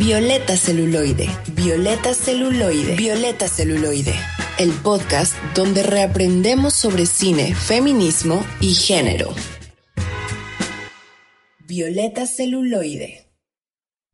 Violeta 0.00 0.56
Celuloide, 0.56 1.28
Violeta 1.54 2.14
Celuloide, 2.14 2.94
Violeta 2.94 3.48
Celuloide, 3.48 4.14
el 4.60 4.70
podcast 4.70 5.34
donde 5.56 5.82
reaprendemos 5.82 6.74
sobre 6.74 7.04
cine, 7.04 7.52
feminismo 7.52 8.46
y 8.60 8.74
género. 8.74 9.34
Violeta 11.66 12.28
Celuloide. 12.28 13.26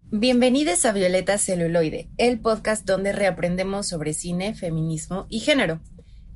Bienvenidos 0.04 0.86
a 0.86 0.92
Violeta 0.92 1.36
Celuloide, 1.36 2.08
el 2.16 2.40
podcast 2.40 2.86
donde 2.86 3.12
reaprendemos 3.12 3.86
sobre 3.86 4.14
cine, 4.14 4.54
feminismo 4.54 5.26
y 5.28 5.40
género. 5.40 5.80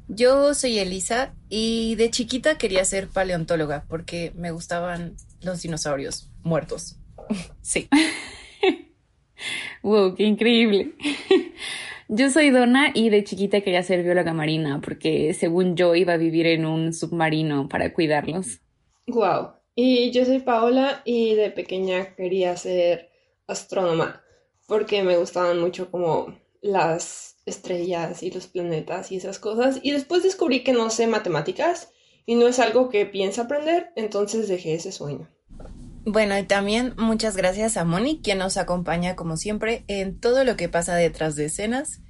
Yo 0.09 0.53
soy 0.53 0.79
Elisa 0.79 1.35
y 1.49 1.95
de 1.95 2.11
chiquita 2.11 2.59
quería 2.59 2.85
ser 2.85 3.09
paleontóloga 3.09 3.87
porque 3.89 4.30
me 4.37 4.51
gustaban 4.51 5.17
los 5.41 5.62
dinosaurios 5.62 6.29
muertos. 6.43 6.96
sí. 7.62 7.89
wow, 9.83 10.15
qué 10.15 10.24
increíble. 10.24 10.95
Yo 12.09 12.30
soy 12.30 12.51
Donna 12.51 12.91
y 12.95 13.10
de 13.10 13.23
chiquita 13.23 13.60
quería 13.60 13.83
ser 13.83 14.02
bióloga 14.02 14.33
marina 14.33 14.80
porque 14.83 15.34
según 15.34 15.77
yo 15.77 15.95
iba 15.95 16.15
a 16.15 16.16
vivir 16.16 16.46
en 16.46 16.65
un 16.65 16.95
submarino 16.95 17.69
para 17.69 17.93
cuidarlos. 17.93 18.60
Wow. 19.06 19.51
Y 19.74 20.10
yo 20.10 20.24
soy 20.24 20.41
Paola 20.41 21.02
y 21.05 21.34
de 21.34 21.51
pequeña 21.51 22.15
quería 22.15 22.56
ser 22.56 23.10
astrónoma 23.46 24.23
porque 24.66 25.02
me 25.02 25.19
gustaban 25.19 25.60
mucho 25.60 25.91
como 25.91 26.34
las 26.62 27.37
estrellas 27.46 28.23
y 28.23 28.30
los 28.30 28.46
planetas 28.46 29.12
y 29.12 29.16
esas 29.16 29.38
cosas. 29.38 29.80
Y 29.82 29.93
después 29.93 30.23
descubrí 30.23 30.65
que 30.65 30.73
no 30.73 30.91
sé 30.91 31.07
matemáticas 31.07 31.93
y 32.27 32.34
no 32.34 32.48
es 32.48 32.59
algo 32.59 32.88
que 32.88 33.07
pienso 33.07 33.43
aprender, 33.43 33.91
entonces 33.96 34.48
dejé 34.48 34.74
ese 34.74 34.93
sueño. 34.93 35.29
Bueno, 36.11 36.39
y 36.39 36.43
también 36.45 36.95
muchas 36.97 37.37
gracias 37.37 37.77
a 37.77 37.85
Moni, 37.85 38.23
quien 38.23 38.39
nos 38.39 38.57
acompaña 38.57 39.15
como 39.15 39.37
siempre 39.37 39.85
en 39.89 40.19
todo 40.19 40.43
lo 40.43 40.57
que 40.57 40.71
pasa 40.71 40.95
detrás 40.95 41.37
de 41.37 41.45
escenas. 41.45 42.01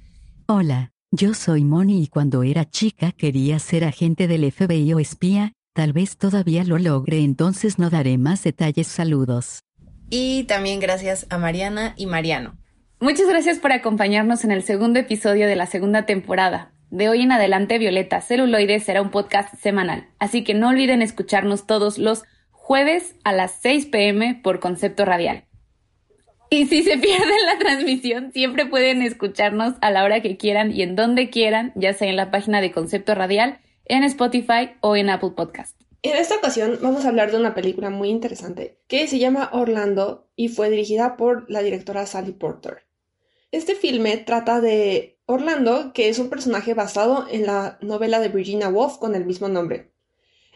Hola, 0.47 0.93
yo 1.11 1.33
soy 1.33 1.65
Moni 1.65 2.03
y 2.03 2.07
cuando 2.07 2.43
era 2.43 2.63
chica 2.63 3.11
quería 3.11 3.59
ser 3.59 3.83
agente 3.83 4.29
del 4.29 4.49
FBI 4.49 4.93
o 4.93 4.99
espía, 4.99 5.51
tal 5.73 5.91
vez 5.91 6.15
todavía 6.15 6.63
lo 6.63 6.77
logre, 6.77 7.19
entonces 7.25 7.77
no 7.77 7.89
daré 7.89 8.17
más 8.17 8.41
detalles. 8.41 8.87
Saludos. 8.87 9.65
Y 10.09 10.45
también 10.45 10.79
gracias 10.79 11.27
a 11.29 11.37
Mariana 11.37 11.93
y 11.97 12.05
Mariano. 12.05 12.57
Muchas 13.01 13.27
gracias 13.27 13.59
por 13.59 13.73
acompañarnos 13.73 14.45
en 14.45 14.51
el 14.51 14.63
segundo 14.63 14.99
episodio 14.99 15.45
de 15.45 15.57
la 15.57 15.65
segunda 15.65 16.05
temporada. 16.05 16.71
De 16.89 17.09
hoy 17.09 17.23
en 17.23 17.33
adelante, 17.33 17.77
Violeta 17.77 18.21
Celuloide 18.21 18.79
será 18.79 19.01
un 19.01 19.11
podcast 19.11 19.53
semanal, 19.55 20.07
así 20.19 20.45
que 20.45 20.53
no 20.53 20.69
olviden 20.69 21.01
escucharnos 21.01 21.67
todos 21.67 21.97
los 21.97 22.23
jueves 22.69 23.15
a 23.23 23.33
las 23.33 23.53
6 23.63 23.87
pm 23.87 24.41
por 24.43 24.59
concepto 24.59 25.03
radial. 25.03 25.45
Y 26.51 26.67
si 26.67 26.83
se 26.83 26.99
pierden 26.99 27.45
la 27.47 27.57
transmisión, 27.57 28.31
siempre 28.31 28.67
pueden 28.67 29.01
escucharnos 29.01 29.73
a 29.81 29.89
la 29.89 30.03
hora 30.03 30.21
que 30.21 30.37
quieran 30.37 30.71
y 30.71 30.83
en 30.83 30.95
donde 30.95 31.31
quieran, 31.31 31.73
ya 31.73 31.93
sea 31.93 32.09
en 32.09 32.15
la 32.15 32.29
página 32.29 32.61
de 32.61 32.71
Concepto 32.71 33.15
Radial, 33.15 33.59
en 33.85 34.03
Spotify 34.03 34.73
o 34.81 34.95
en 34.95 35.09
Apple 35.09 35.31
Podcast. 35.35 35.81
En 36.03 36.15
esta 36.15 36.35
ocasión 36.35 36.77
vamos 36.79 37.05
a 37.05 37.09
hablar 37.09 37.31
de 37.31 37.37
una 37.37 37.55
película 37.55 37.89
muy 37.89 38.09
interesante 38.09 38.77
que 38.87 39.07
se 39.07 39.17
llama 39.17 39.49
Orlando 39.51 40.29
y 40.35 40.49
fue 40.49 40.69
dirigida 40.69 41.17
por 41.17 41.49
la 41.49 41.63
directora 41.63 42.05
Sally 42.05 42.33
Porter. 42.33 42.83
Este 43.51 43.73
filme 43.73 44.15
trata 44.17 44.61
de 44.61 45.17
Orlando, 45.25 45.91
que 45.91 46.07
es 46.07 46.19
un 46.19 46.29
personaje 46.29 46.75
basado 46.75 47.25
en 47.31 47.47
la 47.47 47.79
novela 47.81 48.19
de 48.19 48.29
Virginia 48.29 48.69
Woolf 48.69 48.99
con 48.99 49.15
el 49.15 49.25
mismo 49.25 49.47
nombre. 49.47 49.89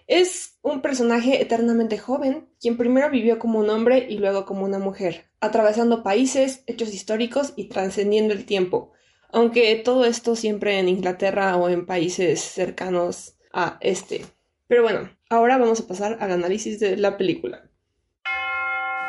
Es 0.08 0.58
un 0.62 0.82
personaje 0.82 1.42
eternamente 1.42 1.98
joven, 1.98 2.50
quien 2.60 2.78
primero 2.78 3.10
vivió 3.10 3.40
como 3.40 3.60
un 3.60 3.70
hombre 3.70 4.06
y 4.10 4.18
luego 4.18 4.46
como 4.46 4.66
una 4.66 4.80
mujer, 4.80 5.30
atravesando 5.40 6.04
países, 6.04 6.64
hechos 6.68 6.94
históricos 6.94 7.54
y 7.56 7.70
trascendiendo 7.70 8.34
el 8.34 8.46
tiempo, 8.46 8.92
aunque 9.32 9.76
todo 9.78 10.06
esto 10.06 10.36
siempre 10.36 10.80
en 10.80 10.90
Inglaterra 10.90 11.56
o 11.56 11.70
en 11.70 11.86
países 11.86 12.42
cercanos 12.42 13.36
a 13.54 13.78
este. 13.82 14.26
Pero 14.68 14.84
bueno, 14.84 15.10
ahora 15.30 15.58
vamos 15.58 15.80
a 15.80 15.88
pasar 15.88 16.18
al 16.20 16.32
análisis 16.32 16.80
de 16.80 16.98
la 16.98 17.18
película. 17.18 17.70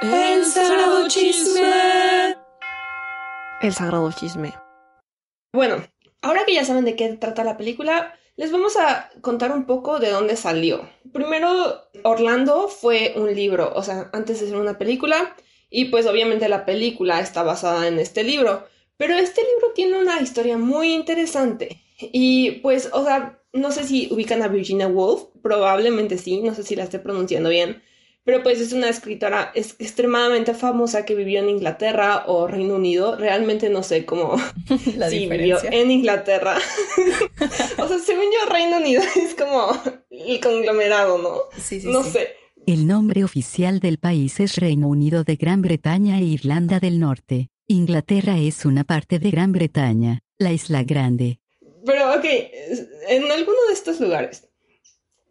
El 0.02 0.44
sagrado 0.44 1.08
chisme. 1.08 2.36
El 3.62 3.72
sagrado 3.72 4.12
chisme. 4.12 4.52
Bueno, 5.52 5.76
ahora 6.20 6.44
que 6.44 6.54
ya 6.54 6.64
saben 6.64 6.84
de 6.84 6.94
qué 6.96 7.08
trata 7.14 7.44
la 7.44 7.56
película, 7.56 8.14
les 8.36 8.50
vamos 8.50 8.76
a 8.76 9.10
contar 9.20 9.52
un 9.52 9.64
poco 9.64 9.98
de 10.00 10.10
dónde 10.10 10.36
salió. 10.36 10.88
Primero, 11.12 11.82
Orlando 12.02 12.68
fue 12.68 13.14
un 13.16 13.34
libro, 13.34 13.72
o 13.74 13.82
sea, 13.82 14.10
antes 14.12 14.40
de 14.40 14.48
ser 14.48 14.56
una 14.56 14.78
película, 14.78 15.36
y 15.70 15.86
pues 15.86 16.06
obviamente 16.06 16.48
la 16.48 16.64
película 16.64 17.20
está 17.20 17.42
basada 17.42 17.88
en 17.88 17.98
este 17.98 18.24
libro. 18.24 18.66
Pero 18.96 19.14
este 19.14 19.42
libro 19.42 19.72
tiene 19.74 19.98
una 19.98 20.20
historia 20.20 20.56
muy 20.56 20.92
interesante. 20.92 21.82
Y 21.98 22.52
pues, 22.62 22.90
o 22.92 23.04
sea, 23.04 23.40
no 23.52 23.72
sé 23.72 23.84
si 23.84 24.08
ubican 24.12 24.42
a 24.42 24.48
Virginia 24.48 24.88
Woolf, 24.88 25.24
probablemente 25.42 26.18
sí, 26.18 26.40
no 26.40 26.54
sé 26.54 26.62
si 26.62 26.76
la 26.76 26.84
esté 26.84 26.98
pronunciando 26.98 27.48
bien 27.50 27.82
pero 28.24 28.42
pues 28.42 28.58
es 28.58 28.72
una 28.72 28.88
escritora 28.88 29.52
extremadamente 29.54 30.54
famosa 30.54 31.04
que 31.04 31.14
vivió 31.14 31.40
en 31.40 31.50
Inglaterra 31.50 32.24
o 32.26 32.46
Reino 32.46 32.76
Unido. 32.76 33.16
Realmente 33.16 33.68
no 33.68 33.82
sé 33.82 34.06
cómo 34.06 34.36
La 34.96 35.10
sí, 35.10 35.20
diferencia. 35.20 35.70
vivió 35.70 35.80
en 35.82 35.90
Inglaterra. 35.90 36.56
o 37.78 37.88
sea, 37.88 37.98
según 37.98 38.24
yo, 38.24 38.50
Reino 38.50 38.78
Unido 38.78 39.02
es 39.16 39.34
como 39.34 39.72
el 40.10 40.40
conglomerado, 40.40 41.18
¿no? 41.18 41.36
Sí, 41.60 41.80
sí, 41.80 41.88
no 41.88 42.02
sí. 42.02 42.10
sé. 42.10 42.28
El 42.66 42.86
nombre 42.86 43.24
oficial 43.24 43.78
del 43.78 43.98
país 43.98 44.40
es 44.40 44.56
Reino 44.56 44.88
Unido 44.88 45.22
de 45.22 45.36
Gran 45.36 45.60
Bretaña 45.60 46.18
e 46.18 46.24
Irlanda 46.24 46.80
del 46.80 46.98
Norte. 46.98 47.50
Inglaterra 47.66 48.38
es 48.38 48.64
una 48.64 48.84
parte 48.84 49.18
de 49.18 49.30
Gran 49.30 49.52
Bretaña, 49.52 50.20
la 50.38 50.50
isla 50.52 50.82
grande. 50.82 51.40
Pero 51.84 52.14
ok, 52.14 52.24
en 53.08 53.30
alguno 53.30 53.58
de 53.68 53.74
estos 53.74 54.00
lugares. 54.00 54.48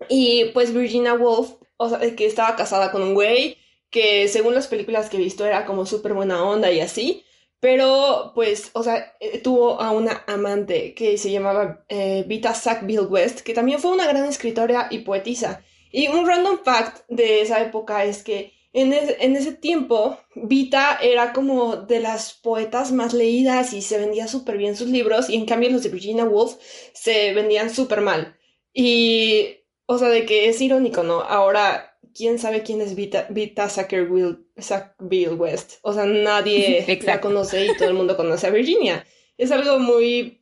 Y 0.09 0.51
pues 0.53 0.73
Virginia 0.73 1.15
Woolf, 1.15 1.53
o 1.77 1.89
sea, 1.89 1.99
que 2.15 2.25
estaba 2.25 2.55
casada 2.55 2.91
con 2.91 3.01
un 3.01 3.13
güey 3.13 3.57
que 3.93 4.27
según 4.27 4.55
las 4.55 4.67
películas 4.67 5.09
que 5.09 5.17
he 5.17 5.19
visto 5.19 5.45
era 5.45 5.65
como 5.65 5.85
súper 5.85 6.13
buena 6.13 6.43
onda 6.43 6.71
y 6.71 6.81
así. 6.81 7.23
Pero 7.59 8.33
pues, 8.35 8.71
o 8.73 8.83
sea, 8.83 9.13
eh, 9.21 9.39
tuvo 9.39 9.79
a 9.79 9.91
una 9.91 10.25
amante 10.27 10.93
que 10.93 11.17
se 11.17 11.31
llamaba 11.31 11.85
eh, 11.87 12.25
Vita 12.27 12.53
Sackville 12.53 13.05
West, 13.05 13.39
que 13.41 13.53
también 13.53 13.79
fue 13.79 13.91
una 13.91 14.07
gran 14.07 14.25
escritora 14.25 14.87
y 14.91 14.99
poetisa. 14.99 15.63
Y 15.91 16.07
un 16.09 16.27
random 16.27 16.59
fact 16.65 17.05
de 17.07 17.41
esa 17.41 17.61
época 17.61 18.03
es 18.03 18.23
que 18.23 18.51
en, 18.73 18.91
en 18.93 19.35
ese 19.35 19.53
tiempo 19.53 20.17
Vita 20.35 20.97
era 21.01 21.31
como 21.31 21.77
de 21.77 21.99
las 22.01 22.33
poetas 22.33 22.91
más 22.91 23.13
leídas 23.13 23.73
y 23.73 23.81
se 23.81 23.99
vendía 23.99 24.27
súper 24.27 24.57
bien 24.57 24.75
sus 24.75 24.89
libros 24.89 25.29
y 25.29 25.35
en 25.35 25.45
cambio 25.45 25.69
los 25.69 25.83
de 25.83 25.89
Virginia 25.89 26.25
Woolf 26.25 26.55
se 26.93 27.33
vendían 27.33 27.69
súper 27.69 28.01
mal. 28.01 28.35
Y, 28.73 29.62
o 29.85 29.97
sea, 29.97 30.09
de 30.09 30.25
que 30.25 30.49
es 30.49 30.61
irónico, 30.61 31.03
¿no? 31.03 31.21
Ahora, 31.21 31.97
¿quién 32.13 32.39
sabe 32.39 32.63
quién 32.63 32.81
es 32.81 32.95
Vita, 32.95 33.27
Vita 33.29 33.69
Sackville 33.69 35.33
West? 35.35 35.73
O 35.81 35.93
sea, 35.93 36.05
nadie 36.05 36.99
la 37.05 37.21
conoce 37.21 37.65
y 37.65 37.77
todo 37.77 37.89
el 37.89 37.95
mundo 37.95 38.15
conoce 38.15 38.47
a 38.47 38.51
Virginia. 38.51 39.05
Es 39.37 39.51
algo 39.51 39.79
muy 39.79 40.41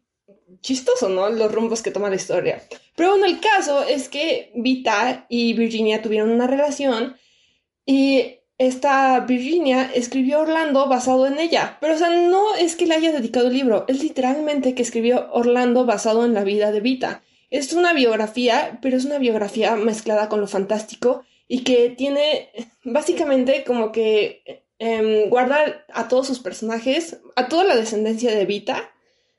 chistoso, 0.61 1.09
¿no? 1.09 1.29
Los 1.29 1.51
rumbos 1.51 1.81
que 1.81 1.91
toma 1.91 2.09
la 2.09 2.15
historia. 2.15 2.61
Pero 2.95 3.11
bueno, 3.11 3.25
el 3.25 3.39
caso 3.39 3.83
es 3.83 4.09
que 4.09 4.51
Vita 4.55 5.25
y 5.29 5.53
Virginia 5.53 6.01
tuvieron 6.01 6.29
una 6.29 6.47
relación 6.47 7.15
y 7.85 8.37
esta 8.57 9.21
Virginia 9.21 9.89
escribió 9.95 10.41
Orlando 10.41 10.87
basado 10.87 11.25
en 11.25 11.39
ella. 11.39 11.77
Pero, 11.81 11.95
o 11.95 11.97
sea, 11.97 12.09
no 12.09 12.53
es 12.55 12.75
que 12.75 12.85
le 12.85 12.93
haya 12.93 13.11
dedicado 13.11 13.47
el 13.47 13.53
libro, 13.53 13.85
es 13.87 14.03
literalmente 14.03 14.75
que 14.75 14.83
escribió 14.83 15.29
Orlando 15.31 15.85
basado 15.85 16.25
en 16.25 16.33
la 16.35 16.43
vida 16.43 16.71
de 16.71 16.79
Vita. 16.79 17.23
Es 17.51 17.73
una 17.73 17.93
biografía, 17.93 18.79
pero 18.81 18.97
es 18.97 19.05
una 19.05 19.19
biografía 19.19 19.75
mezclada 19.75 20.29
con 20.29 20.39
lo 20.39 20.47
fantástico 20.47 21.23
y 21.49 21.63
que 21.65 21.89
tiene 21.89 22.49
básicamente 22.85 23.65
como 23.65 23.91
que 23.91 24.63
em, 24.79 25.29
guarda 25.29 25.85
a 25.93 26.07
todos 26.07 26.25
sus 26.25 26.39
personajes, 26.39 27.19
a 27.35 27.49
toda 27.49 27.65
la 27.65 27.75
descendencia 27.75 28.33
de 28.33 28.45
Vita, 28.45 28.89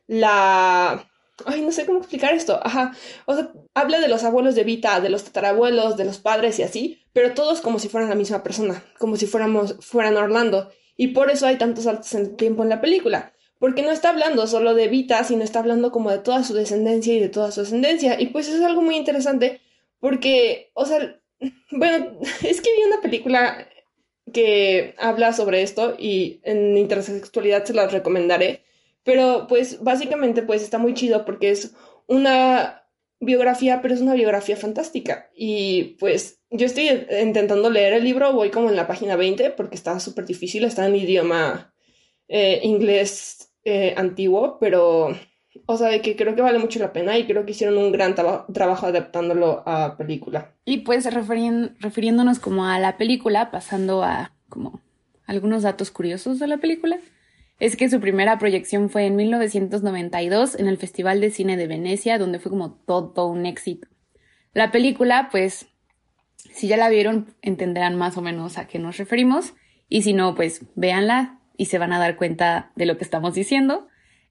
la... 0.06 1.08
Ay, 1.46 1.62
no 1.62 1.72
sé 1.72 1.86
cómo 1.86 1.98
explicar 1.98 2.34
esto. 2.34 2.60
Ajá. 2.62 2.94
O 3.24 3.34
sea, 3.34 3.50
habla 3.72 3.98
de 3.98 4.08
los 4.08 4.24
abuelos 4.24 4.54
de 4.54 4.64
Vita, 4.64 5.00
de 5.00 5.08
los 5.08 5.24
tatarabuelos, 5.24 5.96
de 5.96 6.04
los 6.04 6.18
padres 6.18 6.58
y 6.58 6.62
así, 6.62 7.02
pero 7.14 7.32
todos 7.32 7.62
como 7.62 7.78
si 7.78 7.88
fueran 7.88 8.10
la 8.10 8.14
misma 8.14 8.42
persona, 8.42 8.84
como 8.98 9.16
si 9.16 9.26
fuéramos, 9.26 9.76
fueran 9.80 10.18
Orlando. 10.18 10.70
Y 10.98 11.08
por 11.08 11.30
eso 11.30 11.46
hay 11.46 11.56
tantos 11.56 11.84
saltos 11.84 12.14
en 12.14 12.20
el 12.20 12.36
tiempo 12.36 12.62
en 12.62 12.68
la 12.68 12.82
película. 12.82 13.31
Porque 13.62 13.82
no 13.82 13.92
está 13.92 14.08
hablando 14.08 14.48
solo 14.48 14.74
de 14.74 14.88
Vita, 14.88 15.22
sino 15.22 15.44
está 15.44 15.60
hablando 15.60 15.92
como 15.92 16.10
de 16.10 16.18
toda 16.18 16.42
su 16.42 16.52
descendencia 16.52 17.14
y 17.14 17.20
de 17.20 17.28
toda 17.28 17.52
su 17.52 17.60
ascendencia. 17.60 18.20
Y 18.20 18.26
pues 18.26 18.48
es 18.48 18.60
algo 18.60 18.82
muy 18.82 18.96
interesante 18.96 19.60
porque, 20.00 20.72
o 20.74 20.84
sea, 20.84 21.20
bueno, 21.70 22.18
es 22.42 22.60
que 22.60 22.74
vi 22.76 22.82
una 22.88 23.00
película 23.00 23.68
que 24.32 24.96
habla 24.98 25.32
sobre 25.32 25.62
esto 25.62 25.94
y 25.96 26.40
en 26.42 26.76
intersexualidad 26.76 27.64
se 27.64 27.74
las 27.74 27.92
recomendaré. 27.92 28.64
Pero 29.04 29.46
pues 29.48 29.80
básicamente 29.80 30.42
pues 30.42 30.60
está 30.60 30.78
muy 30.78 30.94
chido 30.94 31.24
porque 31.24 31.50
es 31.50 31.72
una 32.08 32.84
biografía, 33.20 33.80
pero 33.80 33.94
es 33.94 34.00
una 34.00 34.14
biografía 34.14 34.56
fantástica. 34.56 35.30
Y 35.36 35.96
pues 36.00 36.40
yo 36.50 36.66
estoy 36.66 37.06
intentando 37.22 37.70
leer 37.70 37.92
el 37.92 38.02
libro, 38.02 38.32
voy 38.32 38.50
como 38.50 38.70
en 38.70 38.74
la 38.76 38.88
página 38.88 39.14
20 39.14 39.50
porque 39.50 39.76
está 39.76 40.00
súper 40.00 40.26
difícil, 40.26 40.64
está 40.64 40.84
en 40.84 40.96
idioma 40.96 41.72
eh, 42.26 42.58
inglés 42.64 43.50
eh, 43.64 43.94
antiguo, 43.96 44.58
pero, 44.58 45.16
o 45.66 45.76
sea, 45.76 45.88
de 45.88 46.00
que 46.00 46.16
creo 46.16 46.34
que 46.34 46.42
vale 46.42 46.58
mucho 46.58 46.78
la 46.78 46.92
pena 46.92 47.18
y 47.18 47.26
creo 47.26 47.44
que 47.44 47.52
hicieron 47.52 47.78
un 47.78 47.92
gran 47.92 48.14
trabajo 48.14 48.86
adaptándolo 48.86 49.62
a 49.66 49.96
película. 49.96 50.52
Y 50.64 50.78
pues 50.78 51.06
refiriéndonos 51.12 52.38
como 52.38 52.66
a 52.66 52.78
la 52.78 52.96
película, 52.96 53.50
pasando 53.50 54.02
a 54.02 54.32
como 54.48 54.80
algunos 55.26 55.62
datos 55.62 55.90
curiosos 55.90 56.38
de 56.38 56.46
la 56.46 56.58
película, 56.58 56.98
es 57.58 57.76
que 57.76 57.88
su 57.88 58.00
primera 58.00 58.38
proyección 58.38 58.90
fue 58.90 59.06
en 59.06 59.14
1992 59.14 60.58
en 60.58 60.66
el 60.66 60.78
Festival 60.78 61.20
de 61.20 61.30
Cine 61.30 61.56
de 61.56 61.68
Venecia, 61.68 62.18
donde 62.18 62.40
fue 62.40 62.50
como 62.50 62.72
todo 62.72 63.28
un 63.28 63.46
éxito. 63.46 63.86
La 64.52 64.72
película, 64.72 65.28
pues, 65.30 65.66
si 66.52 66.66
ya 66.66 66.76
la 66.76 66.88
vieron, 66.88 67.34
entenderán 67.40 67.94
más 67.96 68.16
o 68.16 68.20
menos 68.20 68.58
a 68.58 68.66
qué 68.66 68.80
nos 68.80 68.96
referimos, 68.96 69.54
y 69.88 70.02
si 70.02 70.12
no, 70.12 70.34
pues 70.34 70.66
véanla 70.74 71.38
y 71.62 71.66
se 71.66 71.78
van 71.78 71.92
a 71.92 72.00
dar 72.00 72.16
cuenta 72.16 72.72
de 72.74 72.86
lo 72.86 72.98
que 72.98 73.04
estamos 73.04 73.34
diciendo. 73.34 73.86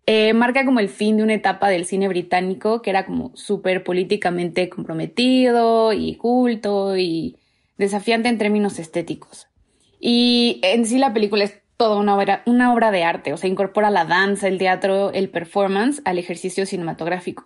Eh, 0.06 0.34
marca 0.34 0.66
como 0.66 0.82
el 0.82 0.90
fin 0.90 1.16
de 1.16 1.24
una 1.24 1.34
etapa 1.34 1.70
del 1.70 1.86
cine 1.86 2.10
británico 2.10 2.82
que 2.82 2.90
era 2.90 3.06
como 3.06 3.32
súper 3.36 3.86
políticamente 3.86 4.68
comprometido 4.68 5.94
y 5.94 6.16
culto 6.16 6.98
y 6.98 7.38
desafiante 7.78 8.28
en 8.28 8.38
términos 8.38 8.80
estéticos. 8.80 9.48
Y 9.98 10.60
en 10.62 10.86
sí 10.86 10.98
la 10.98 11.14
película 11.14 11.46
es 11.46 11.62
toda 11.78 11.96
una 11.96 12.18
obra, 12.18 12.44
una 12.46 12.74
obra 12.74 12.92
de 12.92 13.06
arte, 13.06 13.32
o 13.32 13.38
sea, 13.38 13.50
incorpora 13.50 13.90
la 13.90 14.04
danza, 14.04 14.50
el 14.50 14.58
teatro, 14.58 15.14
el 15.14 15.30
performance 15.30 16.02
al 16.04 16.18
ejercicio 16.18 16.66
cinematográfico. 16.66 17.46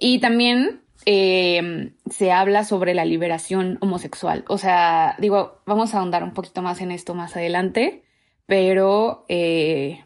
Y 0.00 0.18
también 0.18 0.80
eh, 1.06 1.92
se 2.10 2.32
habla 2.32 2.64
sobre 2.64 2.92
la 2.94 3.04
liberación 3.04 3.78
homosexual. 3.80 4.44
O 4.48 4.58
sea, 4.58 5.14
digo, 5.20 5.62
vamos 5.64 5.94
a 5.94 6.00
ahondar 6.00 6.24
un 6.24 6.34
poquito 6.34 6.60
más 6.60 6.80
en 6.80 6.90
esto 6.90 7.14
más 7.14 7.36
adelante, 7.36 8.02
pero 8.46 9.24
eh, 9.28 10.04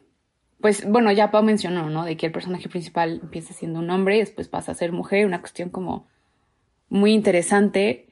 pues 0.60 0.88
bueno, 0.88 1.12
ya 1.12 1.30
Pau 1.30 1.42
mencionó, 1.42 1.90
¿no? 1.90 2.04
De 2.04 2.16
que 2.16 2.26
el 2.26 2.32
personaje 2.32 2.68
principal 2.68 3.20
empieza 3.22 3.54
siendo 3.54 3.78
un 3.78 3.90
hombre 3.90 4.18
después 4.18 4.48
pasa 4.48 4.72
a 4.72 4.74
ser 4.74 4.92
mujer, 4.92 5.26
una 5.26 5.40
cuestión 5.40 5.70
como 5.70 6.06
muy 6.88 7.12
interesante. 7.12 8.08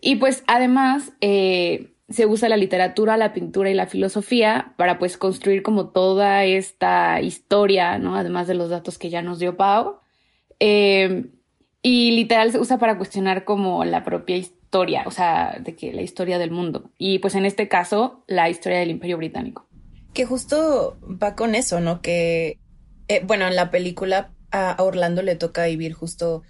Y 0.00 0.16
pues 0.16 0.44
además 0.46 1.12
eh, 1.20 1.94
se 2.08 2.26
usa 2.26 2.48
la 2.48 2.56
literatura, 2.56 3.16
la 3.16 3.32
pintura 3.32 3.70
y 3.70 3.74
la 3.74 3.86
filosofía 3.86 4.74
para 4.76 4.98
pues 4.98 5.16
construir 5.16 5.62
como 5.62 5.88
toda 5.90 6.44
esta 6.44 7.20
historia, 7.20 7.98
¿no? 7.98 8.16
Además 8.16 8.46
de 8.46 8.54
los 8.54 8.70
datos 8.70 8.98
que 8.98 9.10
ya 9.10 9.22
nos 9.22 9.38
dio 9.38 9.56
Pau. 9.56 10.00
Eh, 10.60 11.30
y 11.82 12.12
literal 12.12 12.50
se 12.50 12.58
usa 12.58 12.78
para 12.78 12.96
cuestionar 12.96 13.44
como 13.44 13.84
la 13.84 14.04
propia 14.04 14.36
historia, 14.36 14.63
o 15.06 15.10
sea, 15.10 15.58
de 15.60 15.76
que 15.76 15.92
la 15.92 16.02
historia 16.02 16.38
del 16.38 16.50
mundo. 16.50 16.90
Y 16.98 17.18
pues 17.20 17.34
en 17.34 17.44
este 17.44 17.68
caso, 17.68 18.24
la 18.26 18.48
historia 18.48 18.78
del 18.78 18.90
Imperio 18.90 19.16
Británico. 19.16 19.66
Que 20.12 20.24
justo 20.24 20.98
va 21.02 21.34
con 21.34 21.54
eso, 21.54 21.80
¿no? 21.80 22.00
Que, 22.00 22.58
eh, 23.08 23.22
bueno, 23.24 23.46
en 23.46 23.56
la 23.56 23.70
película 23.70 24.32
a 24.50 24.76
Orlando 24.82 25.22
le 25.22 25.36
toca 25.36 25.66
vivir 25.66 25.92
justo 25.92 26.42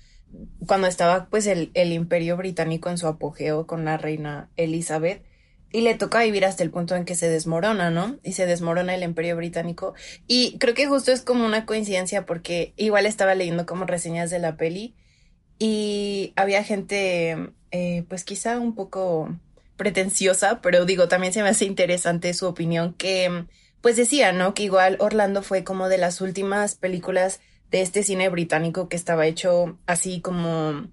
cuando 0.67 0.89
estaba 0.89 1.27
pues 1.31 1.47
el, 1.47 1.71
el, 1.75 1.93
imperio 1.93 2.37
británico 2.37 2.91
en 2.91 2.99
su 2.99 3.07
apogeo 3.07 3.67
con 3.67 3.85
la 3.85 3.97
reina 3.97 4.51
Elizabeth 4.57 5.23
y 5.71 5.83
le 5.83 5.95
toca 5.95 6.23
vivir 6.23 6.45
hasta 6.45 6.65
el 6.65 6.71
punto 6.71 6.97
en 6.97 7.05
que 7.05 7.15
se 7.15 7.29
desmorona, 7.29 7.91
¿no? 7.91 8.19
Y 8.25 8.33
se 8.33 8.45
desmorona 8.45 8.95
el 8.95 9.05
imperio 9.05 9.37
británico 9.37 9.95
y 10.27 10.59
creo 10.59 10.75
que 10.75 10.87
justo 10.87 11.13
es 11.13 11.23
como 11.23 11.47
una 11.47 11.67
coincidencia 11.67 12.27
porque 12.27 12.75
igual 12.77 13.07
estaba 13.07 13.35
leyendo 13.35 13.65
como 13.65 13.85
reseñas 13.85 14.29
de 14.29 14.41
la 14.41 14.57
peli 14.57 14.97
y 15.59 16.33
había 16.37 16.65
gente 16.65 17.53
eh, 17.77 18.05
pues 18.09 18.23
quizá 18.23 18.61
un 18.61 18.77
poco 18.77 19.37
pretenciosa, 19.77 20.61
pero 20.61 20.85
digo, 20.85 21.09
también 21.09 21.33
se 21.33 21.43
me 21.43 21.49
hace 21.49 21.65
interesante 21.65 22.33
su 22.33 22.47
opinión 22.47 22.95
que 22.95 23.47
pues 23.81 23.97
decía, 23.97 24.31
¿no? 24.31 24.55
Que 24.55 24.63
igual 24.63 24.97
Orlando 25.01 25.43
fue 25.43 25.65
como 25.65 25.89
de 25.89 25.99
las 25.99 26.21
últimas 26.21 26.77
películas 26.77 27.41
de 27.73 27.83
este 27.83 28.05
cine 28.05 28.29
británico 28.29 28.89
que 28.89 28.95
estaba 28.95 29.27
hecho 29.27 29.77
así 29.87 30.21
como 30.21 30.87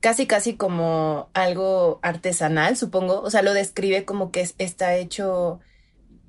casi 0.00 0.26
casi 0.26 0.56
como 0.56 1.30
algo 1.34 2.00
artesanal, 2.02 2.76
supongo. 2.76 3.20
O 3.20 3.30
sea, 3.30 3.42
lo 3.42 3.54
describe 3.54 4.04
como 4.04 4.32
que 4.32 4.44
está 4.58 4.96
hecho 4.96 5.60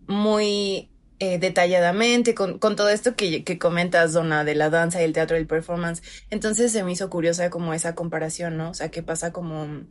muy 0.06 0.92
eh, 1.20 1.38
detalladamente 1.40 2.34
con, 2.34 2.60
con, 2.60 2.76
todo 2.76 2.90
esto 2.90 3.16
que, 3.16 3.44
que 3.44 3.58
comentas, 3.60 4.14
Donna, 4.14 4.44
de 4.44 4.56
la 4.56 4.70
danza 4.70 5.02
y 5.02 5.06
el 5.06 5.14
teatro 5.14 5.38
y 5.38 5.40
el 5.40 5.48
performance. 5.48 6.02
Entonces 6.30 6.72
se 6.72 6.84
me 6.84 6.92
hizo 6.92 7.10
curiosa 7.10 7.50
como 7.50 7.74
esa 7.74 7.96
comparación, 7.96 8.58
¿no? 8.58 8.72
O 8.72 8.74
sea, 8.74 8.90
qué 8.90 9.04
pasa 9.04 9.32
como 9.32 9.84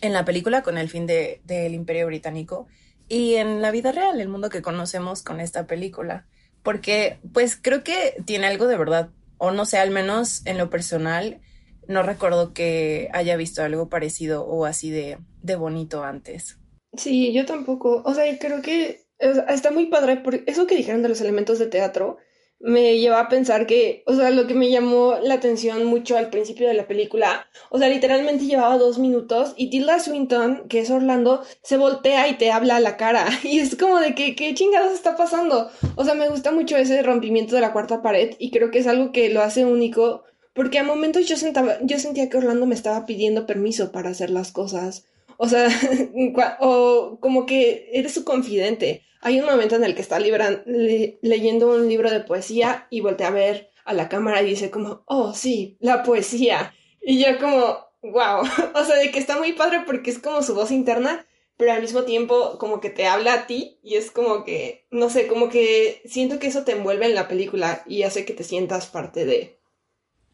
en 0.00 0.12
la 0.12 0.24
película 0.24 0.62
con 0.62 0.78
el 0.78 0.88
fin 0.88 1.06
del 1.06 1.40
de, 1.44 1.68
Imperio 1.68 2.06
Británico 2.06 2.66
y 3.08 3.34
en 3.34 3.60
la 3.60 3.70
vida 3.70 3.92
real, 3.92 4.20
el 4.20 4.28
mundo 4.28 4.50
que 4.50 4.62
conocemos 4.62 5.22
con 5.22 5.40
esta 5.40 5.66
película. 5.66 6.26
Porque, 6.62 7.18
pues, 7.32 7.58
creo 7.60 7.82
que 7.82 8.16
tiene 8.24 8.46
algo 8.46 8.66
de 8.66 8.76
verdad, 8.76 9.10
o 9.38 9.50
no 9.50 9.64
sé, 9.64 9.78
al 9.78 9.90
menos 9.90 10.46
en 10.46 10.58
lo 10.58 10.70
personal, 10.70 11.40
no 11.88 12.02
recuerdo 12.02 12.52
que 12.52 13.08
haya 13.12 13.36
visto 13.36 13.62
algo 13.62 13.88
parecido 13.88 14.44
o 14.44 14.64
así 14.64 14.90
de, 14.90 15.18
de 15.42 15.56
bonito 15.56 16.04
antes. 16.04 16.58
Sí, 16.96 17.32
yo 17.32 17.46
tampoco. 17.46 18.02
O 18.04 18.14
sea, 18.14 18.24
creo 18.38 18.62
que 18.62 19.06
está 19.20 19.70
muy 19.70 19.86
padre 19.86 20.16
por 20.16 20.34
eso 20.46 20.66
que 20.66 20.76
dijeron 20.76 21.02
de 21.02 21.08
los 21.08 21.20
elementos 21.20 21.58
de 21.58 21.66
teatro 21.66 22.18
me 22.60 22.98
lleva 22.98 23.20
a 23.20 23.28
pensar 23.30 23.66
que, 23.66 24.02
o 24.06 24.14
sea, 24.14 24.30
lo 24.30 24.46
que 24.46 24.52
me 24.52 24.70
llamó 24.70 25.16
la 25.22 25.34
atención 25.34 25.86
mucho 25.86 26.18
al 26.18 26.28
principio 26.28 26.68
de 26.68 26.74
la 26.74 26.86
película, 26.86 27.48
o 27.70 27.78
sea, 27.78 27.88
literalmente 27.88 28.44
llevaba 28.44 28.76
dos 28.76 28.98
minutos 28.98 29.54
y 29.56 29.70
Tilda 29.70 29.98
Swinton, 29.98 30.68
que 30.68 30.80
es 30.80 30.90
Orlando, 30.90 31.42
se 31.62 31.78
voltea 31.78 32.28
y 32.28 32.36
te 32.36 32.50
habla 32.50 32.76
a 32.76 32.80
la 32.80 32.96
cara. 32.98 33.26
Y 33.42 33.58
es 33.58 33.76
como 33.76 33.98
de 33.98 34.14
que, 34.14 34.36
¿qué 34.36 34.54
chingados 34.54 34.92
está 34.92 35.16
pasando? 35.16 35.70
O 35.96 36.04
sea, 36.04 36.14
me 36.14 36.28
gusta 36.28 36.52
mucho 36.52 36.76
ese 36.76 37.02
rompimiento 37.02 37.54
de 37.54 37.62
la 37.62 37.72
cuarta 37.72 38.02
pared 38.02 38.36
y 38.38 38.50
creo 38.50 38.70
que 38.70 38.78
es 38.80 38.86
algo 38.86 39.10
que 39.10 39.30
lo 39.30 39.40
hace 39.40 39.64
único, 39.64 40.24
porque 40.54 40.78
a 40.78 40.84
momentos 40.84 41.26
yo, 41.26 41.36
sentaba, 41.36 41.78
yo 41.82 41.98
sentía 41.98 42.28
que 42.28 42.36
Orlando 42.36 42.66
me 42.66 42.74
estaba 42.74 43.06
pidiendo 43.06 43.46
permiso 43.46 43.90
para 43.90 44.10
hacer 44.10 44.28
las 44.28 44.52
cosas. 44.52 45.06
O 45.42 45.48
sea, 45.48 45.68
o 46.60 47.18
como 47.18 47.46
que 47.46 47.88
eres 47.94 48.12
su 48.12 48.24
confidente. 48.24 49.06
Hay 49.22 49.40
un 49.40 49.46
momento 49.46 49.74
en 49.74 49.84
el 49.84 49.94
que 49.94 50.02
está 50.02 50.18
leyendo 50.20 51.70
un 51.70 51.88
libro 51.88 52.10
de 52.10 52.20
poesía 52.20 52.86
y 52.90 53.00
voltea 53.00 53.28
a 53.28 53.30
ver 53.30 53.70
a 53.86 53.94
la 53.94 54.10
cámara 54.10 54.42
y 54.42 54.50
dice 54.50 54.70
como, 54.70 55.02
oh, 55.06 55.32
sí, 55.32 55.78
la 55.80 56.02
poesía. 56.02 56.74
Y 57.00 57.24
yo 57.24 57.38
como, 57.38 57.58
wow, 58.02 58.42
o 58.74 58.84
sea, 58.84 58.96
de 58.96 59.10
que 59.10 59.18
está 59.18 59.38
muy 59.38 59.54
padre 59.54 59.80
porque 59.86 60.10
es 60.10 60.18
como 60.18 60.42
su 60.42 60.54
voz 60.54 60.70
interna, 60.70 61.24
pero 61.56 61.72
al 61.72 61.80
mismo 61.80 62.02
tiempo 62.02 62.58
como 62.58 62.82
que 62.82 62.90
te 62.90 63.06
habla 63.06 63.32
a 63.32 63.46
ti 63.46 63.78
y 63.82 63.94
es 63.94 64.10
como 64.10 64.44
que, 64.44 64.86
no 64.90 65.08
sé, 65.08 65.26
como 65.26 65.48
que 65.48 66.02
siento 66.04 66.38
que 66.38 66.48
eso 66.48 66.64
te 66.64 66.72
envuelve 66.72 67.06
en 67.06 67.14
la 67.14 67.28
película 67.28 67.82
y 67.86 68.02
hace 68.02 68.26
que 68.26 68.34
te 68.34 68.44
sientas 68.44 68.88
parte 68.88 69.24
de. 69.24 69.58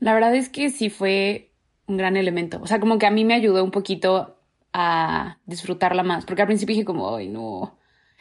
La 0.00 0.14
verdad 0.14 0.34
es 0.34 0.48
que 0.48 0.70
sí 0.70 0.90
fue 0.90 1.52
un 1.86 1.96
gran 1.96 2.16
elemento, 2.16 2.58
o 2.60 2.66
sea, 2.66 2.80
como 2.80 2.98
que 2.98 3.06
a 3.06 3.12
mí 3.12 3.24
me 3.24 3.34
ayudó 3.34 3.62
un 3.62 3.70
poquito 3.70 4.35
a 4.78 5.38
disfrutarla 5.46 6.02
más, 6.02 6.26
porque 6.26 6.42
al 6.42 6.48
principio 6.48 6.74
dije 6.74 6.84
como, 6.84 7.16
ay, 7.16 7.28
no, 7.28 7.78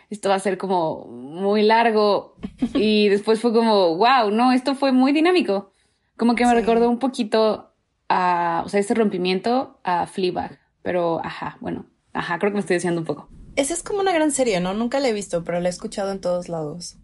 esto 0.09 0.29
va 0.29 0.35
a 0.35 0.39
ser 0.39 0.57
como 0.57 1.05
muy 1.05 1.63
largo. 1.63 2.37
Y 2.73 3.09
después 3.09 3.41
fue 3.41 3.51
como, 3.51 3.97
wow, 3.97 4.31
no, 4.31 4.53
esto 4.53 4.73
fue 4.73 4.93
muy 4.93 5.11
dinámico. 5.11 5.73
Como 6.15 6.35
que 6.35 6.45
me 6.45 6.53
recordó 6.53 6.89
un 6.89 6.99
poquito 6.99 7.73
a, 8.07 8.63
o 8.65 8.69
sea, 8.69 8.79
ese 8.79 8.93
rompimiento 8.93 9.81
a 9.83 10.07
Fleabag. 10.07 10.57
Pero, 10.81 11.19
ajá, 11.25 11.57
bueno, 11.59 11.87
ajá, 12.13 12.39
creo 12.39 12.51
que 12.51 12.55
me 12.55 12.61
estoy 12.61 12.77
diciendo 12.77 13.01
un 13.01 13.05
poco. 13.05 13.27
Esa 13.57 13.73
es 13.73 13.83
como 13.83 13.99
una 13.99 14.13
gran 14.13 14.31
serie, 14.31 14.61
¿no? 14.61 14.73
Nunca 14.73 15.01
la 15.01 15.09
he 15.09 15.13
visto, 15.13 15.43
pero 15.43 15.59
la 15.59 15.67
he 15.67 15.71
escuchado 15.71 16.13
en 16.13 16.21
todos 16.21 16.47
lados. 16.47 16.97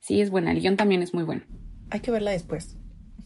Sí, 0.00 0.20
es 0.20 0.30
buena. 0.30 0.50
El 0.50 0.60
guion 0.60 0.76
también 0.76 1.02
es 1.02 1.14
muy 1.14 1.22
bueno. 1.22 1.42
Hay 1.90 2.00
que 2.00 2.10
verla 2.10 2.32
después. 2.32 2.76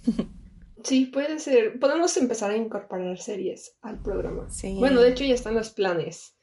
Sí, 0.85 1.07
puede 1.07 1.39
ser. 1.39 1.79
Podemos 1.79 2.17
empezar 2.17 2.51
a 2.51 2.57
incorporar 2.57 3.19
series 3.19 3.77
al 3.83 4.01
programa. 4.03 4.49
Sí. 4.51 4.77
Bueno, 4.79 5.01
de 5.01 5.11
hecho 5.11 5.25
ya 5.25 5.35
están 5.35 5.55
los 5.55 5.71
planes. 5.71 6.35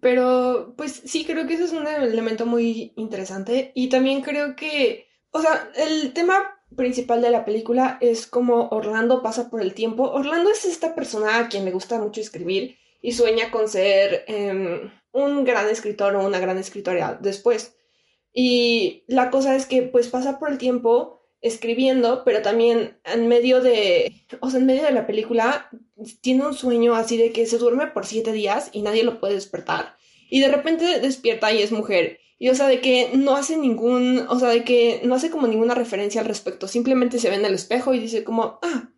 Pero 0.00 0.74
pues 0.76 1.02
sí, 1.04 1.24
creo 1.24 1.46
que 1.46 1.54
eso 1.54 1.64
es 1.64 1.72
un 1.72 1.86
elemento 1.86 2.46
muy 2.46 2.92
interesante 2.96 3.72
y 3.74 3.88
también 3.88 4.20
creo 4.20 4.54
que, 4.54 5.06
o 5.30 5.40
sea, 5.40 5.70
el 5.74 6.12
tema 6.12 6.56
principal 6.74 7.22
de 7.22 7.30
la 7.30 7.44
película 7.44 7.98
es 8.00 8.26
como 8.26 8.68
Orlando 8.68 9.22
pasa 9.22 9.48
por 9.48 9.62
el 9.62 9.74
tiempo. 9.74 10.10
Orlando 10.10 10.50
es 10.50 10.64
esta 10.64 10.94
persona 10.94 11.38
a 11.38 11.48
quien 11.48 11.64
le 11.64 11.72
gusta 11.72 11.98
mucho 11.98 12.20
escribir 12.20 12.76
y 13.00 13.12
sueña 13.12 13.50
con 13.50 13.68
ser 13.68 14.24
em, 14.26 14.90
un 15.12 15.44
gran 15.44 15.68
escritor 15.68 16.14
o 16.16 16.26
una 16.26 16.40
gran 16.40 16.58
escritora 16.58 17.18
después. 17.20 17.74
Y 18.32 19.04
la 19.06 19.30
cosa 19.30 19.56
es 19.56 19.64
que 19.64 19.82
pues 19.82 20.08
pasa 20.08 20.38
por 20.38 20.50
el 20.50 20.58
tiempo 20.58 21.15
escribiendo, 21.40 22.22
pero 22.24 22.42
también 22.42 22.98
en 23.04 23.28
medio 23.28 23.60
de, 23.60 24.26
o 24.40 24.50
sea, 24.50 24.60
en 24.60 24.66
medio 24.66 24.82
de 24.82 24.92
la 24.92 25.06
película 25.06 25.70
tiene 26.20 26.46
un 26.46 26.54
sueño 26.54 26.94
así 26.94 27.16
de 27.16 27.32
que 27.32 27.46
se 27.46 27.58
duerme 27.58 27.86
por 27.88 28.06
siete 28.06 28.32
días 28.32 28.70
y 28.72 28.82
nadie 28.82 29.04
lo 29.04 29.20
puede 29.20 29.34
despertar. 29.34 29.96
Y 30.28 30.40
de 30.40 30.48
repente 30.48 31.00
despierta 31.00 31.52
y 31.52 31.62
es 31.62 31.72
mujer. 31.72 32.18
Y 32.38 32.48
o 32.50 32.54
sea, 32.54 32.68
de 32.68 32.80
que 32.80 33.10
no 33.14 33.36
hace 33.36 33.56
ningún, 33.56 34.26
o 34.28 34.38
sea, 34.38 34.48
de 34.48 34.64
que 34.64 35.00
no 35.04 35.14
hace 35.14 35.30
como 35.30 35.46
ninguna 35.46 35.74
referencia 35.74 36.20
al 36.20 36.26
respecto. 36.26 36.68
Simplemente 36.68 37.18
se 37.18 37.30
ve 37.30 37.36
en 37.36 37.44
el 37.44 37.54
espejo 37.54 37.94
y 37.94 37.98
dice 37.98 38.24
como, 38.24 38.58
ah, 38.62 38.90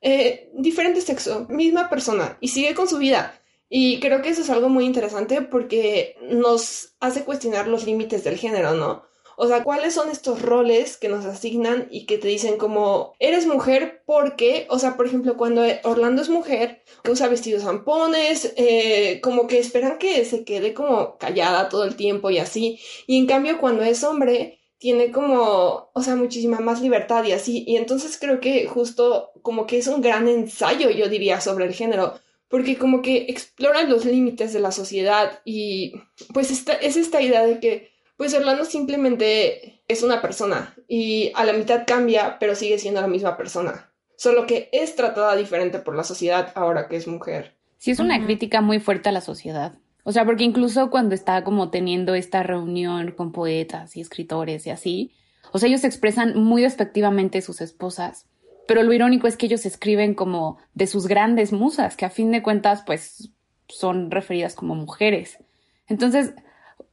eh, 0.00 0.50
diferente 0.54 1.00
sexo, 1.00 1.46
misma 1.48 1.88
persona. 1.88 2.38
Y 2.40 2.48
sigue 2.48 2.74
con 2.74 2.88
su 2.88 2.98
vida. 2.98 3.40
Y 3.68 4.00
creo 4.00 4.22
que 4.22 4.30
eso 4.30 4.42
es 4.42 4.50
algo 4.50 4.68
muy 4.68 4.84
interesante 4.84 5.42
porque 5.42 6.16
nos 6.28 6.96
hace 6.98 7.22
cuestionar 7.24 7.68
los 7.68 7.86
límites 7.86 8.24
del 8.24 8.36
género, 8.36 8.74
¿no? 8.74 9.04
O 9.42 9.48
sea, 9.48 9.64
¿cuáles 9.64 9.94
son 9.94 10.10
estos 10.10 10.42
roles 10.42 10.98
que 10.98 11.08
nos 11.08 11.24
asignan 11.24 11.88
y 11.90 12.04
que 12.04 12.18
te 12.18 12.28
dicen 12.28 12.58
como, 12.58 13.14
eres 13.18 13.46
mujer 13.46 14.02
porque, 14.04 14.66
o 14.68 14.78
sea, 14.78 14.98
por 14.98 15.06
ejemplo, 15.06 15.38
cuando 15.38 15.62
Orlando 15.84 16.20
es 16.20 16.28
mujer, 16.28 16.82
que 17.02 17.10
usa 17.10 17.26
vestidos 17.26 17.62
zampones, 17.62 18.52
eh, 18.58 19.18
como 19.22 19.46
que 19.46 19.58
esperan 19.58 19.96
que 19.96 20.26
se 20.26 20.44
quede 20.44 20.74
como 20.74 21.16
callada 21.16 21.70
todo 21.70 21.84
el 21.84 21.96
tiempo 21.96 22.28
y 22.28 22.36
así. 22.36 22.80
Y 23.06 23.16
en 23.16 23.26
cambio, 23.26 23.58
cuando 23.58 23.82
es 23.82 24.04
hombre, 24.04 24.60
tiene 24.76 25.10
como, 25.10 25.90
o 25.94 26.02
sea, 26.02 26.16
muchísima 26.16 26.60
más 26.60 26.82
libertad 26.82 27.24
y 27.24 27.32
así. 27.32 27.64
Y 27.66 27.76
entonces 27.76 28.18
creo 28.20 28.40
que 28.40 28.66
justo 28.66 29.30
como 29.40 29.66
que 29.66 29.78
es 29.78 29.86
un 29.86 30.02
gran 30.02 30.28
ensayo, 30.28 30.90
yo 30.90 31.08
diría, 31.08 31.40
sobre 31.40 31.64
el 31.64 31.72
género, 31.72 32.12
porque 32.48 32.76
como 32.76 33.00
que 33.00 33.24
explora 33.28 33.84
los 33.84 34.04
límites 34.04 34.52
de 34.52 34.60
la 34.60 34.70
sociedad 34.70 35.40
y 35.46 35.94
pues 36.34 36.50
es 36.50 36.96
esta 36.98 37.22
idea 37.22 37.46
de 37.46 37.58
que 37.58 37.89
pues 38.20 38.34
Orlando 38.34 38.66
simplemente 38.66 39.80
es 39.88 40.02
una 40.02 40.20
persona 40.20 40.74
y 40.86 41.32
a 41.34 41.46
la 41.46 41.54
mitad 41.54 41.84
cambia, 41.86 42.36
pero 42.38 42.54
sigue 42.54 42.78
siendo 42.78 43.00
la 43.00 43.06
misma 43.06 43.38
persona. 43.38 43.94
Solo 44.14 44.46
que 44.46 44.68
es 44.72 44.94
tratada 44.94 45.34
diferente 45.36 45.78
por 45.78 45.96
la 45.96 46.04
sociedad 46.04 46.52
ahora 46.54 46.86
que 46.86 46.96
es 46.96 47.08
mujer. 47.08 47.56
Sí, 47.78 47.92
es 47.92 47.98
una 47.98 48.22
crítica 48.22 48.60
muy 48.60 48.78
fuerte 48.78 49.08
a 49.08 49.12
la 49.12 49.22
sociedad. 49.22 49.72
O 50.04 50.12
sea, 50.12 50.26
porque 50.26 50.44
incluso 50.44 50.90
cuando 50.90 51.14
está 51.14 51.44
como 51.44 51.70
teniendo 51.70 52.14
esta 52.14 52.42
reunión 52.42 53.12
con 53.12 53.32
poetas 53.32 53.96
y 53.96 54.02
escritores 54.02 54.66
y 54.66 54.70
así, 54.70 55.14
o 55.50 55.58
sea, 55.58 55.70
ellos 55.70 55.84
expresan 55.84 56.38
muy 56.38 56.60
despectivamente 56.60 57.40
sus 57.40 57.62
esposas. 57.62 58.26
Pero 58.68 58.82
lo 58.82 58.92
irónico 58.92 59.28
es 59.28 59.38
que 59.38 59.46
ellos 59.46 59.64
escriben 59.64 60.12
como 60.12 60.58
de 60.74 60.88
sus 60.88 61.06
grandes 61.06 61.54
musas, 61.54 61.96
que 61.96 62.04
a 62.04 62.10
fin 62.10 62.30
de 62.32 62.42
cuentas, 62.42 62.82
pues, 62.84 63.30
son 63.66 64.10
referidas 64.10 64.54
como 64.54 64.74
mujeres. 64.74 65.38
Entonces, 65.86 66.34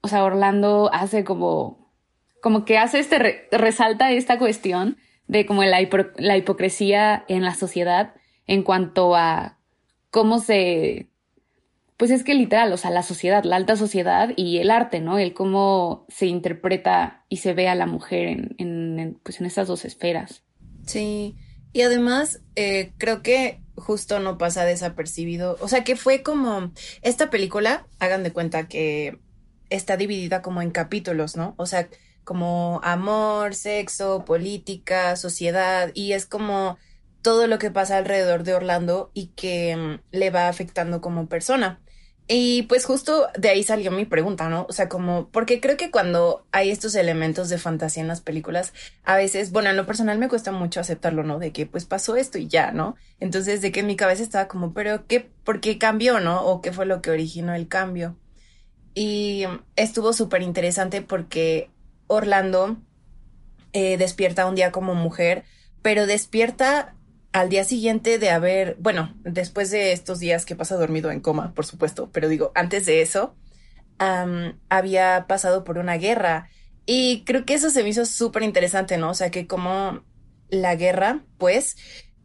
o 0.01 0.07
sea, 0.07 0.23
Orlando 0.23 0.89
hace 0.93 1.23
como, 1.23 1.91
como 2.41 2.65
que 2.65 2.77
hace 2.77 2.99
este, 2.99 3.47
resalta 3.51 4.11
esta 4.11 4.37
cuestión 4.37 4.97
de 5.27 5.45
como 5.45 5.63
la, 5.63 5.79
la 6.17 6.37
hipocresía 6.37 7.25
en 7.27 7.43
la 7.43 7.53
sociedad 7.53 8.13
en 8.45 8.63
cuanto 8.63 9.15
a 9.15 9.57
cómo 10.09 10.39
se 10.39 11.09
pues 11.97 12.11
es 12.11 12.23
que 12.23 12.35
literal, 12.35 12.71
o 12.71 12.77
sea, 12.77 12.91
la 12.91 13.01
sociedad, 13.01 13.43
la 13.43 13.55
alta 13.55 13.75
sociedad 13.75 14.29
y 14.35 14.59
el 14.59 14.69
arte, 14.69 15.01
¿no? 15.01 15.17
El 15.17 15.33
cómo 15.33 16.05
se 16.09 16.27
interpreta 16.27 17.25
y 17.27 17.37
se 17.37 17.53
ve 17.53 17.67
a 17.67 17.75
la 17.75 17.87
mujer 17.87 18.27
en, 18.27 18.55
en, 18.59 19.19
pues 19.23 19.39
en 19.39 19.47
esas 19.47 19.67
dos 19.67 19.83
esferas. 19.83 20.43
Sí, 20.85 21.35
y 21.73 21.81
además 21.81 22.41
eh, 22.55 22.93
creo 22.99 23.23
que 23.23 23.61
justo 23.75 24.19
no 24.19 24.37
pasa 24.37 24.63
desapercibido, 24.63 25.57
o 25.59 25.67
sea, 25.67 25.83
que 25.83 25.95
fue 25.95 26.21
como 26.21 26.71
esta 27.01 27.31
película, 27.31 27.87
hagan 27.99 28.23
de 28.23 28.31
cuenta 28.31 28.67
que 28.67 29.19
está 29.69 29.97
dividida 29.97 30.41
como 30.41 30.61
en 30.61 30.71
capítulos, 30.71 31.35
¿no? 31.35 31.53
O 31.57 31.65
sea, 31.65 31.89
como 32.23 32.81
amor, 32.83 33.55
sexo, 33.55 34.25
política, 34.25 35.15
sociedad, 35.15 35.91
y 35.93 36.13
es 36.13 36.25
como 36.25 36.77
todo 37.21 37.47
lo 37.47 37.59
que 37.59 37.71
pasa 37.71 37.97
alrededor 37.97 38.43
de 38.43 38.53
Orlando 38.53 39.11
y 39.13 39.27
que 39.27 39.75
mm, 39.75 39.99
le 40.11 40.29
va 40.29 40.47
afectando 40.47 41.01
como 41.01 41.27
persona. 41.27 41.79
Y 42.29 42.63
pues 42.63 42.85
justo 42.85 43.27
de 43.37 43.49
ahí 43.49 43.63
salió 43.63 43.89
mi 43.89 44.05
pregunta, 44.05 44.49
¿no? 44.49 44.65
O 44.69 44.73
sea, 44.73 44.89
como, 44.89 45.29
porque 45.29 45.61
creo 45.61 45.77
que 45.77 45.91
cuando 45.91 46.45
hay 46.51 46.69
estos 46.71 46.95
elementos 46.95 47.47
de 47.47 47.57
fantasía 47.57 48.01
en 48.01 48.09
las 48.09 48.19
películas, 48.19 48.73
a 49.05 49.15
veces, 49.15 49.51
bueno, 49.51 49.69
en 49.69 49.77
lo 49.77 49.85
personal 49.85 50.17
me 50.17 50.27
cuesta 50.27 50.51
mucho 50.51 50.81
aceptarlo, 50.81 51.23
¿no? 51.23 51.39
De 51.39 51.53
que 51.53 51.65
pues 51.65 51.85
pasó 51.85 52.17
esto 52.17 52.37
y 52.37 52.47
ya, 52.47 52.71
¿no? 52.71 52.95
Entonces, 53.21 53.61
de 53.61 53.71
que 53.71 53.79
en 53.79 53.87
mi 53.87 53.95
cabeza 53.95 54.23
estaba 54.23 54.49
como, 54.49 54.73
pero 54.73 55.07
¿qué, 55.07 55.21
por 55.45 55.61
qué 55.61 55.77
cambió, 55.77 56.19
¿no? 56.19 56.45
O 56.45 56.61
qué 56.61 56.73
fue 56.73 56.85
lo 56.85 57.01
que 57.01 57.11
originó 57.11 57.55
el 57.55 57.69
cambio. 57.69 58.17
Y 58.99 59.43
estuvo 59.75 60.11
súper 60.11 60.41
interesante 60.41 61.03
porque 61.03 61.69
Orlando 62.07 62.77
eh, 63.71 63.95
despierta 63.95 64.47
un 64.47 64.55
día 64.55 64.71
como 64.71 64.95
mujer, 64.95 65.43
pero 65.83 66.07
despierta 66.07 66.95
al 67.31 67.49
día 67.49 67.63
siguiente 67.63 68.17
de 68.17 68.31
haber, 68.31 68.75
bueno, 68.79 69.13
después 69.23 69.69
de 69.69 69.91
estos 69.91 70.17
días 70.17 70.47
que 70.47 70.55
pasa 70.55 70.77
dormido 70.77 71.11
en 71.11 71.19
coma, 71.19 71.53
por 71.53 71.67
supuesto, 71.67 72.09
pero 72.11 72.27
digo, 72.27 72.51
antes 72.55 72.87
de 72.87 73.03
eso, 73.03 73.35
había 73.99 75.25
pasado 75.27 75.63
por 75.63 75.77
una 75.77 75.97
guerra. 75.97 76.49
Y 76.87 77.23
creo 77.23 77.45
que 77.45 77.53
eso 77.53 77.69
se 77.69 77.83
me 77.83 77.89
hizo 77.89 78.03
súper 78.03 78.41
interesante, 78.41 78.97
¿no? 78.97 79.11
O 79.11 79.13
sea, 79.13 79.29
que 79.29 79.45
como 79.45 80.01
la 80.49 80.75
guerra, 80.75 81.23
pues, 81.37 81.77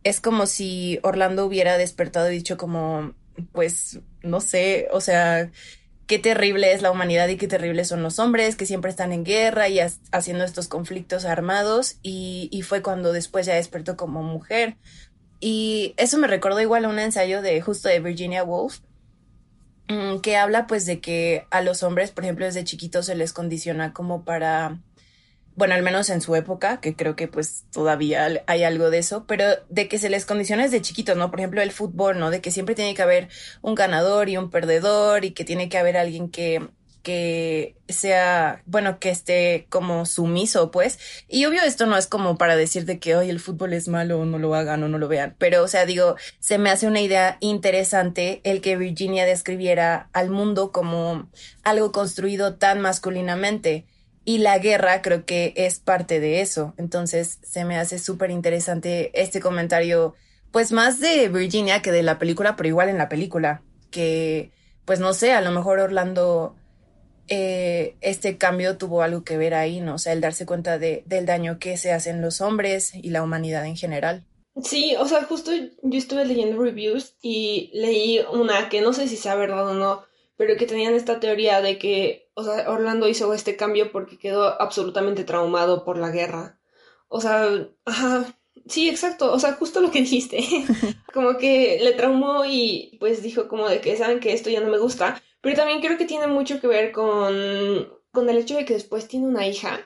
es 0.05 0.23
como 0.23 0.47
si 0.47 1.01
Orlando 1.03 1.45
hubiera 1.45 1.77
despertado 1.77 2.33
y 2.33 2.37
dicho 2.37 2.57
como, 2.57 3.13
pues, 3.53 4.01
no 4.23 4.41
sé, 4.41 4.89
o 4.91 5.03
sea, 5.03 5.51
qué 6.13 6.19
terrible 6.19 6.75
es 6.75 6.83
la 6.83 6.91
humanidad 6.91 7.27
y 7.29 7.39
qué 7.39 7.49
terribles 7.49 7.89
son 7.89 8.03
los 8.03 8.19
hombres 8.19 8.55
que 8.55 8.67
siempre 8.67 8.91
están 8.91 9.13
en 9.13 9.25
guerra 9.25 9.71
y 9.71 9.79
haciendo 9.81 10.45
estos 10.45 10.69
conflictos 10.69 11.25
armados 11.25 11.97
y, 12.03 12.63
fue 12.69 12.83
cuando 12.83 13.15
después 13.15 13.47
ya 13.47 13.55
despertó 13.55 13.97
como 13.97 14.23
mujer. 14.23 14.77
Y 15.41 15.95
eso 15.97 16.19
me 16.19 16.27
recordó 16.27 16.61
igual 16.61 16.85
a 16.85 16.91
un 16.91 16.99
ensayo 16.99 17.41
de 17.41 17.59
justo 17.63 17.89
de 17.89 18.01
Virginia 18.01 18.45
Woolf 18.45 18.81
mm, 19.89 20.19
que 20.19 20.37
habla 20.37 20.67
pues 20.67 20.85
de 20.85 21.01
que 21.01 21.47
a 21.51 21.63
los 21.63 21.83
hombres, 21.83 22.11
por 22.11 22.25
ejemplo, 22.25 22.45
desde 22.45 22.63
chiquitos 22.63 23.07
se 23.07 23.15
les 23.15 23.33
condiciona 23.33 23.95
como 23.95 24.23
para 24.23 24.83
bueno, 25.55 25.75
al 25.75 25.83
menos 25.83 26.11
en 26.11 26.21
su 26.21 26.35
época, 26.35 26.81
que 26.81 26.97
creo 26.97 27.17
que 27.17 27.29
pues 27.29 27.65
todavía 27.73 28.29
hay 28.47 28.65
algo 28.65 28.91
de 28.91 28.99
eso, 28.99 29.25
pero 29.27 29.45
de 29.69 29.89
que 29.89 29.99
se 29.99 30.11
les 30.11 30.27
condiciona 30.27 30.63
desde 30.65 30.81
chiquitos, 30.83 31.17
¿no? 31.17 31.31
Por 31.31 31.41
ejemplo, 31.41 31.63
el 31.63 31.73
fútbol, 31.73 32.19
¿no? 32.19 32.31
De 32.31 32.41
que 32.41 32.51
siempre 32.51 32.75
tiene 32.75 32.95
que 32.95 33.03
haber 33.03 33.29
un 33.61 33.75
ganador 33.75 34.29
y 34.29 34.37
un 34.37 34.51
perdedor 34.51 35.25
y 35.25 35.33
que 35.33 35.45
tiene 35.45 35.69
que 35.69 35.79
haber 35.79 35.97
alguien 35.97 36.31
que 36.31 36.69
que 37.03 37.77
sea, 37.89 38.63
bueno, 38.65 38.99
que 38.99 39.11
esté 39.11 39.67
como 39.69 40.07
sumiso, 40.07 40.71
pues. 40.71 40.99
Y 41.29 41.45
obvio 41.47 41.63
esto 41.63 41.87
no 41.87 41.97
es 41.97 42.07
como 42.07 42.39
para 42.39 42.57
decir 42.57 42.85
de 42.85 42.99
que 42.99 43.17
hoy 43.17 43.29
el 43.29 43.41
fútbol 43.41 43.73
es 43.73 43.89
malo 43.89 44.25
no 44.25 44.39
lo 44.39 44.55
hagan 44.55 44.83
o 44.85 44.89
no 44.89 44.99
lo 44.99 45.09
vean, 45.09 45.35
pero 45.39 45.63
o 45.65 45.69
sea, 45.69 45.85
digo, 45.85 46.17
se 46.39 46.59
me 46.59 46.71
hace 46.71 46.87
una 46.87 47.01
idea 47.01 47.39
interesante 47.41 48.41
el 48.45 48.61
que 48.61 48.77
Virginia 48.77 49.27
describiera 49.27 50.09
al 50.13 50.31
mundo 50.31 50.73
como 50.73 51.29
algo 51.65 51.93
construido 51.93 52.55
tan 52.55 52.81
masculinamente 52.81 53.87
y 54.25 54.39
la 54.39 54.59
guerra 54.59 55.03
creo 55.03 55.25
que 55.25 55.53
es 55.57 55.81
parte 55.81 56.21
de 56.21 56.41
eso. 56.41 56.75
Entonces 56.77 57.39
se 57.43 57.65
me 57.65 57.79
hace 57.79 57.99
súper 57.99 58.31
interesante 58.31 59.11
este 59.21 59.41
comentario, 59.41 60.15
pues 60.51 60.73
más 60.73 61.01
de 61.01 61.29
Virginia 61.29 61.83
que 61.83 61.93
de 61.93 62.03
la 62.03 62.19
película, 62.19 62.57
pero 62.57 62.69
igual 62.69 62.89
en 62.89 62.99
la 62.99 63.09
película, 63.09 63.63
que 63.91 64.53
pues 64.85 65.01
no 65.01 65.15
sé, 65.15 65.33
a 65.33 65.41
lo 65.41 65.51
mejor 65.53 65.79
Orlando, 65.79 66.57
eh, 67.29 67.97
este 68.01 68.37
cambio 68.37 68.77
tuvo 68.77 69.03
algo 69.03 69.25
que 69.25 69.37
ver 69.37 69.55
ahí, 69.55 69.81
¿no? 69.81 69.95
O 69.95 69.99
sea, 69.99 70.13
el 70.13 70.21
darse 70.21 70.47
cuenta 70.47 70.79
de, 70.79 71.03
del 71.07 71.27
daño 71.27 71.59
que 71.59 71.77
se 71.77 71.93
hacen 71.93 72.21
los 72.21 72.41
hombres 72.41 72.95
y 72.95 73.11
la 73.11 73.23
humanidad 73.23 73.65
en 73.67 73.77
general. 73.77 74.25
Sí, 74.63 74.95
o 74.99 75.07
sea, 75.07 75.23
justo 75.25 75.51
yo 75.55 75.99
estuve 75.99 76.27
leyendo 76.27 76.63
reviews 76.63 77.15
y 77.23 77.71
leí 77.73 78.21
una 78.33 78.69
que 78.69 78.83
no 78.83 78.93
sé 78.93 79.09
si 79.09 79.17
sea 79.17 79.35
verdad 79.35 79.69
o 79.69 79.75
no, 79.75 80.03
pero 80.37 80.57
que 80.57 80.67
tenían 80.67 80.95
esta 80.95 81.21
teoría 81.21 81.61
de 81.63 81.79
que, 81.79 82.22
o 82.35 82.45
sea, 82.45 82.71
Orlando 82.71 83.09
hizo 83.09 83.33
este 83.35 83.57
cambio 83.57 83.93
porque 83.93 84.19
quedó 84.19 84.61
absolutamente 84.61 85.25
traumado 85.25 85.85
por 85.85 85.99
la 85.99 86.11
guerra. 86.11 86.61
O 87.09 87.21
sea, 87.21 87.49
ajá, 87.85 88.39
sí, 88.67 88.89
exacto, 88.89 89.33
o 89.33 89.39
sea, 89.39 89.55
justo 89.55 89.81
lo 89.81 89.91
que 89.91 90.01
dijiste. 90.03 90.39
como 91.13 91.37
que 91.37 91.79
le 91.83 91.93
traumó 91.93 92.45
y 92.45 92.97
pues 93.01 93.23
dijo 93.23 93.49
como 93.49 93.69
de 93.69 93.81
que 93.81 93.97
saben 93.97 94.21
que 94.21 94.33
esto 94.33 94.51
ya 94.51 94.61
no 94.61 94.71
me 94.71 94.79
gusta, 94.79 95.23
pero 95.41 95.57
también 95.57 95.81
creo 95.81 95.99
que 95.99 96.07
tiene 96.07 96.27
mucho 96.27 96.61
que 96.61 96.67
ver 96.67 96.93
con, 96.93 97.89
con 98.11 98.29
el 98.29 98.39
hecho 98.39 98.57
de 98.57 98.65
que 98.65 98.75
después 98.75 99.09
tiene 99.09 99.27
una 99.27 99.47
hija. 99.47 99.81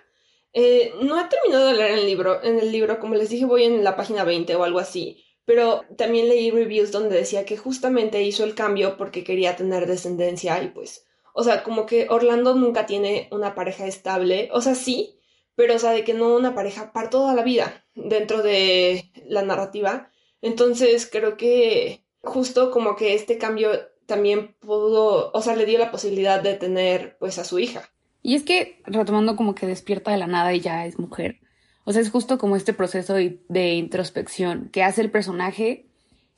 Eh, 0.53 0.95
no 1.03 1.21
he 1.21 1.25
terminado 1.29 1.67
de 1.67 1.75
leer 1.75 1.99
el 1.99 2.07
libro, 2.07 2.43
en 2.43 2.59
el 2.59 2.73
libro, 2.73 2.99
como 2.99 3.15
les 3.15 3.29
dije, 3.29 3.45
voy 3.45 3.65
en 3.65 3.85
la 3.85 3.97
página 3.97 4.25
20 4.25 4.57
o 4.57 4.65
algo 4.65 4.79
así 4.79 5.23
pero 5.47 5.85
también 5.97 6.29
leí 6.29 6.51
reviews 6.51 6.91
donde 6.91 7.17
decía 7.17 7.47
que 7.47 7.57
justamente 7.57 8.23
hizo 8.23 8.45
el 8.45 8.55
cambio 8.55 8.97
porque 8.99 9.25
quería 9.25 9.57
tener 9.57 9.87
descendencia 9.87 10.63
y 10.63 10.69
pues, 10.69 11.06
o 11.39 11.45
sea, 11.45 11.63
como 11.63 11.85
que 11.85 12.07
Orlando 12.09 12.55
nunca 12.55 12.87
tiene 12.87 13.29
una 13.31 13.55
pareja 13.55 13.87
estable, 13.87 14.49
o 14.53 14.63
sea, 14.63 14.75
sí, 14.75 15.19
pero 15.55 15.75
o 15.75 15.79
sea, 15.79 15.91
de 15.91 16.03
que 16.03 16.15
no 16.15 16.35
una 16.35 16.55
pareja 16.55 16.95
para 16.95 17.11
toda 17.11 17.35
la 17.35 17.43
vida 17.43 17.85
dentro 17.95 18.43
de 18.43 19.11
la 19.27 19.43
narrativa. 19.43 20.11
Entonces 20.41 21.07
creo 21.13 21.37
que 21.37 22.07
justo 22.23 22.71
como 22.71 22.97
que 22.97 23.15
este 23.15 23.37
cambio 23.37 23.69
también 24.07 24.55
pudo, 24.61 25.31
o 25.31 25.43
sea, 25.43 25.55
le 25.57 25.67
dio 25.67 25.79
la 25.79 25.91
posibilidad 25.91 26.43
de 26.43 26.55
tener 26.55 27.19
pues 27.19 27.39
a 27.39 27.45
su 27.45 27.59
hija. 27.59 27.83
Y 28.23 28.35
es 28.35 28.43
que 28.43 28.81
retomando 28.87 29.37
como 29.37 29.55
que 29.55 29.67
despierta 29.67 30.13
de 30.13 30.17
la 30.17 30.27
nada 30.27 30.55
y 30.55 30.61
ya 30.61 30.87
es 30.87 30.99
mujer. 30.99 31.41
O 31.85 31.93
sea, 31.93 32.01
es 32.01 32.11
justo 32.11 32.39
como 32.39 32.57
este 32.57 32.73
proceso 32.73 33.13
de, 33.13 33.75
introspección 33.75 34.71
que 34.73 34.83
hace 34.83 35.03
el 35.03 35.11
personaje 35.11 35.85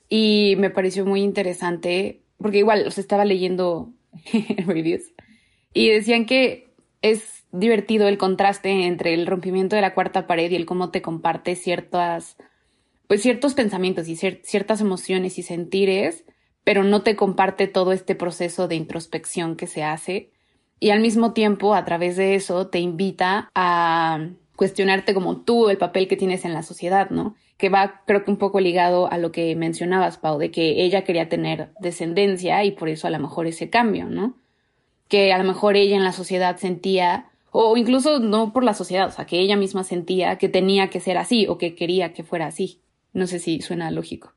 y 0.09 0.55
me 0.57 0.69
pareció 0.69 1.05
muy 1.05 1.21
interesante 1.21 2.21
porque 2.37 2.57
igual 2.57 2.85
os 2.85 2.97
estaba 2.97 3.23
leyendo 3.23 3.93
reviews 4.65 5.13
y 5.73 5.89
decían 5.89 6.25
que 6.25 6.69
es 7.01 7.45
divertido 7.51 8.07
el 8.07 8.17
contraste 8.17 8.85
entre 8.85 9.13
el 9.13 9.25
rompimiento 9.25 9.75
de 9.75 9.81
la 9.81 9.93
cuarta 9.93 10.27
pared 10.27 10.51
y 10.51 10.55
el 10.55 10.65
cómo 10.65 10.91
te 10.91 11.01
comparte 11.01 11.55
ciertas 11.55 12.37
pues 13.07 13.23
ciertos 13.23 13.55
pensamientos 13.55 14.07
y 14.07 14.15
ciertas 14.15 14.81
emociones 14.81 15.39
y 15.39 15.41
sentires, 15.41 16.25
pero 16.63 16.83
no 16.83 17.01
te 17.01 17.15
comparte 17.15 17.65
todo 17.65 17.91
este 17.91 18.13
proceso 18.13 18.67
de 18.67 18.75
introspección 18.75 19.55
que 19.55 19.65
se 19.65 19.83
hace 19.83 20.29
y 20.79 20.91
al 20.91 20.99
mismo 20.99 21.33
tiempo 21.33 21.73
a 21.73 21.83
través 21.85 22.17
de 22.17 22.35
eso 22.35 22.67
te 22.67 22.77
invita 22.79 23.49
a 23.55 24.29
cuestionarte 24.55 25.15
como 25.15 25.41
tú 25.41 25.69
el 25.69 25.79
papel 25.79 26.07
que 26.07 26.17
tienes 26.17 26.45
en 26.45 26.53
la 26.53 26.61
sociedad, 26.61 27.09
¿no? 27.09 27.35
Que 27.59 27.69
va 27.69 28.01
creo 28.07 28.25
que 28.25 28.31
un 28.31 28.37
poco 28.37 28.59
ligado 28.59 29.11
a 29.11 29.19
lo 29.19 29.31
que 29.31 29.55
mencionabas, 29.55 30.17
Pau, 30.17 30.39
de 30.39 30.49
que 30.49 30.83
ella 30.83 31.03
quería 31.03 31.29
tener 31.29 31.69
descendencia 31.79 32.63
y 32.63 32.71
por 32.71 32.89
eso 32.89 33.05
a 33.05 33.11
lo 33.11 33.19
mejor 33.19 33.45
ese 33.45 33.69
cambio, 33.69 34.05
¿no? 34.05 34.35
Que 35.07 35.31
a 35.31 35.37
lo 35.37 35.43
mejor 35.43 35.75
ella 35.75 35.95
en 35.95 36.03
la 36.03 36.13
sociedad 36.13 36.57
sentía, 36.57 37.29
o 37.51 37.77
incluso 37.77 38.17
no 38.19 38.51
por 38.53 38.63
la 38.63 38.73
sociedad, 38.73 39.07
o 39.07 39.11
sea, 39.11 39.25
que 39.25 39.39
ella 39.39 39.55
misma 39.55 39.83
sentía 39.83 40.39
que 40.39 40.49
tenía 40.49 40.89
que 40.89 40.99
ser 40.99 41.17
así 41.19 41.45
o 41.45 41.59
que 41.59 41.75
quería 41.75 42.13
que 42.13 42.23
fuera 42.23 42.47
así. 42.47 42.81
No 43.13 43.27
sé 43.27 43.37
si 43.37 43.61
suena 43.61 43.91
lógico. 43.91 44.33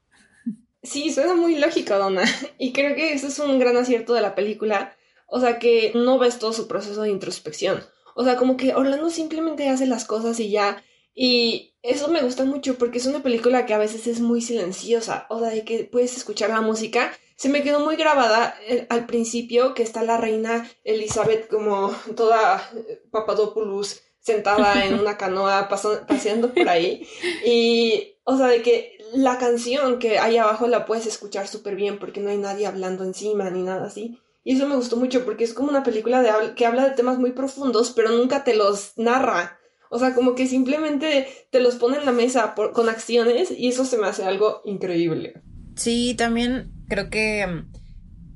Sí, 0.82 1.12
suena 1.12 1.34
muy 1.34 1.56
lógico, 1.56 1.96
Donna. 1.96 2.24
Y 2.58 2.72
creo 2.72 2.94
que 2.94 3.12
eso 3.12 3.28
es 3.28 3.38
un 3.38 3.58
gran 3.58 3.76
acierto 3.76 4.14
de 4.14 4.20
la 4.20 4.34
película. 4.34 4.96
O 5.26 5.40
sea, 5.40 5.58
que 5.58 5.92
no 5.94 6.18
ves 6.18 6.38
todo 6.38 6.52
su 6.52 6.68
proceso 6.68 7.02
de 7.02 7.10
introspección. 7.10 7.82
O 8.14 8.24
sea, 8.24 8.36
como 8.36 8.56
que 8.56 8.74
Orlando 8.74 9.08
simplemente 9.10 9.68
hace 9.68 9.86
las 9.86 10.04
cosas 10.04 10.38
y 10.40 10.50
ya. 10.50 10.82
Y 11.14 11.74
eso 11.82 12.08
me 12.08 12.22
gusta 12.22 12.44
mucho 12.44 12.76
porque 12.76 12.98
es 12.98 13.06
una 13.06 13.22
película 13.22 13.66
que 13.66 13.74
a 13.74 13.78
veces 13.78 14.06
es 14.06 14.20
muy 14.20 14.40
silenciosa. 14.40 15.26
O 15.28 15.40
sea, 15.40 15.50
de 15.50 15.64
que 15.64 15.84
puedes 15.84 16.16
escuchar 16.16 16.50
la 16.50 16.60
música. 16.60 17.12
Se 17.36 17.48
me 17.48 17.62
quedó 17.62 17.80
muy 17.80 17.96
grabada 17.96 18.54
eh, 18.68 18.86
al 18.88 19.06
principio 19.06 19.74
que 19.74 19.82
está 19.82 20.02
la 20.02 20.16
reina 20.16 20.70
Elizabeth 20.84 21.48
como 21.48 21.94
toda 22.14 22.70
eh, 22.76 23.02
Papadopoulos 23.10 24.02
sentada 24.20 24.84
en 24.84 24.94
una 25.00 25.16
canoa 25.16 25.68
paseando 25.68 26.54
por 26.54 26.68
ahí. 26.68 27.06
Y, 27.44 28.14
o 28.24 28.36
sea, 28.36 28.46
de 28.46 28.62
que 28.62 28.98
la 29.12 29.38
canción 29.38 29.98
que 29.98 30.18
hay 30.18 30.38
abajo 30.38 30.68
la 30.68 30.86
puedes 30.86 31.06
escuchar 31.06 31.48
súper 31.48 31.74
bien 31.76 31.98
porque 31.98 32.20
no 32.20 32.30
hay 32.30 32.38
nadie 32.38 32.66
hablando 32.66 33.04
encima 33.04 33.50
ni 33.50 33.62
nada 33.62 33.86
así. 33.86 34.18
Y 34.44 34.56
eso 34.56 34.66
me 34.66 34.76
gustó 34.76 34.96
mucho 34.96 35.24
porque 35.24 35.44
es 35.44 35.54
como 35.54 35.68
una 35.68 35.84
película 35.84 36.22
de, 36.22 36.54
que 36.54 36.66
habla 36.66 36.84
de 36.88 36.96
temas 36.96 37.18
muy 37.18 37.32
profundos, 37.32 37.92
pero 37.94 38.10
nunca 38.10 38.44
te 38.44 38.54
los 38.54 38.92
narra. 38.96 39.58
O 39.94 39.98
sea, 39.98 40.14
como 40.14 40.34
que 40.34 40.46
simplemente 40.46 41.28
te 41.50 41.60
los 41.60 41.74
pone 41.74 41.98
en 41.98 42.06
la 42.06 42.12
mesa 42.12 42.54
con 42.54 42.88
acciones 42.88 43.50
y 43.50 43.68
eso 43.68 43.84
se 43.84 43.98
me 43.98 44.06
hace 44.06 44.24
algo 44.24 44.62
increíble. 44.64 45.34
Sí, 45.76 46.14
también 46.16 46.72
creo 46.88 47.10
que 47.10 47.46
mm, 47.46 47.72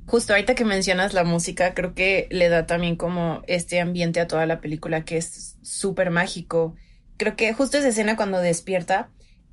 justo 0.07 0.35
ahorita 0.35 0.55
que 0.55 0.67
mencionas 0.67 1.15
la 1.15 1.25
música, 1.25 1.73
creo 1.73 1.95
que 1.95 2.29
le 2.31 2.51
da 2.51 2.67
también 2.67 2.97
como 2.97 3.41
este 3.47 3.81
ambiente 3.81 4.21
a 4.21 4.27
toda 4.27 4.45
la 4.45 4.61
película 4.61 5.07
que 5.07 5.17
es 5.17 5.57
súper 5.63 6.11
mágico. 6.11 6.75
Creo 7.17 7.37
que 7.37 7.55
justo 7.55 7.79
esa 7.79 7.89
escena 7.89 8.17
cuando 8.17 8.39
despierta 8.39 9.09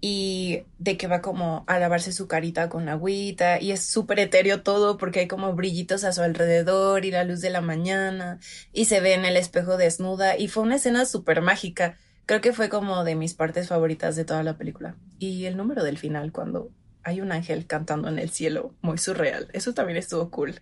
y 0.05 0.63
de 0.79 0.98
que 0.98 1.07
va 1.07 1.22
como 1.22 1.63
a 1.65 1.79
lavarse 1.79 2.12
su 2.12 2.27
carita 2.27 2.67
con 2.67 2.89
agüita 2.89 3.62
y 3.62 3.72
es 3.72 3.86
súper 3.86 4.19
etéreo 4.19 4.62
todo 4.62 4.98
porque 4.98 5.22
hay 5.22 5.27
como 5.29 5.53
brillitos 5.53 6.03
a 6.03 6.12
su 6.12 6.22
alrededor 6.22 7.05
y 7.05 7.12
la 7.12 7.24
luz 7.24 7.39
de 7.39 7.50
la 7.50 7.62
mañana 7.62 8.38
y 8.74 8.83
se 8.83 9.00
ve 9.00 9.13
en 9.13 9.24
el 9.24 9.38
espejo 9.38 9.77
desnuda 9.77 10.38
y 10.38 10.50
fue 10.50 10.63
una 10.63 10.75
escena 10.75 11.05
súper 11.05 11.41
mágica. 11.41 11.98
Creo 12.25 12.41
que 12.41 12.51
fue 12.51 12.67
como 12.67 13.05
de 13.05 13.15
mis 13.15 13.33
partes 13.33 13.69
favoritas 13.69 14.17
de 14.17 14.25
toda 14.25 14.43
la 14.43 14.57
película. 14.57 14.98
Y 15.19 15.45
el 15.45 15.55
número 15.55 15.86
del 15.86 15.98
final 15.98 16.33
cuando 16.33 16.69
hay 17.03 17.22
un 17.22 17.31
ángel 17.31 17.65
cantando 17.65 18.10
en 18.10 18.19
el 18.19 18.29
cielo, 18.29 18.75
muy 18.81 18.98
surreal. 18.98 19.48
Eso 19.53 19.74
también 19.74 19.98
estuvo 19.98 20.29
cool. 20.31 20.55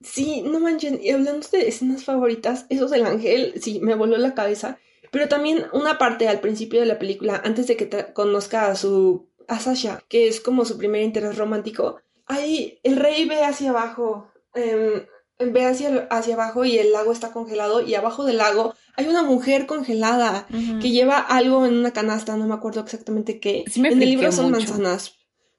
sí, 0.00 0.40
no 0.40 0.58
manchen, 0.58 0.98
y 1.02 1.10
hablando 1.10 1.46
de 1.52 1.68
escenas 1.68 2.04
favoritas, 2.04 2.64
eso 2.70 2.88
del 2.88 3.04
ángel, 3.04 3.60
sí, 3.60 3.78
me 3.80 3.94
voló 3.94 4.16
la 4.16 4.32
cabeza 4.32 4.78
pero 5.14 5.28
también 5.28 5.66
una 5.72 5.96
parte 5.96 6.26
al 6.26 6.40
principio 6.40 6.80
de 6.80 6.86
la 6.86 6.98
película, 6.98 7.40
antes 7.44 7.68
de 7.68 7.76
que 7.76 7.88
conozca 8.12 8.66
a 8.66 8.74
su 8.74 9.28
a 9.46 9.60
Sasha, 9.60 10.02
que 10.08 10.26
es 10.26 10.40
como 10.40 10.64
su 10.64 10.76
primer 10.76 11.02
interés 11.02 11.38
romántico, 11.38 12.00
ahí 12.26 12.80
el 12.82 12.96
rey 12.96 13.24
ve 13.24 13.44
hacia 13.44 13.70
abajo, 13.70 14.26
em, 14.56 15.06
ve 15.38 15.66
hacia, 15.66 16.08
hacia 16.10 16.34
abajo 16.34 16.64
y 16.64 16.78
el 16.78 16.90
lago 16.90 17.12
está 17.12 17.30
congelado 17.30 17.80
y 17.80 17.94
abajo 17.94 18.24
del 18.24 18.38
lago 18.38 18.74
hay 18.96 19.06
una 19.06 19.22
mujer 19.22 19.66
congelada 19.66 20.48
que 20.82 20.90
lleva 20.90 21.18
algo 21.18 21.64
en 21.64 21.76
una 21.76 21.92
canasta, 21.92 22.36
no 22.36 22.48
me 22.48 22.54
acuerdo 22.54 22.80
exactamente 22.80 23.38
qué. 23.38 23.64
en 23.72 23.86
el 23.86 24.00
libro 24.00 24.32
son 24.32 24.50
manzanas, 24.50 25.14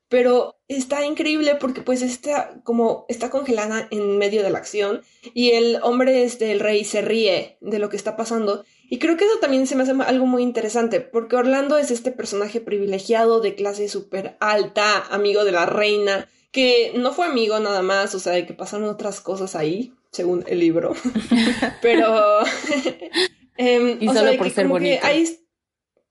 pero 0.10 0.58
está 0.68 1.06
increíble 1.06 1.56
porque 1.56 1.82
pues 1.82 2.02
está 2.02 2.60
como 2.64 3.06
está 3.08 3.30
congelada 3.30 3.88
en 3.90 4.18
medio 4.18 4.44
de 4.44 4.50
la 4.50 4.58
acción 4.58 5.02
y 5.34 5.52
el 5.52 5.80
hombre 5.82 6.24
este 6.24 6.52
el 6.52 6.60
rey 6.60 6.84
se 6.84 7.02
ríe 7.02 7.58
de 7.62 7.80
lo 7.80 7.90
que 7.90 7.98
está 7.98 8.18
pasando 8.18 8.66
y 8.90 9.00
creo 9.00 9.18
que 9.18 9.26
eso 9.26 9.40
también 9.40 9.68
se 9.68 9.76
me 9.76 9.84
hace 9.84 9.94
algo 10.06 10.26
muy 10.26 10.44
interesante, 10.44 11.02
porque 11.02 11.36
Orlando 11.36 11.78
es 11.78 11.92
este 11.92 12.12
personaje 12.12 12.62
privilegiado 12.62 13.40
de 13.40 13.56
clase 13.56 13.88
súper 13.90 14.38
alta, 14.40 15.06
amigo 15.10 15.44
de 15.44 15.52
la 15.52 15.66
reina, 15.66 16.28
que 16.52 16.94
no 16.96 17.12
fue 17.12 17.26
amigo 17.26 17.60
nada 17.60 17.82
más, 17.82 18.16
o 18.16 18.20
sea, 18.20 18.34
de 18.34 18.46
que 18.46 18.54
pasaron 18.54 18.88
otras 18.88 19.22
cosas 19.22 19.56
ahí, 19.56 19.94
según 20.12 20.44
el 20.48 20.60
libro. 20.60 20.94
Pero... 21.82 22.40
Em, 23.58 23.98
y 24.02 24.08
solo 24.10 24.38
por 24.38 24.50
ser 24.50 24.68
bonito. 24.68 25.06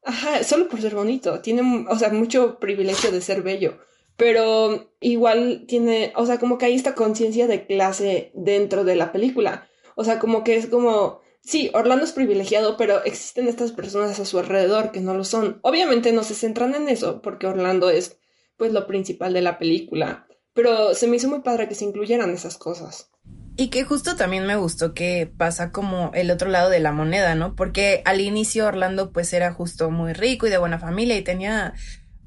Ajá, 0.02 0.42
solo 0.44 0.68
por 0.68 0.80
ser 0.80 0.94
bonito. 0.94 1.40
Tiene, 1.40 1.86
o 1.88 1.98
sea, 1.98 2.08
mucho 2.10 2.58
privilegio 2.58 3.10
de 3.10 3.20
ser 3.20 3.42
bello. 3.42 3.78
Pero 4.16 4.92
igual 5.00 5.64
tiene, 5.66 6.12
o 6.16 6.24
sea, 6.24 6.38
como 6.38 6.56
que 6.56 6.66
hay 6.66 6.74
esta 6.74 6.94
conciencia 6.94 7.46
de 7.46 7.66
clase 7.66 8.30
dentro 8.34 8.84
de 8.84 8.96
la 8.96 9.12
película. 9.12 9.68
O 9.96 10.04
sea, 10.04 10.18
como 10.18 10.44
que 10.44 10.56
es 10.56 10.66
como 10.68 11.20
Sí, 11.44 11.70
Orlando 11.74 12.06
es 12.06 12.12
privilegiado, 12.12 12.78
pero 12.78 13.04
existen 13.04 13.48
estas 13.48 13.72
personas 13.72 14.18
a 14.18 14.24
su 14.24 14.38
alrededor 14.38 14.92
que 14.92 15.00
no 15.00 15.14
lo 15.14 15.24
son. 15.24 15.58
Obviamente 15.60 16.10
no 16.10 16.24
se 16.24 16.34
centran 16.34 16.74
en 16.74 16.88
eso, 16.88 17.20
porque 17.20 17.46
Orlando 17.46 17.90
es 17.90 18.16
pues 18.56 18.72
lo 18.72 18.86
principal 18.86 19.34
de 19.34 19.42
la 19.42 19.58
película. 19.58 20.26
Pero 20.54 20.94
se 20.94 21.06
me 21.06 21.16
hizo 21.16 21.28
muy 21.28 21.40
padre 21.40 21.68
que 21.68 21.74
se 21.74 21.84
incluyeran 21.84 22.30
esas 22.30 22.56
cosas. 22.56 23.10
Y 23.56 23.68
que 23.68 23.84
justo 23.84 24.16
también 24.16 24.46
me 24.46 24.56
gustó 24.56 24.94
que 24.94 25.30
pasa 25.36 25.70
como 25.70 26.10
el 26.14 26.30
otro 26.30 26.48
lado 26.48 26.70
de 26.70 26.80
la 26.80 26.92
moneda, 26.92 27.34
¿no? 27.34 27.54
Porque 27.54 28.00
al 28.06 28.20
inicio 28.22 28.66
Orlando 28.66 29.12
pues 29.12 29.32
era 29.34 29.52
justo 29.52 29.90
muy 29.90 30.14
rico 30.14 30.46
y 30.46 30.50
de 30.50 30.58
buena 30.58 30.78
familia 30.78 31.18
y 31.18 31.22
tenía 31.22 31.74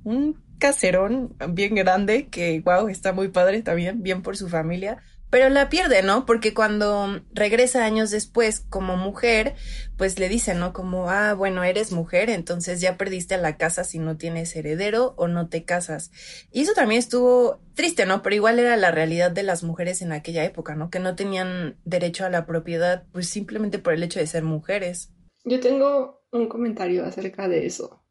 un 0.04 0.44
caserón 0.60 1.36
bien 1.50 1.74
grande 1.74 2.28
que, 2.28 2.62
wow, 2.64 2.88
está 2.88 3.14
muy 3.14 3.30
padre 3.30 3.64
también, 3.64 4.04
bien 4.04 4.22
por 4.22 4.38
su 4.38 4.48
familia 4.48 5.02
pero 5.30 5.50
la 5.50 5.70
pierde, 5.70 6.04
¿no? 6.04 6.26
Porque 6.26 6.54
cuando 6.54 7.22
regresa 7.34 7.84
años 7.84 8.12
después 8.12 8.62
como 8.70 8.96
mujer, 8.96 9.56
pues 9.98 10.20
le 10.20 10.30
dicen, 10.30 10.60
¿no? 10.60 10.72
Como, 10.74 11.10
ah, 11.10 11.34
bueno, 11.34 11.64
eres 11.64 11.92
mujer, 11.92 12.30
entonces 12.30 12.80
ya 12.80 12.98
perdiste 12.98 13.38
la 13.38 13.58
casa 13.58 13.84
si 13.84 14.00
no 14.00 14.18
tienes 14.18 14.56
heredero 14.56 15.14
o 15.18 15.28
no 15.28 15.50
te 15.50 15.66
casas. 15.66 16.12
Y 16.52 16.62
eso 16.62 16.74
también 16.74 17.00
estuvo 17.00 17.60
triste, 17.74 18.06
¿no? 18.06 18.22
Pero 18.22 18.36
igual 18.36 18.60
era 18.60 18.78
la 18.78 18.92
realidad 18.92 19.32
de 19.32 19.44
las 19.44 19.64
mujeres 19.64 20.02
en 20.02 20.14
aquella 20.14 20.46
época, 20.46 20.76
¿no? 20.76 20.90
Que 20.90 21.00
no 21.00 21.16
tenían 21.16 21.78
derecho 21.84 22.26
a 22.26 22.30
la 22.30 22.46
propiedad, 22.46 23.06
pues 23.12 23.28
simplemente 23.28 23.80
por 23.80 23.94
el 23.94 24.04
hecho 24.04 24.20
de 24.20 24.28
ser 24.28 24.44
mujeres. 24.44 25.12
Yo 25.44 25.60
tengo 25.60 26.22
un 26.32 26.48
comentario 26.48 27.06
acerca 27.06 27.48
de 27.48 27.66
eso. 27.66 28.04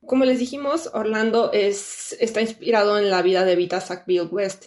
Como 0.00 0.24
les 0.24 0.38
dijimos, 0.38 0.90
Orlando 0.94 1.52
es, 1.52 2.16
está 2.20 2.40
inspirado 2.40 2.98
en 2.98 3.10
la 3.10 3.22
vida 3.22 3.44
de 3.44 3.56
Vita 3.56 3.80
Sackville 3.80 4.28
West 4.30 4.66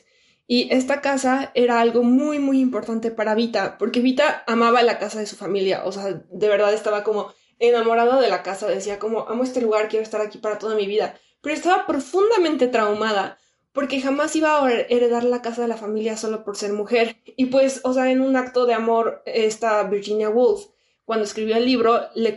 y 0.51 0.67
esta 0.73 0.99
casa 0.99 1.51
era 1.53 1.79
algo 1.79 2.01
muy, 2.01 2.39
muy 2.39 2.59
importante 2.59 3.11
para 3.11 3.35
Vita, 3.35 3.77
porque 3.77 3.99
Vita 3.99 4.43
amaba 4.47 4.81
la 4.81 4.97
casa 4.97 5.19
de 5.19 5.27
su 5.27 5.35
familia, 5.35 5.83
o 5.85 5.91
sea, 5.91 6.23
de 6.27 6.49
verdad 6.49 6.73
estaba 6.73 7.03
como 7.03 7.31
enamorada 7.59 8.19
de 8.19 8.29
la 8.29 8.41
casa, 8.41 8.67
decía 8.67 8.97
como, 8.97 9.29
amo 9.29 9.43
este 9.43 9.61
lugar, 9.61 9.89
quiero 9.89 10.01
estar 10.01 10.21
aquí 10.21 10.39
para 10.39 10.57
toda 10.57 10.73
mi 10.75 10.87
vida, 10.87 11.19
pero 11.41 11.53
estaba 11.53 11.85
profundamente 11.85 12.67
traumada, 12.67 13.37
porque 13.73 14.01
jamás 14.01 14.35
iba 14.35 14.65
a 14.65 14.71
heredar 14.71 15.23
la 15.23 15.43
casa 15.43 15.61
de 15.61 15.67
la 15.67 15.77
familia 15.77 16.17
solo 16.17 16.43
por 16.43 16.57
ser 16.57 16.73
mujer. 16.73 17.17
Y 17.37 17.45
pues, 17.45 17.81
o 17.83 17.93
sea, 17.93 18.09
en 18.09 18.19
un 18.19 18.35
acto 18.35 18.65
de 18.65 18.73
amor, 18.73 19.21
esta 19.27 19.83
Virginia 19.83 20.31
Woolf, 20.31 20.65
cuando 21.05 21.25
escribió 21.25 21.57
el 21.57 21.65
libro, 21.65 22.07
le, 22.15 22.35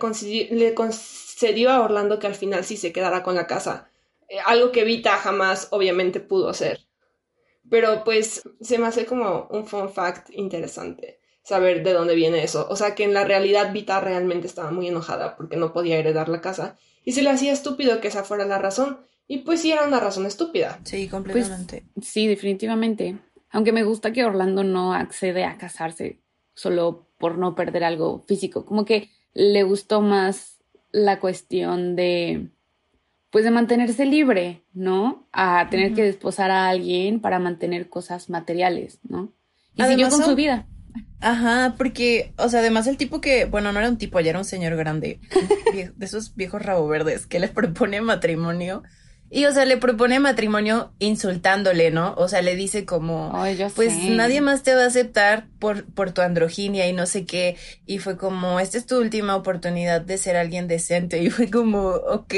le 0.50 0.74
concedió 0.74 1.70
a 1.70 1.80
Orlando 1.80 2.18
que 2.18 2.26
al 2.26 2.34
final 2.34 2.62
sí 2.62 2.76
se 2.76 2.92
quedara 2.92 3.22
con 3.22 3.36
la 3.36 3.46
casa, 3.46 3.88
eh, 4.28 4.36
algo 4.44 4.70
que 4.70 4.84
Vita 4.84 5.16
jamás 5.16 5.68
obviamente 5.70 6.20
pudo 6.20 6.50
hacer. 6.50 6.91
Pero 7.72 8.04
pues 8.04 8.42
se 8.60 8.76
me 8.76 8.86
hace 8.86 9.06
como 9.06 9.48
un 9.50 9.66
fun 9.66 9.88
fact 9.88 10.28
interesante 10.34 11.20
saber 11.42 11.82
de 11.82 11.94
dónde 11.94 12.14
viene 12.14 12.44
eso. 12.44 12.66
O 12.68 12.76
sea 12.76 12.94
que 12.94 13.02
en 13.02 13.14
la 13.14 13.24
realidad 13.24 13.72
Vita 13.72 13.98
realmente 13.98 14.46
estaba 14.46 14.70
muy 14.70 14.88
enojada 14.88 15.38
porque 15.38 15.56
no 15.56 15.72
podía 15.72 15.96
heredar 15.96 16.28
la 16.28 16.42
casa 16.42 16.76
y 17.02 17.12
se 17.12 17.22
le 17.22 17.30
hacía 17.30 17.50
estúpido 17.50 17.98
que 18.02 18.08
esa 18.08 18.24
fuera 18.24 18.44
la 18.44 18.58
razón. 18.58 18.98
Y 19.26 19.38
pues 19.38 19.62
sí 19.62 19.72
era 19.72 19.86
una 19.86 20.00
razón 20.00 20.26
estúpida. 20.26 20.80
Sí, 20.84 21.08
completamente. 21.08 21.86
Pues, 21.94 22.08
sí, 22.08 22.26
definitivamente. 22.26 23.18
Aunque 23.48 23.72
me 23.72 23.84
gusta 23.84 24.12
que 24.12 24.26
Orlando 24.26 24.64
no 24.64 24.92
accede 24.92 25.44
a 25.44 25.56
casarse 25.56 26.20
solo 26.52 27.06
por 27.16 27.38
no 27.38 27.54
perder 27.54 27.84
algo 27.84 28.22
físico. 28.28 28.66
Como 28.66 28.84
que 28.84 29.08
le 29.32 29.62
gustó 29.62 30.02
más 30.02 30.58
la 30.90 31.20
cuestión 31.20 31.96
de 31.96 32.50
pues 33.32 33.44
de 33.44 33.50
mantenerse 33.50 34.04
libre, 34.04 34.62
¿no? 34.74 35.26
A 35.32 35.68
tener 35.70 35.94
que 35.94 36.02
desposar 36.02 36.50
a 36.50 36.68
alguien 36.68 37.18
para 37.18 37.38
mantener 37.38 37.88
cosas 37.88 38.28
materiales, 38.28 39.00
¿no? 39.08 39.32
Y 39.74 39.82
siguió 39.82 40.10
con 40.10 40.22
su 40.22 40.36
vida. 40.36 40.68
Ajá, 41.18 41.74
porque, 41.78 42.34
o 42.36 42.50
sea, 42.50 42.60
además 42.60 42.86
el 42.86 42.98
tipo 42.98 43.22
que, 43.22 43.46
bueno, 43.46 43.72
no 43.72 43.78
era 43.78 43.88
un 43.88 43.96
tipo, 43.96 44.20
ya 44.20 44.30
era 44.30 44.38
un 44.38 44.44
señor 44.44 44.76
grande, 44.76 45.18
de 45.96 46.04
esos 46.04 46.36
viejos 46.36 46.60
rabo 46.60 46.86
verdes 46.86 47.26
que 47.26 47.40
le 47.40 47.48
propone 47.48 48.02
matrimonio 48.02 48.82
Y, 49.30 49.46
o 49.46 49.52
sea, 49.52 49.64
le 49.64 49.78
propone 49.78 50.20
matrimonio 50.20 50.92
insultándole, 50.98 51.90
¿no? 51.90 52.14
O 52.18 52.28
sea, 52.28 52.42
le 52.42 52.54
dice 52.54 52.84
como, 52.84 53.32
pues 53.74 53.96
nadie 54.10 54.42
más 54.42 54.62
te 54.62 54.74
va 54.74 54.82
a 54.82 54.88
aceptar 54.88 55.46
por, 55.58 55.86
por 55.86 56.10
tu 56.10 56.20
androginia 56.20 56.86
y 56.86 56.92
no 56.92 57.06
sé 57.06 57.24
qué. 57.24 57.56
Y 57.86 57.96
fue 57.96 58.18
como, 58.18 58.60
esta 58.60 58.76
es 58.76 58.84
tu 58.84 58.98
última 58.98 59.36
oportunidad 59.36 60.02
de 60.02 60.18
ser 60.18 60.36
alguien 60.36 60.68
decente. 60.68 61.18
Y 61.22 61.30
fue 61.30 61.48
como, 61.48 61.86
ok, 61.88 62.34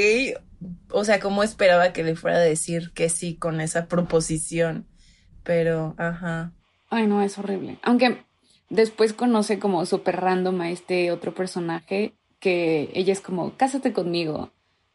o 0.90 1.04
sea, 1.04 1.20
como 1.20 1.42
esperaba 1.42 1.92
que 1.92 2.04
le 2.04 2.16
fuera 2.16 2.38
a 2.38 2.40
decir 2.40 2.92
que 2.92 3.08
sí 3.08 3.34
con 3.34 3.60
esa 3.60 3.86
proposición. 3.86 4.86
Pero, 5.42 5.94
ajá. 5.98 6.52
Ay, 6.90 7.06
no, 7.06 7.22
es 7.22 7.38
horrible. 7.38 7.78
Aunque 7.82 8.22
después 8.70 9.12
conoce 9.12 9.58
como 9.58 9.84
súper 9.86 10.20
random 10.20 10.60
a 10.62 10.70
este 10.70 11.10
otro 11.12 11.34
personaje 11.34 12.14
que 12.40 12.90
ella 12.94 13.12
es 13.12 13.20
como, 13.20 13.56
cásate 13.56 13.92
conmigo. 13.92 14.50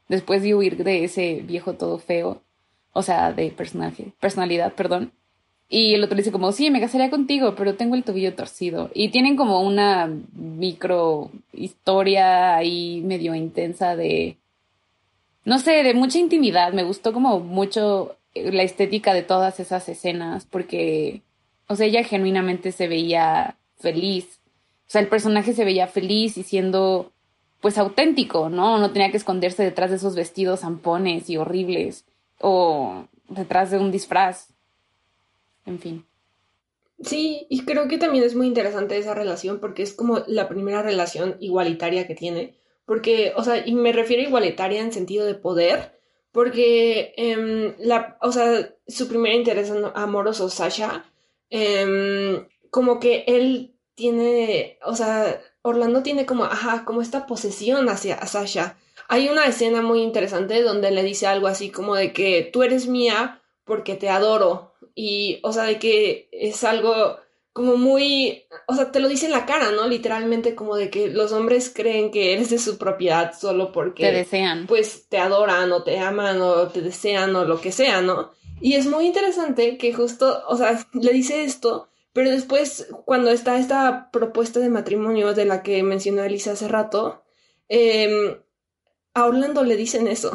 Después 0.07 0.41
de 0.41 0.55
huir 0.55 0.83
de 0.83 1.03
ese 1.03 1.41
viejo 1.45 1.73
todo 1.73 1.99
feo, 1.99 2.41
o 2.93 3.03
sea, 3.03 3.31
de 3.31 3.51
personaje, 3.51 4.13
personalidad, 4.19 4.73
perdón. 4.73 5.11
Y 5.67 5.93
el 5.93 6.03
otro 6.03 6.17
dice 6.17 6.31
como, 6.31 6.51
sí, 6.51 6.71
me 6.71 6.81
casaría 6.81 7.11
contigo, 7.11 7.53
pero 7.55 7.75
tengo 7.75 7.95
el 7.95 8.03
tobillo 8.03 8.33
torcido. 8.33 8.89
Y 8.93 9.09
tienen 9.09 9.35
como 9.35 9.61
una 9.61 10.11
micro 10.33 11.31
historia 11.53 12.55
ahí 12.55 13.01
medio 13.05 13.35
intensa 13.35 13.95
de, 13.95 14.37
no 15.49 15.57
sé, 15.57 15.81
de 15.81 15.95
mucha 15.95 16.19
intimidad. 16.19 16.73
Me 16.73 16.83
gustó 16.83 17.11
como 17.11 17.39
mucho 17.39 18.17
la 18.35 18.61
estética 18.61 19.15
de 19.15 19.23
todas 19.23 19.59
esas 19.59 19.89
escenas 19.89 20.45
porque, 20.45 21.23
o 21.67 21.75
sea, 21.75 21.87
ella 21.87 22.03
genuinamente 22.03 22.71
se 22.71 22.87
veía 22.87 23.57
feliz. 23.79 24.39
O 24.87 24.91
sea, 24.91 25.01
el 25.01 25.07
personaje 25.07 25.53
se 25.53 25.65
veía 25.65 25.87
feliz 25.87 26.37
y 26.37 26.43
siendo, 26.43 27.11
pues, 27.61 27.79
auténtico, 27.79 28.49
¿no? 28.49 28.77
No 28.77 28.91
tenía 28.91 29.09
que 29.09 29.17
esconderse 29.17 29.63
detrás 29.63 29.89
de 29.89 29.95
esos 29.95 30.13
vestidos 30.15 30.59
zampones 30.59 31.31
y 31.31 31.37
horribles 31.37 32.05
o 32.39 33.05
detrás 33.27 33.71
de 33.71 33.79
un 33.79 33.89
disfraz. 33.89 34.49
En 35.65 35.79
fin. 35.79 36.05
Sí, 37.01 37.47
y 37.49 37.65
creo 37.65 37.87
que 37.87 37.97
también 37.97 38.23
es 38.23 38.35
muy 38.35 38.45
interesante 38.45 38.99
esa 38.99 39.15
relación 39.15 39.59
porque 39.59 39.81
es 39.81 39.95
como 39.95 40.19
la 40.27 40.47
primera 40.47 40.83
relación 40.83 41.37
igualitaria 41.39 42.05
que 42.05 42.13
tiene. 42.13 42.53
Porque, 42.89 43.33
o 43.35 43.43
sea, 43.43 43.67
y 43.67 43.75
me 43.75 43.93
refiero 43.93 44.23
a 44.23 44.25
igualitaria 44.25 44.81
en 44.81 44.91
sentido 44.91 45.23
de 45.27 45.35
poder, 45.35 45.99
porque, 46.31 47.13
eh, 47.17 47.75
la, 47.77 48.17
o 48.19 48.31
sea, 48.31 48.73
su 48.87 49.07
primer 49.07 49.33
interés 49.33 49.71
amoroso, 49.93 50.49
Sasha, 50.49 51.05
eh, 51.51 52.47
como 52.71 52.99
que 52.99 53.25
él 53.27 53.75
tiene, 53.93 54.79
o 54.83 54.95
sea, 54.95 55.39
Orlando 55.61 56.01
tiene 56.01 56.25
como, 56.25 56.45
ajá, 56.45 56.83
como 56.83 57.03
esta 57.03 57.27
posesión 57.27 57.89
hacia 57.89 58.25
Sasha. 58.25 58.75
Hay 59.07 59.29
una 59.29 59.45
escena 59.45 59.83
muy 59.83 60.01
interesante 60.01 60.63
donde 60.63 60.89
le 60.89 61.03
dice 61.03 61.27
algo 61.27 61.45
así 61.45 61.69
como 61.69 61.93
de 61.93 62.11
que 62.11 62.49
tú 62.51 62.63
eres 62.63 62.87
mía 62.87 63.43
porque 63.65 63.97
te 63.97 64.09
adoro. 64.09 64.73
Y, 64.95 65.39
o 65.43 65.53
sea, 65.53 65.65
de 65.65 65.77
que 65.77 66.27
es 66.31 66.63
algo 66.63 67.19
como 67.59 67.75
muy, 67.75 68.45
o 68.67 68.73
sea, 68.73 68.89
te 68.89 69.01
lo 69.01 69.09
dice 69.09 69.25
en 69.25 69.33
la 69.33 69.45
cara, 69.45 69.73
¿no? 69.73 69.85
Literalmente 69.85 70.55
como 70.55 70.77
de 70.77 70.89
que 70.89 71.09
los 71.09 71.33
hombres 71.33 71.69
creen 71.75 72.09
que 72.09 72.31
eres 72.31 72.49
de 72.49 72.57
su 72.57 72.77
propiedad 72.77 73.33
solo 73.37 73.73
porque... 73.73 74.03
Te 74.05 74.13
desean. 74.13 74.65
Pues 74.65 75.09
te 75.09 75.17
adoran 75.17 75.69
o 75.73 75.83
te 75.83 75.99
aman 75.99 76.41
o 76.41 76.69
te 76.69 76.79
desean 76.79 77.35
o 77.35 77.43
lo 77.43 77.59
que 77.59 77.73
sea, 77.73 78.01
¿no? 78.01 78.31
Y 78.61 78.75
es 78.75 78.85
muy 78.85 79.07
interesante 79.07 79.77
que 79.77 79.91
justo, 79.91 80.41
o 80.47 80.55
sea, 80.55 80.87
le 80.93 81.11
dice 81.11 81.43
esto, 81.43 81.89
pero 82.13 82.31
después 82.31 82.87
cuando 83.03 83.29
está 83.29 83.57
esta 83.57 84.09
propuesta 84.09 84.61
de 84.61 84.69
matrimonio 84.69 85.33
de 85.33 85.43
la 85.43 85.61
que 85.61 85.83
mencionó 85.83 86.23
Elisa 86.23 86.53
hace 86.53 86.69
rato, 86.69 87.25
eh, 87.67 88.39
a 89.13 89.25
Orlando 89.25 89.65
le 89.65 89.75
dicen 89.75 90.07
eso. 90.07 90.31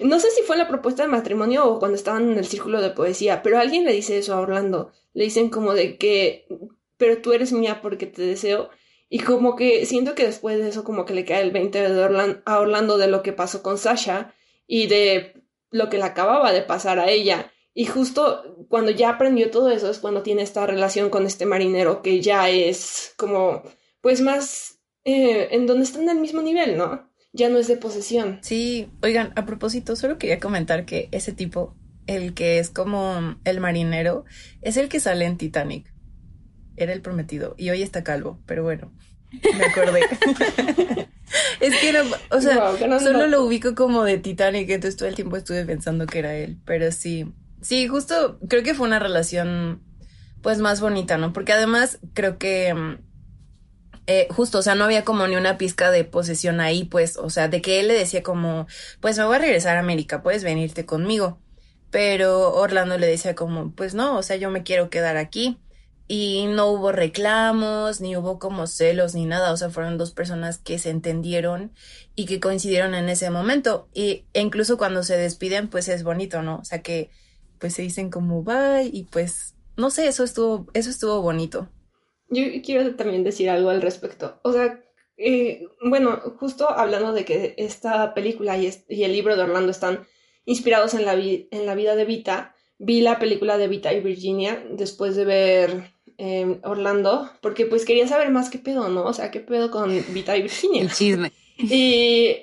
No 0.00 0.18
sé 0.18 0.30
si 0.30 0.42
fue 0.42 0.56
la 0.56 0.68
propuesta 0.68 1.02
de 1.02 1.08
matrimonio 1.08 1.66
o 1.66 1.78
cuando 1.78 1.96
estaban 1.96 2.30
en 2.30 2.38
el 2.38 2.46
círculo 2.46 2.80
de 2.80 2.90
poesía, 2.90 3.42
pero 3.42 3.58
alguien 3.58 3.84
le 3.84 3.92
dice 3.92 4.18
eso 4.18 4.34
a 4.34 4.40
Orlando. 4.40 4.92
Le 5.12 5.24
dicen 5.24 5.50
como 5.50 5.74
de 5.74 5.96
que, 5.98 6.46
pero 6.96 7.20
tú 7.20 7.32
eres 7.32 7.52
mía 7.52 7.80
porque 7.82 8.06
te 8.06 8.22
deseo. 8.22 8.70
Y 9.08 9.20
como 9.20 9.56
que 9.56 9.84
siento 9.86 10.14
que 10.14 10.24
después 10.24 10.58
de 10.58 10.68
eso 10.68 10.84
como 10.84 11.04
que 11.04 11.14
le 11.14 11.24
cae 11.24 11.42
el 11.42 11.50
20 11.50 11.90
de 11.90 12.40
a 12.44 12.60
Orlando 12.60 12.96
de 12.96 13.08
lo 13.08 13.22
que 13.22 13.32
pasó 13.32 13.62
con 13.62 13.76
Sasha 13.76 14.34
y 14.66 14.86
de 14.86 15.34
lo 15.70 15.88
que 15.90 15.98
le 15.98 16.04
acababa 16.04 16.52
de 16.52 16.62
pasar 16.62 16.98
a 16.98 17.10
ella. 17.10 17.52
Y 17.74 17.86
justo 17.86 18.66
cuando 18.68 18.90
ya 18.90 19.10
aprendió 19.10 19.50
todo 19.50 19.70
eso 19.70 19.90
es 19.90 19.98
cuando 19.98 20.22
tiene 20.22 20.42
esta 20.42 20.66
relación 20.66 21.10
con 21.10 21.26
este 21.26 21.46
marinero 21.46 22.02
que 22.02 22.20
ya 22.20 22.48
es 22.48 23.14
como, 23.16 23.62
pues 24.00 24.20
más, 24.20 24.80
eh, 25.04 25.48
en 25.52 25.66
donde 25.66 25.84
están 25.84 26.08
al 26.08 26.18
mismo 26.18 26.42
nivel, 26.42 26.76
¿no? 26.76 27.09
Ya 27.32 27.48
no 27.48 27.58
es 27.58 27.68
de 27.68 27.76
posesión. 27.76 28.38
Sí, 28.42 28.90
oigan, 29.02 29.32
a 29.36 29.46
propósito, 29.46 29.96
solo 29.96 30.18
quería 30.18 30.40
comentar 30.40 30.84
que 30.84 31.08
ese 31.12 31.32
tipo, 31.32 31.74
el 32.06 32.34
que 32.34 32.58
es 32.58 32.70
como 32.70 33.36
el 33.44 33.60
marinero, 33.60 34.24
es 34.62 34.76
el 34.76 34.88
que 34.88 35.00
sale 35.00 35.24
en 35.24 35.36
Titanic. 35.36 35.92
Era 36.76 36.92
el 36.92 37.02
prometido 37.02 37.54
y 37.58 37.70
hoy 37.70 37.82
está 37.82 38.02
calvo, 38.02 38.40
pero 38.46 38.62
bueno, 38.62 38.92
me 39.32 39.64
acordé. 39.64 40.00
es 41.60 41.76
que 41.76 41.92
no, 41.92 42.00
o 42.30 42.40
sea, 42.40 42.72
solo 42.98 43.26
lo 43.26 43.44
ubico 43.44 43.74
como 43.74 44.02
de 44.02 44.18
Titanic, 44.18 44.68
entonces 44.70 44.96
todo 44.96 45.08
el 45.08 45.14
tiempo 45.14 45.36
estuve 45.36 45.64
pensando 45.64 46.06
que 46.06 46.18
era 46.18 46.34
él, 46.34 46.58
pero 46.64 46.90
sí. 46.90 47.32
Sí, 47.60 47.86
justo 47.88 48.38
creo 48.48 48.62
que 48.62 48.74
fue 48.74 48.86
una 48.86 48.98
relación 48.98 49.82
pues 50.40 50.58
más 50.58 50.80
bonita, 50.80 51.18
¿no? 51.18 51.34
Porque 51.34 51.52
además 51.52 51.98
creo 52.14 52.38
que 52.38 52.72
mm, 52.72 53.09
eh, 54.12 54.26
justo, 54.28 54.58
o 54.58 54.62
sea, 54.62 54.74
no 54.74 54.82
había 54.82 55.04
como 55.04 55.24
ni 55.28 55.36
una 55.36 55.56
pizca 55.56 55.92
de 55.92 56.02
posesión 56.02 56.58
ahí, 56.58 56.82
pues, 56.82 57.16
o 57.16 57.30
sea, 57.30 57.46
de 57.46 57.62
que 57.62 57.78
él 57.78 57.86
le 57.86 57.94
decía 57.94 58.24
como, 58.24 58.66
pues 59.00 59.16
me 59.16 59.24
voy 59.24 59.36
a 59.36 59.38
regresar 59.38 59.76
a 59.76 59.80
América, 59.80 60.20
puedes 60.20 60.42
venirte 60.42 60.84
conmigo. 60.84 61.38
Pero 61.92 62.52
Orlando 62.54 62.98
le 62.98 63.06
decía 63.06 63.36
como, 63.36 63.70
pues 63.72 63.94
no, 63.94 64.18
o 64.18 64.22
sea, 64.24 64.34
yo 64.34 64.50
me 64.50 64.64
quiero 64.64 64.90
quedar 64.90 65.16
aquí. 65.16 65.60
Y 66.08 66.46
no 66.48 66.66
hubo 66.66 66.90
reclamos, 66.90 68.00
ni 68.00 68.16
hubo 68.16 68.40
como 68.40 68.66
celos, 68.66 69.14
ni 69.14 69.26
nada. 69.26 69.52
O 69.52 69.56
sea, 69.56 69.70
fueron 69.70 69.96
dos 69.96 70.10
personas 70.10 70.58
que 70.58 70.80
se 70.80 70.90
entendieron 70.90 71.72
y 72.16 72.26
que 72.26 72.40
coincidieron 72.40 72.94
en 72.94 73.08
ese 73.08 73.30
momento. 73.30 73.88
Y 73.94 74.24
e 74.32 74.40
incluso 74.40 74.76
cuando 74.76 75.04
se 75.04 75.16
despiden, 75.16 75.68
pues 75.68 75.88
es 75.88 76.02
bonito, 76.02 76.42
¿no? 76.42 76.56
O 76.58 76.64
sea, 76.64 76.82
que 76.82 77.10
pues 77.60 77.74
se 77.74 77.82
dicen 77.82 78.10
como 78.10 78.42
bye 78.42 78.90
y 78.92 79.04
pues, 79.04 79.54
no 79.76 79.90
sé, 79.90 80.08
eso 80.08 80.24
estuvo, 80.24 80.66
eso 80.74 80.90
estuvo 80.90 81.22
bonito 81.22 81.68
yo 82.30 82.44
quiero 82.64 82.94
también 82.94 83.24
decir 83.24 83.50
algo 83.50 83.70
al 83.70 83.82
respecto. 83.82 84.40
O 84.42 84.52
sea, 84.52 84.82
eh, 85.16 85.66
bueno, 85.82 86.18
justo 86.38 86.70
hablando 86.70 87.12
de 87.12 87.24
que 87.24 87.54
esta 87.58 88.14
película 88.14 88.56
y, 88.56 88.70
el 88.88 89.12
libro 89.12 89.36
de 89.36 89.42
Orlando 89.42 89.70
están 89.70 90.06
inspirados 90.46 90.94
en 90.94 91.04
la, 91.04 91.14
en 91.14 91.66
la 91.66 91.74
vida 91.74 91.94
de 91.94 92.04
Vita, 92.06 92.54
vi 92.78 93.02
la 93.02 93.18
película 93.18 93.58
de 93.58 93.68
Vita 93.68 93.92
y 93.92 94.00
Virginia 94.00 94.64
después 94.70 95.16
de 95.16 95.24
ver 95.26 95.92
em, 96.16 96.60
Orlando, 96.64 97.30
porque 97.42 97.66
pues 97.66 97.84
quería 97.84 98.08
saber 98.08 98.30
más 98.30 98.48
qué 98.48 98.58
pedo, 98.58 98.88
¿no? 98.88 99.04
O 99.04 99.12
sea, 99.12 99.30
qué 99.30 99.40
pedo 99.40 99.70
con 99.70 99.90
Vita 100.14 100.36
y 100.36 100.42
Virginia. 100.42 100.82
El 100.82 100.92
chisme. 100.92 101.32
Y, 101.62 102.36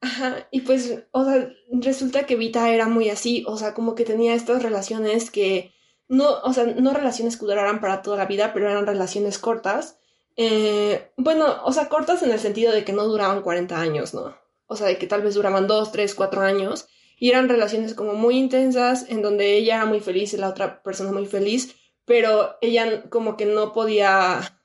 ajá, 0.00 0.48
y 0.50 0.62
pues, 0.62 1.04
o 1.10 1.24
sea, 1.26 1.52
resulta 1.70 2.24
que 2.24 2.36
Vita 2.36 2.72
era 2.72 2.88
muy 2.88 3.10
así, 3.10 3.44
o 3.46 3.58
sea, 3.58 3.74
como 3.74 3.94
que 3.94 4.06
tenía 4.06 4.34
estas 4.34 4.62
relaciones 4.62 5.30
que 5.30 5.71
no, 6.12 6.40
o 6.44 6.52
sea, 6.52 6.66
no 6.66 6.92
relaciones 6.92 7.38
que 7.38 7.46
duraran 7.46 7.80
para 7.80 8.02
toda 8.02 8.18
la 8.18 8.26
vida, 8.26 8.52
pero 8.52 8.68
eran 8.68 8.86
relaciones 8.86 9.38
cortas. 9.38 9.96
Eh, 10.36 11.10
bueno, 11.16 11.62
o 11.64 11.72
sea, 11.72 11.88
cortas 11.88 12.22
en 12.22 12.30
el 12.30 12.38
sentido 12.38 12.70
de 12.70 12.84
que 12.84 12.92
no 12.92 13.04
duraban 13.04 13.40
40 13.40 13.80
años, 13.80 14.12
¿no? 14.12 14.36
O 14.66 14.76
sea, 14.76 14.88
de 14.88 14.98
que 14.98 15.06
tal 15.06 15.22
vez 15.22 15.34
duraban 15.34 15.66
2, 15.66 15.90
3, 15.90 16.14
4 16.14 16.42
años. 16.42 16.86
Y 17.18 17.30
eran 17.30 17.48
relaciones 17.48 17.94
como 17.94 18.12
muy 18.12 18.36
intensas, 18.36 19.06
en 19.08 19.22
donde 19.22 19.56
ella 19.56 19.76
era 19.76 19.86
muy 19.86 20.00
feliz 20.00 20.34
y 20.34 20.36
la 20.36 20.50
otra 20.50 20.82
persona 20.82 21.12
muy 21.12 21.24
feliz, 21.24 21.76
pero 22.04 22.58
ella 22.60 23.04
como 23.08 23.38
que 23.38 23.46
no 23.46 23.72
podía 23.72 24.58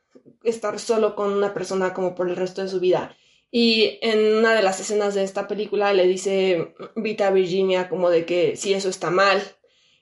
estar 0.44 0.80
solo 0.80 1.16
con 1.16 1.32
una 1.32 1.54
persona 1.54 1.94
como 1.94 2.14
por 2.14 2.28
el 2.30 2.36
resto 2.36 2.62
de 2.62 2.68
su 2.68 2.82
vida. 2.82 3.16
Y 3.52 4.00
en 4.02 4.36
una 4.36 4.54
de 4.54 4.64
las 4.64 4.82
escenas 4.82 5.16
de 5.16 5.24
esta 5.24 5.48
película 5.48 5.94
le 5.94 6.08
dice 6.08 6.74
Vita 6.98 7.32
Virginia 7.32 7.88
como 7.88 8.10
de 8.10 8.26
que 8.26 8.58
si 8.58 8.74
eso 8.74 8.90
está 8.90 9.12
mal, 9.12 9.42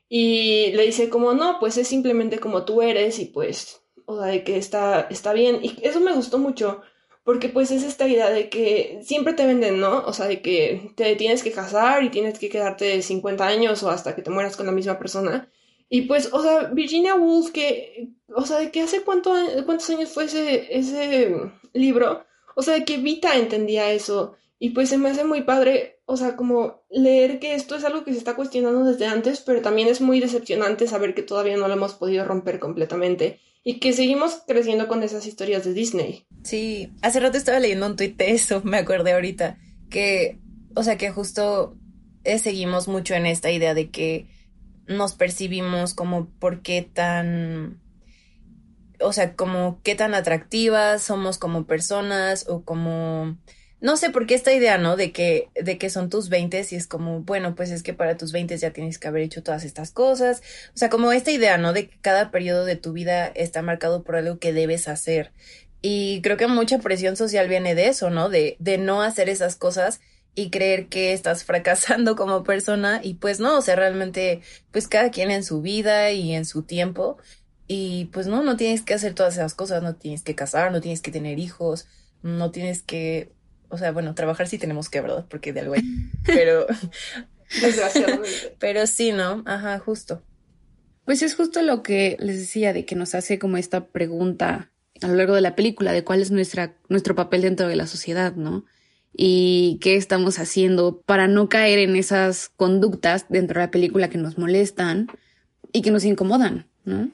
y 0.08 0.72
le 0.74 0.86
dice 0.86 1.10
como, 1.10 1.34
no, 1.34 1.58
pues 1.60 1.78
es 1.78 1.88
simplemente 1.88 2.40
como 2.40 2.66
tú 2.66 2.82
eres 2.82 3.20
y 3.20 3.26
pues, 3.26 3.82
o 4.06 4.18
sea, 4.20 4.28
de 4.28 4.44
que 4.44 4.58
está, 4.58 5.08
está 5.10 5.34
bien. 5.34 5.60
Y 5.64 5.78
eso 5.82 6.00
me 6.00 6.14
gustó 6.14 6.38
mucho, 6.38 6.82
porque 7.24 7.50
pues 7.50 7.72
es 7.72 7.84
esta 7.84 8.08
idea 8.08 8.30
de 8.30 8.50
que 8.50 9.00
siempre 9.04 9.34
te 9.34 9.46
venden, 9.46 9.80
¿no? 9.80 10.04
O 10.06 10.14
sea, 10.14 10.28
de 10.28 10.42
que 10.42 10.92
te 10.96 11.16
tienes 11.16 11.44
que 11.44 11.52
casar 11.52 12.04
y 12.04 12.10
tienes 12.12 12.38
que 12.40 12.50
quedarte 12.50 13.02
50 13.02 13.46
años 13.46 13.82
o 13.84 13.90
hasta 13.90 14.16
que 14.16 14.22
te 14.22 14.30
mueras 14.30 14.56
con 14.56 14.68
la 14.68 14.72
misma 14.72 15.00
persona. 15.00 15.50
Y 15.90 16.04
pues, 16.04 16.30
o 16.34 16.42
sea, 16.42 16.64
Virginia 16.74 17.16
Woolf, 17.16 17.52
que, 17.52 18.10
o 18.36 18.46
sea, 18.46 18.58
de 18.58 18.72
que 18.72 18.82
hace 18.82 19.02
cuánto, 19.02 19.34
cuántos 19.66 19.90
años 19.90 20.10
fue 20.12 20.26
ese, 20.26 20.78
ese 20.78 21.36
libro, 21.74 22.26
o 22.56 22.62
sea, 22.62 22.76
de 22.76 22.86
que 22.86 22.98
Vita 22.98 23.38
entendía 23.38 23.92
eso. 23.92 24.36
Y 24.60 24.70
pues 24.72 24.90
se 24.90 24.98
me 24.98 25.10
hace 25.10 25.24
muy 25.24 25.42
padre, 25.42 25.95
o 26.06 26.18
sea, 26.18 26.36
como 26.36 26.84
leer 26.90 27.40
que 27.40 27.56
esto 27.56 27.76
es 27.76 27.84
algo 27.84 28.04
que 28.04 28.12
se 28.12 28.20
está 28.20 28.36
cuestionando 28.36 28.84
desde 28.84 29.08
antes, 29.08 29.42
pero 29.42 29.62
también 29.62 29.88
es 29.88 30.02
muy 30.02 30.20
decepcionante 30.20 30.88
saber 30.88 31.16
que 31.16 31.24
todavía 31.24 31.58
no 31.58 31.68
lo 31.68 31.74
hemos 31.74 31.96
podido 31.96 32.26
romper 32.26 32.60
completamente 32.60 33.40
y 33.64 33.80
que 33.80 33.94
seguimos 33.94 34.44
creciendo 34.48 34.88
con 34.88 35.02
esas 35.02 35.26
historias 35.26 35.66
de 35.66 35.74
Disney. 35.74 36.28
Sí, 36.44 36.94
hace 37.02 37.20
rato 37.20 37.38
estaba 37.38 37.60
leyendo 37.60 37.88
un 37.88 37.96
tuit 37.96 38.16
de 38.16 38.32
eso, 38.32 38.62
me 38.64 38.78
acordé 38.78 39.14
ahorita, 39.14 39.58
que, 39.90 40.40
o 40.76 40.84
sea, 40.84 40.98
que 40.98 41.10
justo 41.10 41.76
eh, 42.24 42.38
seguimos 42.38 42.88
mucho 42.88 43.16
en 43.16 43.26
esta 43.26 43.52
idea 43.52 43.74
de 43.74 43.90
que 43.90 44.28
nos 44.88 45.16
percibimos 45.16 45.96
como 45.96 46.30
por 46.30 46.62
qué 46.62 46.84
tan, 46.84 47.82
o 49.00 49.12
sea, 49.12 49.36
como 49.36 49.82
qué 49.82 49.96
tan 49.96 50.14
atractivas 50.14 51.02
somos 51.02 51.40
como 51.40 51.66
personas 51.66 52.48
o 52.48 52.64
como, 52.64 53.38
no 53.82 53.98
sé 53.98 54.10
por 54.10 54.26
qué 54.26 54.36
esta 54.36 54.54
idea, 54.54 54.78
¿no? 54.78 54.96
De 54.96 55.12
que, 55.12 55.50
de 55.54 55.78
que 55.78 55.90
son 55.90 56.10
tus 56.10 56.30
20 56.30 56.66
y 56.72 56.76
es 56.76 56.88
como, 56.88 57.22
bueno, 57.22 57.56
pues 57.56 57.72
es 57.72 57.84
que 57.84 57.94
para 57.94 58.18
tus 58.18 58.32
20 58.32 58.58
ya 58.58 58.72
tienes 58.72 58.98
que 58.98 59.08
haber 59.08 59.24
hecho 59.24 59.44
todas 59.44 59.64
estas 59.64 59.92
cosas. 59.92 60.42
O 60.74 60.78
sea, 60.78 60.90
como 60.90 61.12
esta 61.12 61.32
idea, 61.32 61.58
¿no? 61.58 61.74
De 61.74 61.88
que 61.90 61.98
cada 62.02 62.32
periodo 62.32 62.66
de 62.66 62.78
tu 62.78 62.94
vida 62.94 63.28
está 63.28 63.62
marcado 63.62 64.04
por 64.04 64.16
algo 64.16 64.40
que 64.40 64.54
debes 64.54 64.88
hacer. 64.88 65.32
Y 65.82 66.22
creo 66.22 66.38
que 66.38 66.48
mucha 66.48 66.80
presión 66.80 67.16
social 67.16 67.48
viene 67.48 67.76
de 67.76 67.90
eso, 67.90 68.10
¿no? 68.10 68.30
De, 68.30 68.56
de 68.60 68.78
no 68.78 69.02
hacer 69.02 69.30
esas 69.30 69.56
cosas 69.56 70.02
y 70.36 70.50
creer 70.50 70.88
que 70.88 71.14
estás 71.14 71.44
fracasando 71.46 72.16
como 72.16 72.44
persona 72.44 73.02
y 73.04 73.16
pues 73.16 73.40
no, 73.40 73.58
o 73.58 73.62
sea, 73.62 73.76
realmente 73.76 74.42
pues 74.72 74.88
cada 74.88 75.12
quien 75.12 75.32
en 75.32 75.44
su 75.44 75.62
vida 75.62 76.12
y 76.12 76.34
en 76.34 76.46
su 76.46 76.64
tiempo 76.64 77.18
y 77.68 78.06
pues 78.06 78.28
no, 78.28 78.44
no 78.44 78.58
tienes 78.58 78.82
que 78.82 78.94
hacer 78.94 79.14
todas 79.14 79.36
esas 79.36 79.54
cosas, 79.56 79.82
no 79.82 79.96
tienes 79.96 80.22
que 80.22 80.36
casar, 80.36 80.72
no 80.72 80.82
tienes 80.82 81.02
que 81.02 81.12
tener 81.12 81.40
hijos, 81.40 81.88
no 82.22 82.52
tienes 82.52 82.84
que, 82.84 83.32
o 83.76 83.78
sea, 83.78 83.92
bueno, 83.92 84.16
trabajar 84.16 84.48
sí 84.48 84.58
tenemos 84.58 84.90
que, 84.90 85.02
¿verdad? 85.02 85.26
Porque 85.30 85.54
de 85.54 85.62
algo 85.62 85.76
hay, 85.76 85.84
pero 86.26 86.66
Desgraciadamente. 87.62 88.56
pero 88.60 88.88
sí, 88.88 89.12
¿no? 89.12 89.44
Ajá, 89.46 89.80
justo. 89.80 90.22
Pues 91.06 91.22
es 91.22 91.36
justo 91.36 91.62
lo 91.62 91.84
que 91.84 92.18
les 92.20 92.40
decía 92.40 92.74
de 92.74 92.86
que 92.86 92.96
nos 92.96 93.14
hace 93.14 93.38
como 93.38 93.58
esta 93.58 93.88
pregunta 93.88 94.72
a 95.02 95.08
lo 95.08 95.16
largo 95.16 95.36
de 95.36 95.42
la 95.42 95.56
película 95.56 95.94
de 95.94 96.04
cuál 96.04 96.22
es 96.22 96.32
nuestra, 96.32 96.76
nuestro 96.90 97.16
papel 97.16 97.42
dentro 97.42 97.68
de 97.68 97.76
la 97.76 97.86
sociedad, 97.86 98.36
¿no? 98.36 98.66
Y 99.14 99.78
qué 99.82 99.96
estamos 99.96 100.40
haciendo 100.40 101.02
para 101.06 101.28
no 101.28 101.48
caer 101.48 101.80
en 101.80 101.96
esas 101.96 102.50
conductas 102.50 103.28
dentro 103.30 103.60
de 103.60 103.68
la 103.68 103.72
película 103.72 104.10
que 104.10 104.18
nos 104.18 104.38
molestan 104.38 105.08
y 105.72 105.82
que 105.82 105.92
nos 105.92 106.04
incomodan, 106.06 106.68
¿no? 106.86 107.12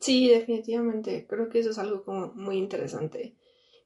Sí, 0.00 0.28
definitivamente. 0.28 1.26
Creo 1.28 1.48
que 1.48 1.60
eso 1.60 1.70
es 1.70 1.78
algo 1.78 2.04
como 2.04 2.32
muy 2.34 2.56
interesante. 2.56 3.34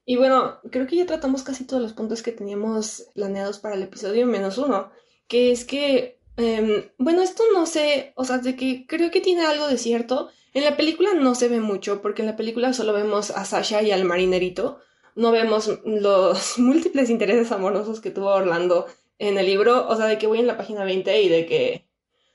Y 0.04 0.16
bueno, 0.16 0.58
creo 0.70 0.86
que 0.86 0.96
ya 0.96 1.06
tratamos 1.06 1.42
casi 1.42 1.64
todos 1.64 1.82
los 1.82 1.92
puntos 1.92 2.22
que 2.22 2.32
teníamos 2.32 3.08
planeados 3.14 3.58
para 3.58 3.76
el 3.76 3.82
episodio, 3.82 4.26
menos 4.26 4.58
uno, 4.58 4.90
que 5.28 5.52
es 5.52 5.64
que, 5.64 6.18
em, 6.36 6.88
bueno, 6.98 7.22
esto 7.22 7.44
no 7.54 7.66
sé, 7.66 8.12
o 8.16 8.24
sea, 8.24 8.38
de 8.38 8.56
que 8.56 8.86
creo 8.86 9.10
que 9.10 9.20
tiene 9.20 9.44
algo 9.46 9.68
de 9.68 9.78
cierto. 9.78 10.30
En 10.54 10.64
la 10.64 10.76
película 10.76 11.14
no 11.14 11.34
se 11.34 11.48
ve 11.48 11.60
mucho, 11.60 12.02
porque 12.02 12.22
en 12.22 12.26
la 12.26 12.36
película 12.36 12.72
solo 12.72 12.92
vemos 12.92 13.30
a 13.30 13.44
Sasha 13.44 13.82
y 13.82 13.92
al 13.92 14.04
marinerito, 14.04 14.80
no 15.14 15.30
vemos 15.30 15.70
los 15.84 16.58
múltiples 16.58 17.10
intereses 17.10 17.52
amorosos 17.52 18.00
que 18.00 18.10
tuvo 18.10 18.28
Orlando 18.28 18.86
en 19.18 19.38
el 19.38 19.46
libro, 19.46 19.86
o 19.88 19.96
sea, 19.96 20.06
de 20.06 20.18
que 20.18 20.26
voy 20.26 20.40
en 20.40 20.48
la 20.48 20.56
página 20.56 20.84
20 20.84 21.22
y 21.22 21.28
de 21.28 21.46
que 21.46 21.86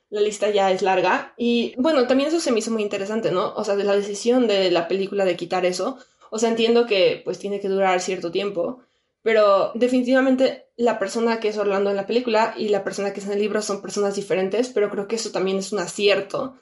la 0.10 0.21
lista 0.21 0.49
ya 0.49 0.71
es 0.71 0.82
larga. 0.82 1.34
Y 1.38 1.73
bueno, 1.77 2.08
también 2.08 2.30
eso 2.30 2.39
se 2.39 2.51
me 2.51 2.60
hizo 2.60 2.71
muy 2.71 2.82
interesante, 2.82 3.32
¿no? 3.32 3.53
O 3.56 3.63
sea, 3.63 3.75
de 3.75 3.84
la 3.84 3.95
decisión 3.95 4.47
de 4.47 4.71
la 4.71 4.88
película 4.88 5.25
de 5.25 5.36
quitar 5.36 5.65
eso. 5.65 5.97
O 6.31 6.39
sea, 6.39 6.49
entiendo 6.49 6.85
que 6.85 7.21
pues 7.23 7.39
tiene 7.39 7.59
que 7.59 7.69
durar 7.69 7.99
cierto 8.01 8.31
tiempo, 8.31 8.79
pero 9.21 9.71
definitivamente 9.75 10.67
la 10.77 10.99
persona 10.99 11.39
que 11.39 11.49
es 11.49 11.57
Orlando 11.57 11.89
en 11.89 11.95
la 11.95 12.07
película 12.07 12.53
y 12.57 12.69
la 12.69 12.83
persona 12.83 13.11
que 13.11 13.19
es 13.19 13.25
en 13.25 13.33
el 13.33 13.39
libro 13.39 13.61
son 13.61 13.81
personas 13.81 14.15
diferentes, 14.15 14.69
pero 14.69 14.89
creo 14.89 15.07
que 15.07 15.17
eso 15.17 15.31
también 15.31 15.57
es 15.57 15.71
un 15.71 15.79
acierto, 15.79 16.55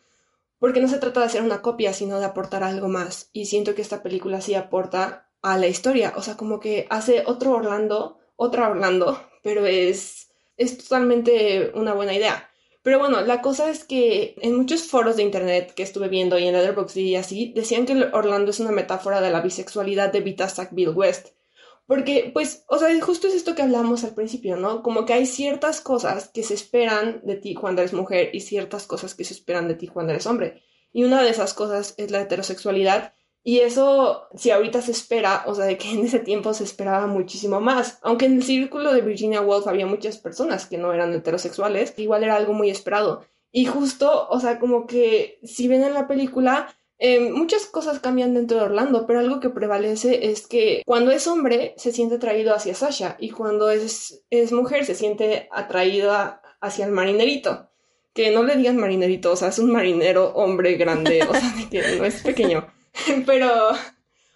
porque 0.58 0.82
no 0.82 0.88
se 0.88 0.98
trata 0.98 1.20
de 1.20 1.28
hacer 1.28 1.42
una 1.44 1.62
copia, 1.62 1.94
sino 1.94 2.20
de 2.20 2.26
aportar 2.26 2.64
algo 2.64 2.88
más. 2.88 3.30
Y 3.34 3.46
siento 3.46 3.76
que 3.76 3.82
esta 3.82 4.02
película 4.02 4.42
sí 4.42 4.56
aporta 4.56 5.30
a 5.42 5.58
la 5.58 5.68
historia, 5.68 6.14
o 6.16 6.22
sea, 6.22 6.38
como 6.38 6.60
que 6.60 6.88
hace 6.90 7.24
otro 7.28 7.52
Orlando, 7.52 8.18
otra 8.36 8.70
Orlando, 8.70 9.22
pero 9.44 9.66
es, 9.66 10.32
es 10.58 10.78
totalmente 10.78 11.72
una 11.76 11.94
buena 11.94 12.14
idea. 12.14 12.50
Pero 12.86 13.00
bueno, 13.00 13.22
la 13.22 13.42
cosa 13.42 13.72
es 13.72 13.84
que 13.84 14.36
en 14.44 14.56
muchos 14.56 14.84
foros 14.84 15.16
de 15.16 15.24
internet 15.24 15.74
que 15.74 15.82
estuve 15.82 16.08
viendo 16.08 16.38
y 16.38 16.46
en 16.46 16.54
Letterboxd 16.54 16.98
y 16.98 17.16
así, 17.16 17.52
decían 17.56 17.88
que 17.88 18.10
Orlando 18.14 18.52
es 18.52 18.60
una 18.60 18.70
metáfora 18.70 19.22
de 19.22 19.32
la 19.32 19.42
bisexualidad 19.42 20.14
de 20.14 20.22
Vita 20.22 20.48
Sackville 20.48 20.92
West. 20.92 21.30
Porque, 21.88 22.30
pues, 22.32 22.64
o 22.68 22.78
sea, 22.78 22.90
justo 23.02 23.26
es 23.26 23.34
esto 23.34 23.56
que 23.56 23.64
hablamos 23.64 24.04
al 24.04 24.14
principio, 24.14 24.56
¿no? 24.56 24.84
Como 24.84 25.04
que 25.04 25.14
hay 25.14 25.26
ciertas 25.26 25.82
cosas 25.82 26.30
que 26.30 26.44
se 26.44 26.54
esperan 26.54 27.22
de 27.24 27.38
ti 27.38 27.56
cuando 27.56 27.82
eres 27.82 27.94
mujer 27.94 28.30
y 28.34 28.42
ciertas 28.42 28.86
cosas 28.86 29.16
que 29.16 29.24
se 29.24 29.34
esperan 29.34 29.68
de 29.68 29.74
ti 29.74 29.88
cuando 29.88 30.12
eres 30.12 30.28
hombre. 30.28 30.62
Y 30.94 31.06
una 31.06 31.24
de 31.24 31.32
esas 31.32 31.56
cosas 31.56 31.96
es 31.98 32.12
la 32.12 32.22
heterosexualidad. 32.22 33.16
Y 33.48 33.60
eso, 33.60 34.28
si 34.36 34.50
ahorita 34.50 34.82
se 34.82 34.92
espera, 34.92 35.44
o 35.46 35.54
sea, 35.54 35.66
de 35.66 35.78
que 35.78 35.92
en 35.92 36.04
ese 36.04 36.18
tiempo 36.18 36.56
se 36.56 36.64
esperaba 36.64 37.06
muchísimo 37.06 37.62
más. 37.62 38.00
Aunque 38.02 38.26
en 38.26 38.38
el 38.38 38.44
círculo 38.44 38.92
de 38.92 39.02
Virginia 39.02 39.40
Woolf 39.40 39.68
había 39.68 39.86
muchas 39.86 40.18
personas 40.18 40.66
que 40.66 40.80
no 40.80 40.92
eran 40.92 41.14
heterosexuales, 41.14 41.94
igual 41.98 42.24
era 42.24 42.38
algo 42.38 42.54
muy 42.54 42.72
esperado. 42.72 43.24
Y 43.52 43.68
justo, 43.68 44.28
o 44.30 44.40
sea, 44.40 44.58
como 44.58 44.88
que 44.88 45.38
si 45.44 45.68
ven 45.68 45.84
en 45.84 45.94
la 45.94 46.08
película, 46.08 46.76
eh, 46.98 47.20
muchas 47.20 47.68
cosas 47.68 48.00
cambian 48.00 48.34
dentro 48.34 48.58
de 48.58 48.64
Orlando, 48.64 49.06
pero 49.06 49.20
algo 49.20 49.40
que 49.40 49.52
prevalece 49.52 50.32
es 50.32 50.48
que 50.48 50.82
cuando 50.84 51.12
es 51.12 51.28
hombre 51.28 51.76
se 51.78 51.92
siente 51.92 52.16
atraído 52.16 52.56
hacia 52.56 52.74
Sasha 52.74 53.16
y 53.20 53.30
cuando 53.30 53.70
es, 53.70 54.26
es 54.32 54.54
mujer 54.54 54.86
se 54.86 54.96
siente 54.96 55.48
atraída 55.52 56.42
hacia 56.62 56.86
el 56.86 56.92
marinerito. 56.92 57.70
Que 58.12 58.32
no 58.32 58.42
le 58.42 58.56
digan 58.56 58.78
marinerito, 58.78 59.34
o 59.34 59.36
sea, 59.36 59.50
es 59.50 59.60
un 59.60 59.72
marinero 59.72 60.34
hombre 60.34 60.78
grande, 60.78 61.22
o 61.30 61.34
sea, 61.34 61.54
que 61.70 61.98
no 62.00 62.06
es 62.06 62.24
pequeño. 62.24 62.66
Pero, 63.26 63.50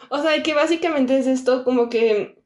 o 0.09 0.21
sea, 0.21 0.41
que 0.43 0.53
básicamente 0.53 1.17
es 1.17 1.27
esto 1.27 1.63
como 1.63 1.89
que 1.89 2.39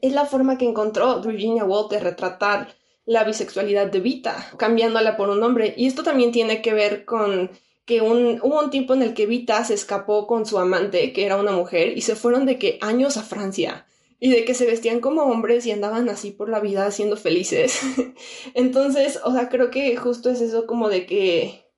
es 0.00 0.12
la 0.12 0.24
forma 0.24 0.58
que 0.58 0.68
encontró 0.68 1.20
Virginia 1.20 1.64
Woolf 1.64 1.90
de 1.90 2.00
retratar 2.00 2.74
la 3.04 3.24
bisexualidad 3.24 3.88
de 3.88 4.00
Vita, 4.00 4.52
cambiándola 4.56 5.16
por 5.16 5.28
un 5.28 5.42
hombre. 5.42 5.74
Y 5.76 5.86
esto 5.86 6.02
también 6.02 6.32
tiene 6.32 6.62
que 6.62 6.72
ver 6.72 7.04
con 7.04 7.50
que 7.84 8.00
un, 8.00 8.38
hubo 8.42 8.60
un 8.60 8.70
tiempo 8.70 8.94
en 8.94 9.02
el 9.02 9.14
que 9.14 9.26
Vita 9.26 9.64
se 9.64 9.74
escapó 9.74 10.26
con 10.26 10.46
su 10.46 10.58
amante, 10.58 11.12
que 11.12 11.26
era 11.26 11.36
una 11.36 11.52
mujer, 11.52 11.96
y 11.96 12.02
se 12.02 12.14
fueron 12.14 12.46
de 12.46 12.58
que 12.58 12.78
años 12.80 13.16
a 13.16 13.22
Francia. 13.22 13.86
Y 14.20 14.30
de 14.30 14.44
que 14.44 14.54
se 14.54 14.66
vestían 14.66 15.00
como 15.00 15.22
hombres 15.22 15.66
y 15.66 15.72
andaban 15.72 16.08
así 16.08 16.30
por 16.30 16.48
la 16.48 16.60
vida 16.60 16.88
siendo 16.92 17.16
felices. 17.16 17.80
Entonces, 18.54 19.18
o 19.24 19.32
sea, 19.32 19.48
creo 19.48 19.70
que 19.72 19.96
justo 19.96 20.30
es 20.30 20.40
eso 20.40 20.64
como 20.64 20.88
de 20.88 21.06
que, 21.06 21.68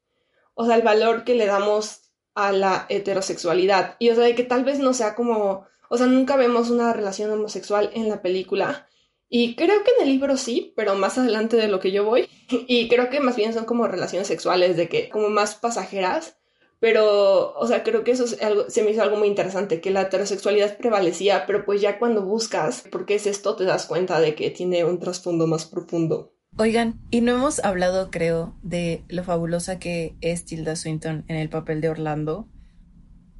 o 0.53 0.67
sea, 0.67 0.77
el 0.77 0.83
valor 0.83 1.25
que 1.25 1.35
le 1.35 1.47
damos 1.47 2.04
a 2.35 2.53
la 2.53 2.87
heterosexualidad. 2.89 3.97
Y 3.99 4.11
o 4.11 4.15
sea, 4.15 4.25
de 4.25 4.35
que 4.35 4.45
tal 4.45 4.65
vez 4.65 4.79
no 4.79 4.95
sea 4.95 5.15
como, 5.15 5.67
o 5.89 5.97
sea, 5.97 6.07
nunca 6.07 6.37
vemos 6.37 6.71
una 6.71 6.93
relación 6.93 7.31
homosexual 7.31 7.91
en 7.95 8.09
la 8.09 8.23
película. 8.23 8.87
Y 9.29 9.57
creo 9.57 9.83
que 9.83 9.91
en 9.97 10.03
el 10.07 10.13
libro 10.13 10.37
sí, 10.37 10.73
pero 10.77 10.95
más 10.95 11.19
adelante 11.19 11.57
de 11.57 11.69
lo 11.69 11.81
que 11.81 11.93
yo 11.93 12.05
voy. 12.05 12.29
Y 12.69 12.89
creo 12.89 13.09
que 13.11 13.21
más 13.21 13.37
bien 13.37 13.55
son 13.55 13.65
como 13.65 13.89
relaciones 13.89 14.29
sexuales, 14.29 14.77
de 14.77 14.89
que 14.89 15.09
como 15.09 15.29
más 15.31 15.55
pasajeras. 15.55 16.37
Pero, 16.81 17.55
o 17.55 17.67
sea, 17.67 17.83
creo 17.83 18.05
que 18.05 18.11
eso 18.11 18.25
es 18.25 18.43
algo, 18.43 18.69
se 18.69 18.83
me 18.83 18.91
hizo 18.91 19.03
algo 19.03 19.17
muy 19.17 19.29
interesante, 19.29 19.81
que 19.81 19.91
la 19.91 20.03
heterosexualidad 20.03 20.77
prevalecía, 20.77 21.47
pero 21.47 21.65
pues 21.65 21.81
ya 21.81 21.99
cuando 21.99 22.23
buscas 22.23 22.83
por 22.83 23.07
qué 23.07 23.15
es 23.15 23.27
esto, 23.27 23.57
te 23.57 23.65
das 23.65 23.87
cuenta 23.87 24.21
de 24.21 24.35
que 24.35 24.51
tiene 24.51 24.85
un 24.85 24.99
trasfondo 24.99 25.47
más 25.47 25.65
profundo. 25.65 26.34
Oigan, 26.57 27.01
y 27.11 27.21
no 27.21 27.33
hemos 27.33 27.59
hablado, 27.65 28.13
creo, 28.13 28.55
de 28.63 29.03
lo 29.09 29.25
fabulosa 29.25 29.81
que 29.81 30.15
es 30.21 30.45
Tilda 30.45 30.77
Swinton 30.77 31.25
en 31.27 31.37
el 31.37 31.49
papel 31.49 31.81
de 31.81 31.89
Orlando. 31.89 32.49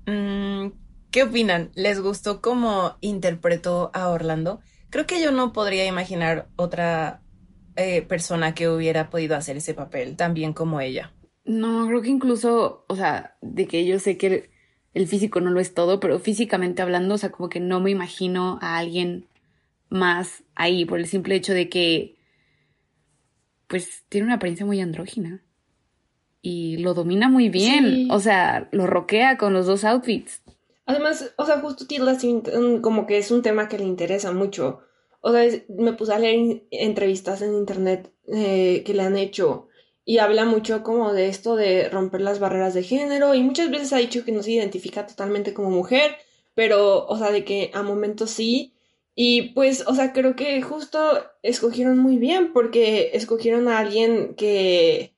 Mm, 0.07 0.73
¿Qué 1.13 1.23
opinan? 1.23 1.71
¿Les 1.77 2.01
gustó 2.01 2.41
cómo 2.41 2.97
interpretó 3.01 3.93
a 3.95 4.09
Orlando? 4.09 4.61
Creo 4.91 5.07
que 5.07 5.23
yo 5.23 5.31
no 5.31 5.53
podría 5.53 5.87
imaginar 5.87 6.49
otra 6.57 7.23
eh, 7.77 8.03
persona 8.03 8.53
que 8.53 8.69
hubiera 8.69 9.11
podido 9.11 9.37
hacer 9.37 9.59
ese 9.59 9.75
papel 9.75 10.17
tan 10.17 10.35
bien 10.35 10.53
como 10.53 10.81
ella. 10.81 11.13
No, 11.45 11.87
creo 11.87 12.03
que 12.03 12.09
incluso, 12.09 12.85
o 12.89 12.97
sea, 12.97 13.37
de 13.41 13.69
que 13.69 13.87
yo 13.87 14.01
sé 14.01 14.17
que 14.17 14.27
el, 14.27 14.51
el 14.93 15.07
físico 15.07 15.41
no 15.41 15.51
lo 15.51 15.61
es 15.61 15.73
todo, 15.73 16.01
pero 16.01 16.19
físicamente 16.19 16.83
hablando, 16.83 17.15
o 17.15 17.19
sea, 17.19 17.31
como 17.31 17.49
que 17.49 17.61
no 17.61 17.79
me 17.79 17.93
imagino 17.93 18.59
a 18.61 18.77
alguien 18.77 19.29
más 19.89 20.43
ahí 20.57 20.85
por 20.85 20.99
el 20.99 21.07
simple 21.07 21.37
hecho 21.37 21.55
de 21.55 21.69
que, 21.69 22.14
pues, 23.81 24.05
tiene 24.09 24.27
una 24.27 24.37
apariencia 24.37 24.65
muy 24.65 24.81
andrógina. 24.81 25.43
Y 26.43 26.77
lo 26.79 26.95
domina 26.95 27.29
muy 27.29 27.49
bien. 27.49 27.85
Sí. 27.85 28.09
O 28.11 28.21
sea, 28.21 28.69
lo 28.71 28.87
roquea 28.87 29.37
con 29.39 29.53
los 29.53 29.67
dos 29.67 29.83
outfits. 29.85 30.43
Además, 30.87 31.33
o 31.37 31.47
sea, 31.47 31.59
justo 31.61 31.87
Tilda 31.87 32.19
Swinton 32.19 32.83
como 32.83 33.07
que 33.07 33.17
es 33.19 33.31
un 33.31 33.43
tema 33.43 33.69
que 33.69 33.79
le 33.79 33.85
interesa 33.85 34.31
mucho. 34.33 34.81
O 35.23 35.33
sea, 35.33 35.45
es- 35.45 35.63
me 35.71 35.95
puse 35.95 36.13
a 36.13 36.19
leer 36.19 36.65
entrevistas 36.71 37.41
en 37.43 37.55
internet 37.55 38.13
eh, 38.29 38.83
que 38.85 38.95
le 38.95 39.03
han 39.03 39.17
hecho 39.17 39.69
y 40.05 40.19
habla 40.19 40.45
mucho 40.45 40.83
como 40.83 41.13
de 41.15 41.29
esto 41.29 41.57
de 41.57 41.89
romper 41.89 42.21
las 42.21 42.39
barreras 42.39 42.75
de 42.75 42.83
género 42.83 43.35
y 43.35 43.43
muchas 43.43 43.71
veces 43.71 43.93
ha 43.95 43.99
dicho 43.99 44.25
que 44.25 44.33
no 44.33 44.43
se 44.43 44.53
identifica 44.53 45.07
totalmente 45.07 45.53
como 45.55 45.71
mujer, 45.71 46.17
pero, 46.55 47.07
o 47.07 47.17
sea, 47.19 47.31
de 47.33 47.45
que 47.45 47.71
a 47.75 47.83
momentos 47.83 48.31
sí. 48.31 48.74
Y 49.15 49.53
pues, 49.53 49.85
o 49.87 49.95
sea, 49.95 50.13
creo 50.13 50.35
que 50.37 50.61
justo 50.63 50.99
escogieron 51.43 51.99
muy 51.99 52.19
bien 52.19 52.53
porque 52.53 53.11
escogieron 53.15 53.69
a 53.69 53.79
alguien 53.79 54.35
que, 54.35 55.17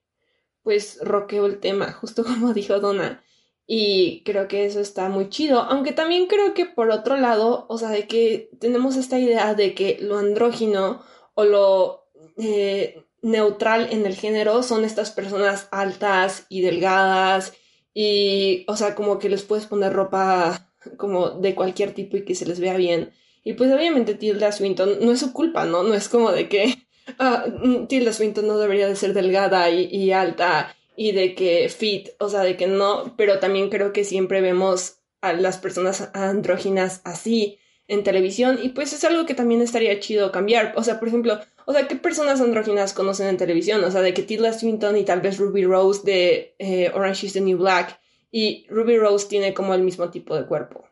pues, 0.62 0.98
roqueó 1.02 1.46
el 1.46 1.60
tema, 1.60 1.92
justo 1.92 2.24
como 2.24 2.52
dijo 2.52 2.80
Donna. 2.80 3.22
Y 3.66 4.22
creo 4.24 4.48
que 4.48 4.64
eso 4.64 4.80
está 4.80 5.08
muy 5.08 5.28
chido. 5.28 5.60
Aunque 5.60 5.92
también 5.92 6.26
creo 6.26 6.54
que 6.54 6.66
por 6.66 6.90
otro 6.90 7.16
lado, 7.16 7.66
o 7.68 7.78
sea, 7.78 7.90
de 7.90 8.06
que 8.06 8.50
tenemos 8.60 8.96
esta 8.96 9.18
idea 9.18 9.54
de 9.54 9.74
que 9.74 9.98
lo 10.00 10.18
andrógino 10.18 11.02
o 11.34 11.44
lo 11.44 12.06
eh, 12.38 13.02
neutral 13.22 13.88
en 13.90 14.06
el 14.06 14.14
género 14.14 14.62
son 14.62 14.84
estas 14.84 15.10
personas 15.10 15.68
altas 15.72 16.46
y 16.48 16.60
delgadas 16.60 17.54
y, 17.92 18.64
o 18.68 18.76
sea, 18.76 18.94
como 18.94 19.18
que 19.18 19.28
les 19.28 19.42
puedes 19.42 19.66
poner 19.66 19.92
ropa 19.92 20.70
como 20.96 21.30
de 21.30 21.54
cualquier 21.54 21.92
tipo 21.92 22.16
y 22.16 22.24
que 22.24 22.34
se 22.34 22.46
les 22.46 22.60
vea 22.60 22.76
bien. 22.76 23.12
Y 23.46 23.52
pues 23.52 23.72
obviamente 23.72 24.16
Tilda 24.16 24.50
Swinton 24.50 24.98
no 25.02 25.12
es 25.12 25.20
su 25.20 25.32
culpa, 25.32 25.66
¿no? 25.66 25.84
No 25.84 25.94
es 25.94 26.08
como 26.08 26.32
de 26.32 26.48
que 26.48 26.74
ah, 27.20 27.44
Tilda 27.88 28.12
Swinton 28.12 28.44
no 28.44 28.58
debería 28.58 28.88
de 28.88 28.96
ser 28.96 29.14
delgada 29.14 29.70
y, 29.70 30.10
alta 30.10 30.74
y 30.96 31.12
de 31.12 31.36
que 31.36 31.68
fit, 31.68 32.08
o 32.18 32.28
sea, 32.28 32.40
de 32.40 32.56
que 32.56 32.66
no, 32.66 33.14
pero 33.16 33.38
también 33.38 33.70
creo 33.70 33.92
que 33.92 34.02
siempre 34.02 34.40
vemos 34.40 34.96
a 35.20 35.32
las 35.32 35.58
personas 35.58 36.10
andróginas 36.12 37.02
así 37.04 37.60
en 37.86 38.02
televisión 38.02 38.58
y 38.60 38.70
pues 38.70 38.92
es 38.92 39.04
algo 39.04 39.26
que 39.26 39.34
también 39.34 39.62
estaría 39.62 40.00
chido 40.00 40.32
cambiar. 40.32 40.72
O 40.74 40.82
sea, 40.82 40.98
por 40.98 41.06
ejemplo, 41.06 41.38
o 41.66 41.72
sea, 41.72 41.86
¿qué 41.86 41.94
personas 41.94 42.40
andróginas 42.40 42.94
conocen 42.94 43.28
en 43.28 43.36
televisión? 43.36 43.84
O 43.84 43.92
sea, 43.92 44.00
de 44.00 44.12
que 44.12 44.24
Tilda 44.24 44.52
Swinton 44.54 44.96
y 44.96 45.04
tal 45.04 45.20
vez 45.20 45.38
Ruby 45.38 45.62
Rose 45.62 46.00
de 46.02 46.56
eh, 46.58 46.90
Orange 46.92 47.26
is 47.28 47.34
the 47.34 47.40
New 47.40 47.58
Black 47.58 48.00
y 48.32 48.66
Ruby 48.68 48.98
Rose 48.98 49.28
tiene 49.28 49.54
como 49.54 49.72
el 49.72 49.82
mismo 49.82 50.10
tipo 50.10 50.34
de 50.34 50.46
cuerpo. 50.46 50.84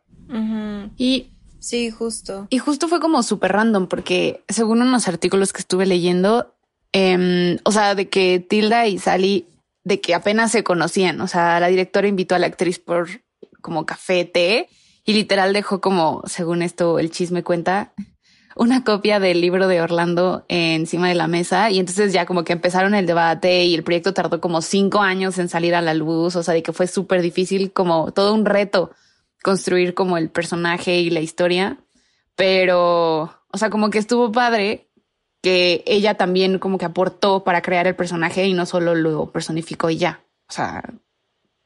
Y 0.97 1.34
sí, 1.65 1.91
justo. 1.91 2.47
Y 2.51 2.59
justo 2.59 2.89
fue 2.89 3.01
como 3.01 3.23
súper 3.23 3.53
random 3.53 3.87
porque 3.87 4.45
según 4.49 4.83
unos 4.83 5.09
artículos 5.09 5.53
que 5.53 5.61
estuve 5.61 5.87
leyendo, 5.87 6.55
em, 6.93 7.59
o 7.65 7.73
sea, 7.73 7.95
de 7.95 8.09
que 8.09 8.39
Tilda 8.41 8.87
y 8.87 8.99
Sally, 8.99 9.47
de 9.83 10.01
que 10.01 10.15
apenas 10.15 10.53
se 10.53 10.63
conocían, 10.63 11.21
o 11.21 11.29
sea, 11.29 11.59
la 11.61 11.69
directora 11.69 12.09
invitó 12.09 12.35
a 12.35 12.39
la 12.39 12.47
actriz 12.47 12.79
por 12.79 13.09
como 13.61 13.87
café, 13.87 14.25
té 14.25 14.69
y 15.05 15.15
literal 15.15 15.53
dejó 15.53 15.81
como, 15.81 16.23
según 16.27 16.63
esto, 16.63 16.99
el 16.99 17.11
chisme 17.11 17.43
cuenta, 17.43 17.95
una 18.57 18.85
copia 18.85 19.19
del 19.19 19.41
libro 19.41 19.67
de 19.67 19.81
Orlando 19.81 20.45
encima 20.49 21.09
de 21.09 21.15
la 21.15 21.27
mesa 21.27 21.71
y 21.71 21.79
entonces 21.79 22.13
ya 22.13 22.27
como 22.27 22.45
que 22.45 22.53
empezaron 22.53 22.95
el 22.95 23.07
debate 23.07 23.65
y 23.65 23.75
el 23.75 23.83
proyecto 23.83 24.15
tardó 24.15 24.41
como 24.41 24.63
cinco 24.63 25.01
años 25.01 25.39
en 25.39 25.49
salir 25.49 25.75
a 25.75 25.83
la 25.83 25.95
luz, 25.95 26.37
o 26.37 26.43
sea, 26.43 26.55
de 26.55 26.63
que 26.63 26.73
fue 26.73 26.87
súper 26.87 27.23
difícil, 27.23 27.73
como 27.73 28.13
todo 28.13 28.35
un 28.35 28.45
reto 28.45 28.91
construir 29.45 29.93
como 29.93 30.17
el 30.17 30.31
personaje 30.31 30.97
y 30.97 31.11
la 31.11 31.21
historia, 31.21 31.79
pero, 32.35 33.25
o 33.53 33.59
sea, 33.59 33.69
como 33.69 33.91
que 33.91 33.99
estuvo 33.99 34.33
padre 34.33 34.89
que 35.43 35.85
ella 35.87 36.15
también 36.15 36.59
como 36.59 36.79
que 36.79 36.87
aportó 36.87 37.45
para 37.45 37.61
crear 37.61 37.87
el 37.87 37.95
personaje 37.95 38.47
y 38.47 38.55
no 38.55 38.65
solo 38.65 38.95
lo 38.95 39.31
personificó 39.31 39.91
y 39.91 39.99
ya, 39.99 40.25
o 40.49 40.53
sea, 40.53 40.83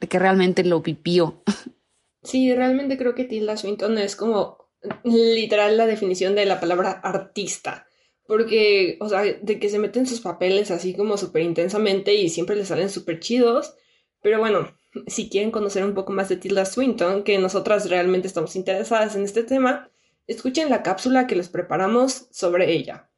de 0.00 0.08
que 0.08 0.18
realmente 0.18 0.64
lo 0.64 0.82
vivió. 0.82 1.42
Sí, 2.20 2.52
realmente 2.52 2.98
creo 2.98 3.14
que 3.14 3.24
Tilda 3.24 3.56
Swinton 3.56 3.96
es 3.96 4.16
como 4.16 4.58
literal 5.04 5.76
la 5.76 5.86
definición 5.86 6.34
de 6.34 6.46
la 6.46 6.58
palabra 6.60 6.90
artista. 6.90 7.86
Porque, 8.26 8.98
o 9.00 9.08
sea, 9.08 9.22
de 9.22 9.58
que 9.58 9.70
se 9.70 9.78
meten 9.78 10.04
sus 10.04 10.20
papeles 10.20 10.72
así 10.72 10.94
como 10.94 11.16
súper 11.16 11.42
intensamente 11.42 12.14
y 12.14 12.28
siempre 12.28 12.56
le 12.56 12.66
salen 12.66 12.90
súper 12.90 13.20
chidos. 13.20 13.74
Pero 14.20 14.40
bueno, 14.40 14.77
si 15.06 15.28
quieren 15.28 15.50
conocer 15.50 15.84
un 15.84 15.94
poco 15.94 16.12
más 16.12 16.28
de 16.28 16.36
Tilda 16.36 16.64
Swinton, 16.64 17.22
que 17.22 17.38
nosotras 17.38 17.88
realmente 17.88 18.26
estamos 18.28 18.56
interesadas 18.56 19.16
en 19.16 19.24
este 19.24 19.42
tema, 19.42 19.90
escuchen 20.26 20.70
la 20.70 20.82
cápsula 20.82 21.26
que 21.26 21.36
les 21.36 21.48
preparamos 21.48 22.28
sobre 22.30 22.72
ella. 22.72 23.08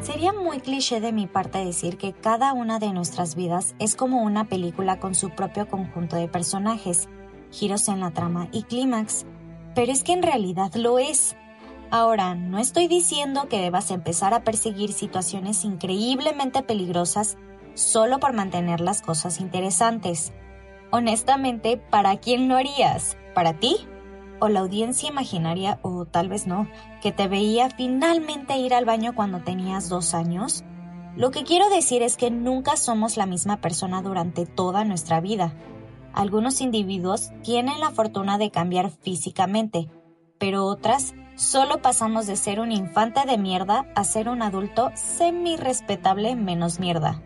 Sería 0.00 0.32
muy 0.32 0.60
cliché 0.60 1.00
de 1.00 1.12
mi 1.12 1.26
parte 1.26 1.58
decir 1.58 1.98
que 1.98 2.14
cada 2.14 2.52
una 2.52 2.78
de 2.78 2.92
nuestras 2.92 3.34
vidas 3.34 3.74
es 3.78 3.96
como 3.96 4.22
una 4.22 4.48
película 4.48 4.98
con 4.98 5.14
su 5.14 5.30
propio 5.30 5.68
conjunto 5.68 6.16
de 6.16 6.28
personajes, 6.28 7.08
giros 7.50 7.88
en 7.88 8.00
la 8.00 8.12
trama 8.12 8.48
y 8.52 8.62
clímax, 8.62 9.26
pero 9.74 9.92
es 9.92 10.02
que 10.02 10.12
en 10.12 10.22
realidad 10.22 10.74
lo 10.74 10.98
es. 10.98 11.36
Ahora, 11.90 12.34
no 12.34 12.58
estoy 12.58 12.88
diciendo 12.88 13.48
que 13.48 13.60
debas 13.60 13.90
empezar 13.90 14.34
a 14.34 14.42
perseguir 14.42 14.92
situaciones 14.92 15.64
increíblemente 15.64 16.62
peligrosas 16.62 17.38
solo 17.74 18.18
por 18.18 18.32
mantener 18.32 18.80
las 18.80 19.02
cosas 19.02 19.40
interesantes. 19.40 20.32
Honestamente, 20.90 21.76
¿para 21.76 22.16
quién 22.16 22.48
lo 22.48 22.56
harías? 22.56 23.16
¿Para 23.34 23.54
ti? 23.54 23.86
o 24.40 24.48
la 24.48 24.60
audiencia 24.60 25.08
imaginaria, 25.08 25.78
o 25.82 26.04
tal 26.04 26.28
vez 26.28 26.46
no, 26.46 26.68
que 27.02 27.12
te 27.12 27.28
veía 27.28 27.70
finalmente 27.70 28.56
ir 28.58 28.74
al 28.74 28.84
baño 28.84 29.14
cuando 29.14 29.40
tenías 29.40 29.88
dos 29.88 30.14
años? 30.14 30.64
Lo 31.16 31.30
que 31.30 31.44
quiero 31.44 31.70
decir 31.70 32.02
es 32.02 32.16
que 32.16 32.30
nunca 32.30 32.76
somos 32.76 33.16
la 33.16 33.26
misma 33.26 33.60
persona 33.60 34.02
durante 34.02 34.44
toda 34.44 34.84
nuestra 34.84 35.20
vida. 35.20 35.54
Algunos 36.12 36.60
individuos 36.60 37.30
tienen 37.42 37.80
la 37.80 37.90
fortuna 37.90 38.38
de 38.38 38.50
cambiar 38.50 38.90
físicamente, 38.90 39.88
pero 40.38 40.64
otras 40.64 41.14
solo 41.36 41.80
pasamos 41.82 42.26
de 42.26 42.36
ser 42.36 42.60
un 42.60 42.72
infante 42.72 43.24
de 43.26 43.38
mierda 43.38 43.86
a 43.94 44.04
ser 44.04 44.28
un 44.28 44.42
adulto 44.42 44.90
semi-respetable 44.94 46.34
menos 46.34 46.80
mierda. 46.80 47.22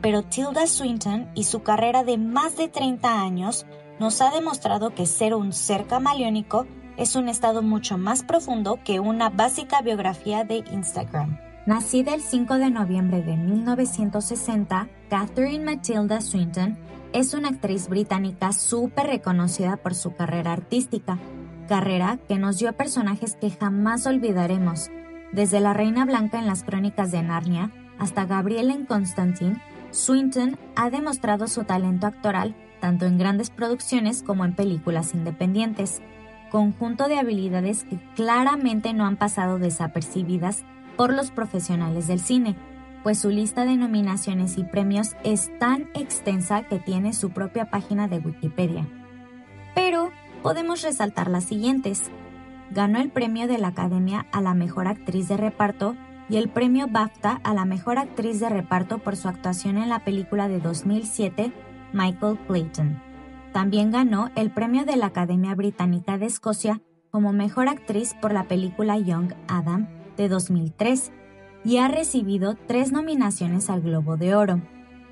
Pero 0.00 0.22
Tilda 0.22 0.66
Swinton 0.66 1.28
y 1.34 1.44
su 1.44 1.62
carrera 1.62 2.04
de 2.04 2.18
más 2.18 2.56
de 2.56 2.68
30 2.68 3.20
años 3.20 3.66
nos 3.98 4.20
ha 4.20 4.30
demostrado 4.30 4.94
que 4.94 5.06
ser 5.06 5.34
un 5.34 5.52
ser 5.52 5.86
camaleónico 5.86 6.66
es 6.96 7.16
un 7.16 7.28
estado 7.28 7.62
mucho 7.62 7.98
más 7.98 8.22
profundo 8.22 8.78
que 8.84 9.00
una 9.00 9.30
básica 9.30 9.80
biografía 9.82 10.44
de 10.44 10.64
Instagram. 10.70 11.38
Nacida 11.66 12.14
el 12.14 12.22
5 12.22 12.54
de 12.54 12.70
noviembre 12.70 13.22
de 13.22 13.36
1960, 13.36 14.88
Catherine 15.10 15.64
Matilda 15.64 16.20
Swinton 16.20 16.78
es 17.12 17.34
una 17.34 17.48
actriz 17.48 17.88
británica 17.88 18.52
súper 18.52 19.06
reconocida 19.06 19.76
por 19.76 19.94
su 19.94 20.14
carrera 20.14 20.52
artística, 20.52 21.18
carrera 21.68 22.18
que 22.26 22.38
nos 22.38 22.58
dio 22.58 22.72
personajes 22.72 23.36
que 23.36 23.50
jamás 23.50 24.06
olvidaremos, 24.06 24.90
desde 25.30 25.60
la 25.60 25.74
Reina 25.74 26.04
Blanca 26.04 26.40
en 26.40 26.46
las 26.46 26.64
Crónicas 26.64 27.12
de 27.12 27.22
Narnia 27.22 27.70
hasta 28.00 28.24
Gabriela 28.24 28.72
en 28.72 28.86
Constantine, 28.86 29.62
Swinton 29.92 30.58
ha 30.74 30.90
demostrado 30.90 31.46
su 31.46 31.62
talento 31.62 32.08
actoral 32.08 32.56
tanto 32.80 33.06
en 33.06 33.18
grandes 33.18 33.50
producciones 33.50 34.22
como 34.22 34.44
en 34.44 34.54
películas 34.54 35.14
independientes, 35.14 36.00
conjunto 36.50 37.08
de 37.08 37.18
habilidades 37.18 37.84
que 37.84 37.98
claramente 38.14 38.92
no 38.94 39.04
han 39.04 39.16
pasado 39.16 39.58
desapercibidas 39.58 40.64
por 40.96 41.12
los 41.12 41.30
profesionales 41.30 42.06
del 42.06 42.20
cine, 42.20 42.56
pues 43.02 43.18
su 43.18 43.30
lista 43.30 43.64
de 43.64 43.76
nominaciones 43.76 44.58
y 44.58 44.64
premios 44.64 45.16
es 45.24 45.56
tan 45.58 45.88
extensa 45.94 46.62
que 46.62 46.78
tiene 46.78 47.12
su 47.12 47.30
propia 47.30 47.70
página 47.70 48.08
de 48.08 48.18
Wikipedia. 48.18 48.86
Pero 49.74 50.10
podemos 50.42 50.82
resaltar 50.82 51.30
las 51.30 51.44
siguientes. 51.44 52.10
Ganó 52.70 53.00
el 53.00 53.10
premio 53.10 53.46
de 53.46 53.58
la 53.58 53.68
Academia 53.68 54.26
a 54.32 54.40
la 54.40 54.54
Mejor 54.54 54.88
Actriz 54.88 55.28
de 55.28 55.36
Reparto 55.36 55.96
y 56.28 56.36
el 56.36 56.48
premio 56.48 56.86
BAFTA 56.88 57.40
a 57.42 57.54
la 57.54 57.64
Mejor 57.64 57.98
Actriz 57.98 58.40
de 58.40 58.48
Reparto 58.48 58.98
por 58.98 59.16
su 59.16 59.28
actuación 59.28 59.78
en 59.78 59.88
la 59.88 60.04
película 60.04 60.48
de 60.48 60.60
2007 60.60 61.52
Michael 61.92 62.38
Clayton. 62.46 63.00
También 63.52 63.90
ganó 63.90 64.30
el 64.36 64.50
premio 64.50 64.84
de 64.84 64.96
la 64.96 65.06
Academia 65.06 65.54
Británica 65.54 66.18
de 66.18 66.26
Escocia 66.26 66.82
como 67.10 67.32
mejor 67.32 67.68
actriz 67.68 68.14
por 68.20 68.32
la 68.32 68.44
película 68.44 68.98
Young 68.98 69.32
Adam 69.48 69.88
de 70.16 70.28
2003 70.28 71.12
y 71.64 71.78
ha 71.78 71.88
recibido 71.88 72.56
tres 72.66 72.92
nominaciones 72.92 73.70
al 73.70 73.80
Globo 73.80 74.16
de 74.16 74.34
Oro. 74.34 74.60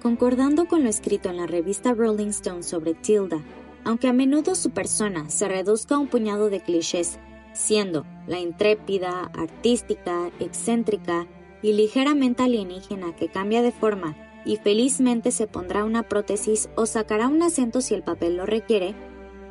Concordando 0.03 0.67
con 0.67 0.83
lo 0.83 0.91
escrito 0.91 1.31
en 1.31 1.39
la 1.39 1.47
revista 1.47 1.95
Rolling 1.95 2.29
Stone 2.29 2.62
sobre 2.62 2.95
Tilda, 2.95 3.39
aunque 3.87 4.09
a 4.09 4.12
menudo 4.12 4.57
su 4.57 4.70
persona 4.70 5.31
se 5.31 5.46
reduzca 5.46 5.94
a 5.94 5.99
un 5.99 6.09
puñado 6.09 6.51
de 6.51 6.61
clichés, 6.61 7.20
siendo 7.53 8.05
la 8.27 8.40
intrépida, 8.40 9.31
artística, 9.33 10.33
excéntrica 10.40 11.29
y 11.62 11.72
ligeramente 11.72 12.42
alienígena 12.42 13.14
que 13.14 13.29
cambia 13.29 13.62
de 13.62 13.70
forma 13.70 14.16
y 14.44 14.57
felizmente 14.57 15.31
se 15.31 15.46
pondrá 15.46 15.85
una 15.85 16.03
prótesis 16.03 16.68
o 16.75 16.85
sacará 16.87 17.29
un 17.29 17.40
acento 17.44 17.81
si 17.81 17.94
el 17.94 18.03
papel 18.03 18.37
lo 18.37 18.44
requiere, 18.44 18.96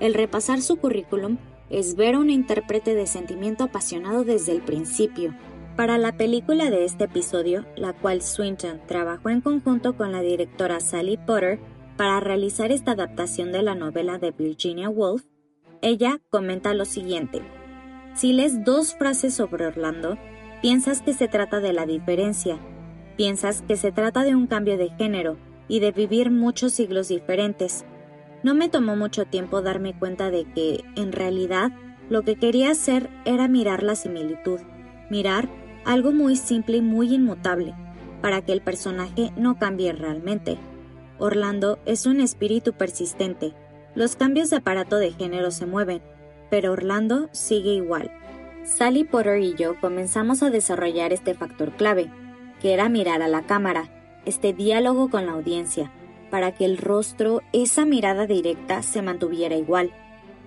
el 0.02 0.14
repasar 0.14 0.62
su 0.62 0.76
currículum 0.76 1.38
es 1.70 1.96
ver 1.96 2.16
a 2.16 2.20
un 2.20 2.30
intérprete 2.30 2.94
de 2.94 3.08
sentimiento 3.08 3.64
apasionado 3.64 4.26
desde 4.26 4.52
el 4.52 4.62
principio. 4.62 5.34
Para 5.78 5.98
la 5.98 6.18
película 6.18 6.70
de 6.70 6.84
este 6.84 7.06
episodio, 7.06 7.66
la 7.78 7.94
cual 7.94 8.22
Swinton 8.22 8.82
trabajó 8.86 9.30
en 9.30 9.40
conjunto 9.40 9.96
con 9.96 10.12
la 10.12 10.22
directora 10.22 10.82
Sally 10.82 11.16
Potter 11.16 11.60
para 11.98 12.20
realizar 12.20 12.72
esta 12.72 12.92
adaptación 12.92 13.52
de 13.52 13.64
la 13.64 13.76
novela 13.76 14.18
de 14.18 14.32
Virginia 14.32 14.90
Woolf, 14.90 15.24
ella 15.82 16.20
comenta 16.30 16.74
lo 16.74 16.86
siguiente. 16.86 17.42
Si 18.14 18.34
lees 18.34 18.64
dos 18.64 18.96
frases 18.96 19.34
sobre 19.34 19.68
Orlando, 19.68 20.18
piensas 20.62 21.02
que 21.02 21.14
se 21.14 21.28
trata 21.28 21.60
de 21.60 21.74
la 21.74 21.86
diferencia 21.86 22.60
Piensas 23.18 23.62
que 23.62 23.78
se 23.78 23.92
trata 23.94 24.24
de 24.24 24.36
un 24.36 24.48
cambio 24.48 24.78
de 24.78 24.90
género 24.90 25.38
y 25.68 25.80
de 25.80 25.92
vivir 25.92 26.32
muchos 26.32 26.74
siglos 26.74 27.08
diferentes. 27.08 27.86
No 28.44 28.54
me 28.54 28.68
tomó 28.68 28.96
mucho 28.96 29.26
tiempo 29.26 29.62
darme 29.62 29.98
cuenta 29.98 30.32
de 30.32 30.44
que, 30.54 30.84
en 30.96 31.14
realidad, 31.14 31.72
lo 32.10 32.24
que 32.24 32.36
quería 32.36 32.72
hacer 32.72 33.10
era 33.24 33.48
mirar 33.48 33.84
la 33.84 33.96
similitud, 33.96 34.60
mirar 35.10 35.48
algo 35.86 36.12
muy 36.12 36.36
simple 36.36 36.78
y 36.78 36.82
muy 36.82 37.14
inmutable, 37.14 37.74
para 38.22 38.42
que 38.42 38.52
el 38.52 38.62
personaje 38.62 39.32
no 39.38 39.58
cambie 39.58 39.94
realmente. 39.94 40.58
Orlando 41.18 41.80
es 41.86 42.06
un 42.06 42.20
espíritu 42.20 42.74
persistente. 42.74 43.54
Los 43.96 44.16
cambios 44.16 44.50
de 44.50 44.58
aparato 44.58 44.98
de 44.98 45.12
género 45.12 45.52
se 45.52 45.66
mueven, 45.66 46.02
pero 46.50 46.74
Orlando 46.74 47.30
sigue 47.32 47.72
igual. 47.72 48.12
Sally 48.64 49.04
Potter 49.04 49.40
y 49.42 49.56
yo 49.56 49.80
comenzamos 49.80 50.44
a 50.44 50.50
desarrollar 50.50 51.14
este 51.14 51.34
factor 51.34 51.72
clave, 51.74 52.10
que 52.62 52.74
era 52.74 52.90
mirar 52.90 53.22
a 53.22 53.28
la 53.28 53.44
cámara, 53.44 53.90
este 54.26 54.54
diálogo 54.54 55.10
con 55.10 55.26
la 55.26 55.34
audiencia, 55.34 55.92
para 56.30 56.54
que 56.54 56.66
el 56.66 56.78
rostro, 56.78 57.42
esa 57.54 57.86
mirada 57.86 58.26
directa, 58.26 58.82
se 58.82 59.02
mantuviera 59.02 59.56
igual. 59.56 59.92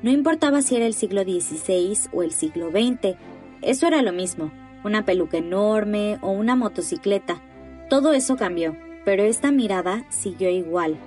No 0.03 0.11
importaba 0.11 0.63
si 0.63 0.77
era 0.77 0.87
el 0.87 0.95
siglo 0.95 1.23
XVI 1.23 1.97
o 2.13 2.23
el 2.23 2.33
siglo 2.33 2.71
XX, 2.71 3.17
eso 3.63 3.87
era 3.87 4.03
lo 4.03 4.13
mismo, 4.13 4.51
una 4.85 5.05
peluca 5.05 5.39
enorme 5.39 6.19
o 6.21 6.31
una 6.31 6.57
motocicleta. 6.57 7.41
Todo 7.89 8.13
eso 8.13 8.37
cambió, 8.37 8.77
pero 9.09 9.23
esta 9.23 9.51
mirada 9.53 10.05
siguió 10.11 10.51
igual. 10.51 10.99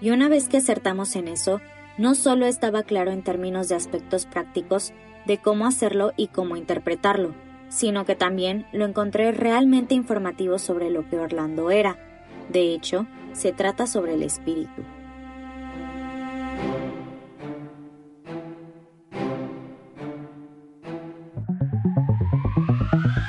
Y 0.00 0.12
una 0.12 0.30
vez 0.30 0.48
que 0.48 0.56
acertamos 0.56 1.14
en 1.14 1.28
eso, 1.28 1.60
no 1.98 2.14
solo 2.14 2.46
estaba 2.46 2.84
claro 2.84 3.10
en 3.10 3.22
términos 3.22 3.68
de 3.68 3.74
aspectos 3.74 4.24
prácticos 4.24 4.94
de 5.26 5.36
cómo 5.36 5.66
hacerlo 5.66 6.14
y 6.16 6.28
cómo 6.28 6.56
interpretarlo, 6.56 7.34
sino 7.68 8.06
que 8.06 8.16
también 8.16 8.64
lo 8.72 8.86
encontré 8.86 9.30
realmente 9.32 9.94
informativo 9.94 10.58
sobre 10.58 10.88
lo 10.88 11.06
que 11.06 11.18
Orlando 11.18 11.70
era. 11.70 11.98
De 12.48 12.72
hecho, 12.72 13.06
se 13.34 13.52
trata 13.52 13.86
sobre 13.86 14.14
el 14.14 14.22
espíritu. 14.22 14.82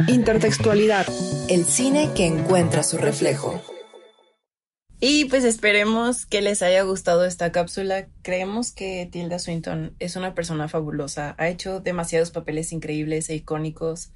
Intertextualidad. 0.07 1.05
El 1.49 1.65
cine 1.65 2.11
que 2.15 2.27
encuentra 2.27 2.81
su 2.83 2.97
reflejo. 2.97 3.61
Y 5.03 5.25
pues 5.25 5.45
esperemos 5.45 6.27
que 6.27 6.43
les 6.43 6.61
haya 6.61 6.83
gustado 6.83 7.25
esta 7.25 7.51
cápsula. 7.51 8.07
Creemos 8.21 8.71
que 8.71 9.09
Tilda 9.11 9.39
Swinton 9.39 9.95
es 9.97 10.15
una 10.15 10.35
persona 10.35 10.67
fabulosa. 10.67 11.33
Ha 11.39 11.49
hecho 11.49 11.79
demasiados 11.79 12.29
papeles 12.29 12.71
increíbles 12.71 13.27
e 13.31 13.35
icónicos. 13.35 14.11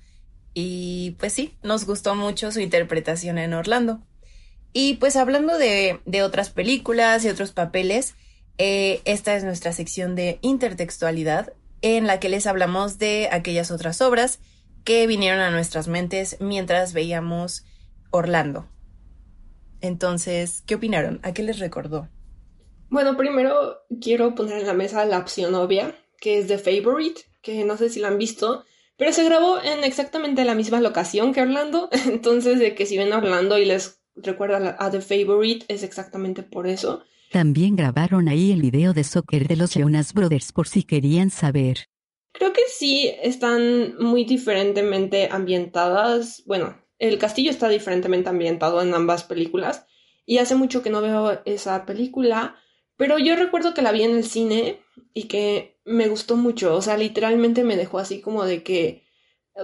Y 0.54 1.16
pues 1.20 1.34
sí, 1.34 1.58
nos 1.64 1.88
gustó 1.88 2.14
mucho 2.14 2.52
su 2.52 2.60
interpretación 2.60 3.40
en 3.40 3.56
Orlando. 3.56 4.04
Y 4.74 4.98
pues 4.98 5.16
hablando 5.16 5.58
de, 5.58 6.00
otras 6.24 6.52
películas 6.52 7.26
y 7.26 7.30
otros 7.30 7.52
papeles, 7.52 8.14
eh, 8.60 9.02
esta 9.06 9.36
es 9.36 9.44
nuestra 9.44 9.74
sección 9.74 10.14
de 10.14 10.38
intertextualidad 10.44 11.54
en 11.82 12.06
la 12.06 12.20
que 12.20 12.30
les 12.30 12.46
hablamos 12.46 13.00
de 13.00 13.28
aquellas 13.32 13.72
otras 13.72 14.02
obras 14.02 14.38
que 14.84 15.08
vinieron 15.08 15.40
a 15.40 15.50
nuestras 15.50 15.88
mentes 15.88 16.38
mientras 16.40 16.94
veíamos 16.94 17.66
Orlando. 18.12 18.68
Entonces, 19.86 20.64
¿qué 20.66 20.76
opinaron? 20.76 21.20
¿A 21.24 21.34
qué 21.34 21.44
les 21.44 21.60
recordó? 21.60 22.10
Bueno, 22.90 23.18
primero 23.18 23.80
quiero 24.02 24.36
poner 24.36 24.60
en 24.60 24.68
la 24.68 24.74
mesa 24.74 25.06
la 25.06 25.20
opción 25.20 25.56
obvia, 25.56 25.96
que 26.20 26.40
es 26.40 26.48
The 26.48 26.58
Favorite, 26.58 27.22
que 27.42 27.64
no 27.66 27.78
sé 27.78 27.90
si 27.90 28.00
la 28.00 28.08
han 28.08 28.18
visto, 28.18 28.64
pero 28.98 29.12
se 29.12 29.24
grabó 29.26 29.62
en 29.62 29.84
exactamente 29.84 30.46
la 30.46 30.56
misma 30.56 30.80
locación 30.80 31.34
que 31.34 31.42
Orlando, 31.42 31.90
entonces 32.08 32.60
de 32.60 32.76
que 32.76 32.86
si 32.86 32.98
ven 32.98 33.14
Orlando 33.14 33.58
y 33.58 33.66
les 33.66 34.02
recuerda 34.16 34.76
a 34.80 34.92
The 34.92 35.02
Favorite 35.02 35.66
es 35.68 35.84
exactamente 35.84 36.44
por 36.44 36.68
eso. 36.68 37.04
También 37.32 37.76
grabaron 37.76 38.30
ahí 38.30 38.52
el 38.52 38.62
video 38.62 38.94
de 38.94 39.04
soccer 39.04 39.48
de 39.48 39.58
los 39.58 39.74
Jonas 39.74 40.14
Brothers 40.14 40.54
por 40.54 40.68
si 40.68 40.84
querían 40.84 41.30
saber. 41.30 41.88
Creo 42.32 42.54
que 42.54 42.62
sí 42.70 43.12
están 43.22 43.98
muy 43.98 44.26
diferentemente 44.26 45.28
ambientadas. 45.32 46.44
Bueno, 46.46 46.78
el 47.00 47.18
castillo 47.18 47.52
está 47.52 47.70
diferentemente 47.70 48.30
ambientado 48.30 48.82
en 48.82 48.94
ambas 48.94 49.24
películas. 49.24 49.86
Y 50.26 50.40
hace 50.40 50.56
mucho 50.56 50.82
que 50.82 50.90
no 50.90 51.02
veo 51.02 51.42
esa 51.46 51.86
película. 51.86 52.56
Pero 52.98 53.20
yo 53.20 53.36
recuerdo 53.36 53.74
que 53.74 53.82
la 53.82 53.92
vi 53.92 54.04
en 54.04 54.16
el 54.16 54.26
cine 54.26 54.82
y 55.14 55.24
que 55.24 55.80
me 55.86 56.08
gustó 56.08 56.36
mucho. 56.36 56.76
O 56.76 56.82
sea, 56.82 56.98
literalmente 56.98 57.64
me 57.64 57.78
dejó 57.78 58.00
así 58.00 58.22
como 58.22 58.46
de 58.46 58.64
que 58.64 59.04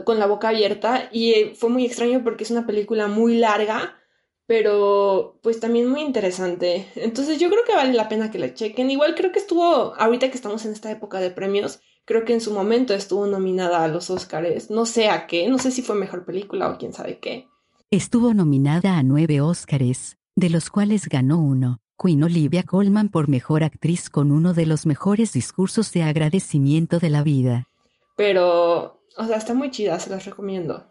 con 0.06 0.20
la 0.20 0.28
boca 0.28 0.50
abierta. 0.50 1.10
Y 1.12 1.52
fue 1.56 1.70
muy 1.70 1.86
extraño 1.86 2.24
porque 2.24 2.44
es 2.44 2.52
una 2.52 2.68
película 2.68 3.08
muy 3.08 3.36
larga. 3.38 3.98
Pero 4.46 5.40
pues 5.42 5.60
también 5.60 5.90
muy 5.90 6.02
interesante. 6.02 6.88
Entonces 6.96 7.40
yo 7.40 7.50
creo 7.50 7.64
que 7.64 7.76
vale 7.76 7.94
la 7.94 8.10
pena 8.10 8.32
que 8.32 8.40
la 8.40 8.54
chequen. 8.54 8.92
Igual 8.92 9.16
creo 9.16 9.32
que 9.32 9.40
estuvo, 9.40 9.96
ahorita 9.96 10.30
que 10.30 10.36
estamos 10.36 10.66
en 10.66 10.74
esta 10.74 10.92
época 10.92 11.20
de 11.20 11.32
premios, 11.32 11.80
creo 12.12 12.26
que 12.26 12.34
en 12.34 12.42
su 12.42 12.52
momento 12.52 12.94
estuvo 12.94 13.26
nominada 13.26 13.86
a 13.86 13.88
los 13.88 14.10
Oscars, 14.10 14.70
no 14.70 14.86
sé 14.86 15.08
a 15.08 15.28
qué, 15.28 15.48
no 15.48 15.58
sé 15.58 15.72
si 15.72 15.82
fue 15.82 15.96
mejor 15.96 16.26
película 16.26 16.70
o 16.70 16.78
quién 16.78 16.92
sabe 16.92 17.20
qué. 17.20 17.48
Estuvo 17.90 18.34
nominada 18.34 18.98
a 18.98 19.04
nueve 19.04 19.40
Oscars, 19.40 20.18
de 20.36 20.50
los 20.50 20.70
cuales 20.70 21.08
ganó 21.08 21.40
uno, 21.40 21.80
Queen 21.98 22.22
Olivia 22.22 22.64
Colman 22.64 23.08
por 23.08 23.30
mejor 23.30 23.64
actriz 23.64 24.10
con 24.10 24.34
uno 24.34 24.54
de 24.54 24.66
los 24.66 24.86
mejores 24.86 25.32
discursos 25.32 25.94
de 25.94 26.04
agradecimiento 26.04 27.00
de 27.00 27.12
la 27.12 27.24
vida. 27.24 27.70
Pero, 28.18 29.02
o 29.18 29.26
sea, 29.26 29.38
está 29.38 29.54
muy 29.54 29.72
chida, 29.72 29.98
se 29.98 30.10
las 30.10 30.26
recomiendo. 30.26 30.86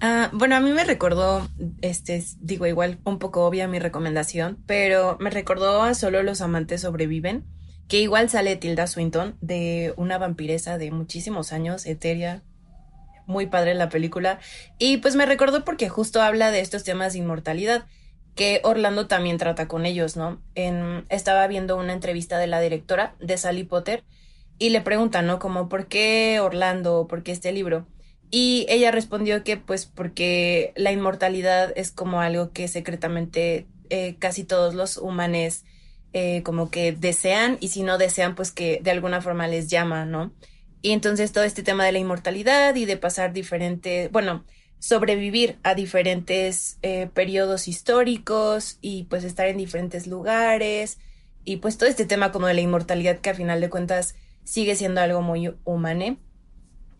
Ah, 0.00 0.28
bueno, 0.32 0.56
a 0.56 0.60
mí 0.60 0.72
me 0.72 0.82
recordó, 0.82 1.46
este, 1.82 2.24
digo 2.40 2.66
igual 2.66 2.98
un 3.04 3.20
poco 3.20 3.46
obvia 3.46 3.68
mi 3.68 3.78
recomendación, 3.78 4.58
pero 4.66 5.18
me 5.20 5.30
recordó 5.30 5.84
a 5.84 5.94
Solo 5.94 6.24
los 6.24 6.40
amantes 6.40 6.80
sobreviven 6.80 7.44
que 7.90 8.00
igual 8.00 8.30
sale 8.30 8.54
Tilda 8.54 8.86
Swinton 8.86 9.36
de 9.40 9.92
una 9.96 10.16
vampiresa 10.16 10.78
de 10.78 10.92
muchísimos 10.92 11.52
años, 11.52 11.84
etérea, 11.86 12.44
muy 13.26 13.46
padre 13.46 13.74
la 13.74 13.88
película, 13.88 14.38
y 14.78 14.98
pues 14.98 15.16
me 15.16 15.26
recordó 15.26 15.64
porque 15.64 15.88
justo 15.88 16.22
habla 16.22 16.52
de 16.52 16.60
estos 16.60 16.84
temas 16.84 17.12
de 17.12 17.18
inmortalidad, 17.18 17.86
que 18.36 18.60
Orlando 18.62 19.08
también 19.08 19.38
trata 19.38 19.66
con 19.66 19.86
ellos, 19.86 20.16
¿no? 20.16 20.40
Estaba 21.08 21.44
viendo 21.48 21.76
una 21.76 21.92
entrevista 21.92 22.38
de 22.38 22.46
la 22.46 22.60
directora 22.60 23.16
de 23.18 23.36
Sally 23.36 23.64
Potter 23.64 24.04
y 24.56 24.70
le 24.70 24.82
preguntan, 24.82 25.26
¿no? 25.26 25.40
Como, 25.40 25.68
¿por 25.68 25.88
qué 25.88 26.38
Orlando? 26.40 27.08
¿Por 27.08 27.24
qué 27.24 27.32
este 27.32 27.50
libro? 27.50 27.88
Y 28.30 28.66
ella 28.68 28.92
respondió 28.92 29.42
que 29.42 29.56
pues 29.56 29.86
porque 29.86 30.72
la 30.76 30.92
inmortalidad 30.92 31.72
es 31.74 31.90
como 31.90 32.20
algo 32.20 32.52
que 32.52 32.68
secretamente 32.68 33.66
eh, 33.88 34.14
casi 34.20 34.44
todos 34.44 34.74
los 34.74 34.96
humanos 34.96 35.64
eh, 36.12 36.42
como 36.42 36.70
que 36.70 36.92
desean 36.92 37.56
y 37.60 37.68
si 37.68 37.82
no 37.82 37.96
desean, 37.96 38.34
pues 38.34 38.50
que 38.50 38.80
de 38.82 38.90
alguna 38.90 39.20
forma 39.20 39.46
les 39.46 39.68
llama, 39.68 40.06
¿no? 40.06 40.32
Y 40.82 40.90
entonces 40.92 41.32
todo 41.32 41.44
este 41.44 41.62
tema 41.62 41.84
de 41.84 41.92
la 41.92 41.98
inmortalidad 41.98 42.74
y 42.74 42.84
de 42.84 42.96
pasar 42.96 43.32
diferentes, 43.32 44.10
bueno, 44.10 44.44
sobrevivir 44.80 45.58
a 45.62 45.74
diferentes 45.74 46.78
eh, 46.82 47.08
periodos 47.12 47.68
históricos 47.68 48.78
y 48.80 49.04
pues 49.04 49.24
estar 49.24 49.46
en 49.46 49.58
diferentes 49.58 50.06
lugares 50.06 50.98
y 51.44 51.58
pues 51.58 51.78
todo 51.78 51.88
este 51.88 52.06
tema 52.06 52.32
como 52.32 52.46
de 52.46 52.54
la 52.54 52.62
inmortalidad 52.62 53.18
que 53.18 53.30
a 53.30 53.34
final 53.34 53.60
de 53.60 53.70
cuentas 53.70 54.16
sigue 54.42 54.74
siendo 54.74 55.00
algo 55.00 55.22
muy 55.22 55.54
humano. 55.64 56.18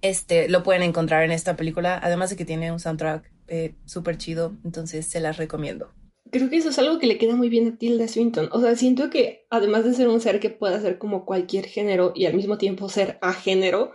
Este, 0.03 0.49
lo 0.49 0.63
pueden 0.63 0.83
encontrar 0.83 1.25
en 1.25 1.33
esta 1.33 1.57
película, 1.57 1.99
además 2.03 2.31
de 2.31 2.37
que 2.37 2.45
tiene 2.45 2.71
un 2.73 2.81
soundtrack 2.81 3.31
eh, 3.49 3.75
súper 3.87 4.19
chido, 4.19 4.55
entonces 4.65 5.07
se 5.07 5.21
las 5.21 5.37
recomiendo 5.37 5.93
creo 6.31 6.51
que 6.51 6.57
eso 6.57 6.71
es 6.71 6.79
algo 6.79 6.99
que 6.99 7.07
le 7.07 7.19
queda 7.19 7.37
muy 7.37 7.49
bien 7.49 7.69
a 7.69 7.77
Tilda 7.77 8.09
Swinton. 8.09 8.49
O 8.53 8.61
sea, 8.61 8.77
siento 8.77 9.11
que 9.11 9.47
además 9.51 9.85
de 9.85 9.95
ser 9.95 10.09
un 10.09 10.21
ser 10.21 10.41
que 10.41 10.51
pueda 10.51 10.81
ser 10.81 10.99
como 10.99 11.25
cualquier 11.25 11.67
género 11.67 12.13
y 12.15 12.27
al 12.27 12.35
mismo 12.35 12.59
tiempo 12.59 12.89
ser 12.89 13.19
a 13.21 13.33
género, 13.33 13.93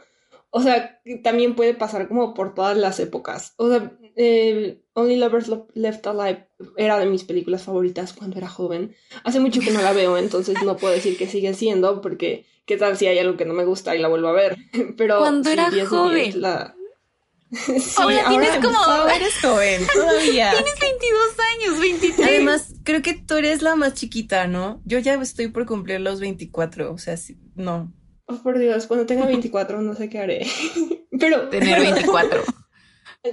o 0.50 0.62
sea, 0.62 1.02
también 1.24 1.56
puede 1.56 1.74
pasar 1.74 2.08
como 2.08 2.34
por 2.34 2.54
todas 2.54 2.78
las 2.78 3.00
épocas. 3.00 3.54
O 3.58 3.70
sea, 3.70 3.92
Only 4.94 5.18
Lovers 5.18 5.52
Left 5.74 6.08
Alive 6.08 6.48
era 6.78 6.98
de 6.98 7.06
mis 7.06 7.26
películas 7.26 7.64
favoritas 7.64 8.14
cuando 8.14 8.38
era 8.38 8.48
joven. 8.48 8.96
Hace 9.24 9.42
mucho 9.42 9.60
que 9.60 9.72
no 9.72 9.82
la 9.82 9.92
veo, 9.92 10.18
entonces 10.18 10.64
no 10.64 10.78
puedo 10.78 10.94
decir 10.94 11.18
que 11.18 11.28
sigue 11.28 11.54
siendo, 11.54 12.00
porque 12.00 12.46
qué 12.66 12.78
tal 12.78 12.96
si 12.96 13.08
hay 13.08 13.20
algo 13.20 13.36
que 13.36 13.46
no 13.46 13.54
me 13.54 13.66
gusta 13.66 13.96
y 13.96 14.00
la 14.00 14.08
vuelvo 14.08 14.30
a 14.30 14.34
ver. 14.34 14.56
Pero 14.98 15.20
cuando 15.20 15.50
era 15.50 15.70
joven. 15.86 16.42
la, 16.42 16.76
Sí, 17.52 17.94
ahora 17.98 18.28
tienes 18.30 18.58
como. 18.58 18.78
Eres 19.16 19.40
joven, 19.42 19.82
todavía. 19.94 20.52
tienes 20.52 20.80
22 20.80 21.36
años, 21.54 21.80
23. 21.80 22.28
Además, 22.28 22.74
creo 22.84 23.02
que 23.02 23.14
tú 23.14 23.36
eres 23.36 23.62
la 23.62 23.76
más 23.76 23.94
chiquita, 23.94 24.48
¿no? 24.48 24.82
Yo 24.86 25.00
ya 25.00 25.16
estoy 25.16 25.50
por 25.50 25.66
cumplir 25.66 26.02
los 26.02 26.20
24, 26.20 26.92
o 26.92 26.98
sea, 26.98 27.16
no. 27.56 27.94
Oh, 28.28 28.42
por 28.42 28.58
Dios, 28.58 28.88
cuando 28.88 29.06
tenga 29.06 29.26
24 29.28 29.82
no 29.82 29.96
sé 29.96 30.10
qué 30.10 30.20
haré. 30.20 30.48
Pero. 31.20 31.50
Tener 31.50 31.80
24. 31.80 32.44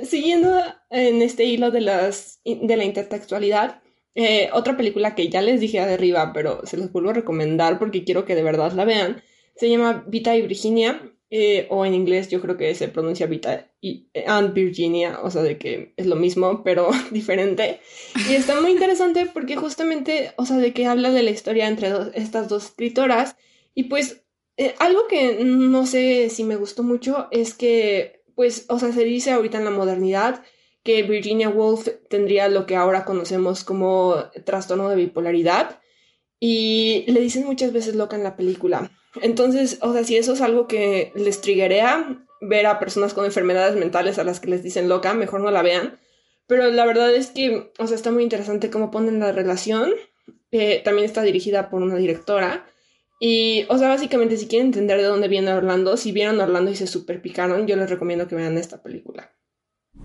Siguiendo 0.04 0.58
en 0.88 1.20
este 1.20 1.44
hilo 1.44 1.70
de, 1.70 1.82
las, 1.82 2.40
de 2.44 2.76
la 2.78 2.84
intertextualidad, 2.84 3.82
eh, 4.14 4.48
otra 4.52 4.76
película 4.76 5.14
que 5.14 5.28
ya 5.28 5.42
les 5.42 5.60
dije 5.60 5.84
de 5.84 5.94
arriba, 5.94 6.32
pero 6.32 6.64
se 6.64 6.78
los 6.78 6.90
vuelvo 6.92 7.10
a 7.10 7.14
recomendar 7.14 7.78
porque 7.78 8.04
quiero 8.04 8.24
que 8.24 8.34
de 8.34 8.42
verdad 8.42 8.72
la 8.72 8.86
vean, 8.86 9.22
se 9.56 9.68
llama 9.68 10.04
Vita 10.06 10.34
y 10.34 10.42
Virginia. 10.42 11.11
Eh, 11.34 11.66
o 11.70 11.86
en 11.86 11.94
inglés 11.94 12.28
yo 12.28 12.42
creo 12.42 12.58
que 12.58 12.74
se 12.74 12.88
pronuncia 12.88 13.24
Vita 13.24 13.72
y 13.80 14.10
eh, 14.12 14.26
and 14.26 14.52
Virginia, 14.52 15.18
o 15.22 15.30
sea, 15.30 15.42
de 15.42 15.56
que 15.56 15.94
es 15.96 16.04
lo 16.04 16.14
mismo, 16.14 16.62
pero 16.64 16.90
diferente. 17.10 17.80
Y 18.28 18.34
está 18.34 18.60
muy 18.60 18.72
interesante 18.72 19.24
porque 19.32 19.56
justamente, 19.56 20.34
o 20.36 20.44
sea, 20.44 20.58
de 20.58 20.74
que 20.74 20.84
habla 20.84 21.10
de 21.10 21.22
la 21.22 21.30
historia 21.30 21.68
entre 21.68 21.90
estas 22.12 22.50
dos 22.50 22.66
escritoras. 22.66 23.36
Y 23.74 23.84
pues, 23.84 24.24
eh, 24.58 24.74
algo 24.78 25.06
que 25.08 25.42
no 25.42 25.86
sé 25.86 26.28
si 26.28 26.44
me 26.44 26.56
gustó 26.56 26.82
mucho 26.82 27.28
es 27.30 27.54
que, 27.54 28.22
pues, 28.34 28.66
o 28.68 28.78
sea, 28.78 28.92
se 28.92 29.04
dice 29.04 29.30
ahorita 29.30 29.56
en 29.56 29.64
la 29.64 29.70
modernidad 29.70 30.42
que 30.82 31.02
Virginia 31.02 31.48
Woolf 31.48 31.88
tendría 32.10 32.48
lo 32.48 32.66
que 32.66 32.76
ahora 32.76 33.06
conocemos 33.06 33.64
como 33.64 34.16
trastorno 34.44 34.90
de 34.90 34.96
bipolaridad. 34.96 35.80
Y 36.38 37.04
le 37.06 37.22
dicen 37.22 37.46
muchas 37.46 37.72
veces 37.72 37.94
loca 37.94 38.16
en 38.16 38.24
la 38.24 38.36
película. 38.36 38.90
Entonces, 39.20 39.78
o 39.82 39.92
sea, 39.92 40.04
si 40.04 40.16
eso 40.16 40.32
es 40.32 40.40
algo 40.40 40.66
que 40.66 41.12
les 41.14 41.40
triguea, 41.40 42.24
ver 42.40 42.66
a 42.66 42.78
personas 42.78 43.14
con 43.14 43.24
enfermedades 43.24 43.76
mentales 43.76 44.18
a 44.18 44.24
las 44.24 44.40
que 44.40 44.50
les 44.50 44.62
dicen 44.62 44.88
loca, 44.88 45.14
mejor 45.14 45.40
no 45.40 45.50
la 45.50 45.62
vean. 45.62 45.98
Pero 46.46 46.70
la 46.70 46.84
verdad 46.84 47.14
es 47.14 47.30
que, 47.30 47.72
o 47.78 47.86
sea, 47.86 47.96
está 47.96 48.10
muy 48.10 48.22
interesante 48.22 48.70
cómo 48.70 48.90
ponen 48.90 49.20
la 49.20 49.32
relación. 49.32 49.92
Eh, 50.50 50.82
también 50.84 51.04
está 51.04 51.22
dirigida 51.22 51.70
por 51.70 51.82
una 51.82 51.96
directora. 51.96 52.66
Y, 53.20 53.66
o 53.68 53.78
sea, 53.78 53.88
básicamente, 53.88 54.36
si 54.36 54.48
quieren 54.48 54.66
entender 54.68 54.98
de 54.98 55.04
dónde 55.04 55.28
viene 55.28 55.52
Orlando, 55.52 55.96
si 55.96 56.10
vieron 56.10 56.40
Orlando 56.40 56.70
y 56.70 56.76
se 56.76 56.88
super 56.88 57.22
picaron, 57.22 57.66
yo 57.66 57.76
les 57.76 57.88
recomiendo 57.88 58.26
que 58.26 58.34
vean 58.34 58.58
esta 58.58 58.82
película. 58.82 59.32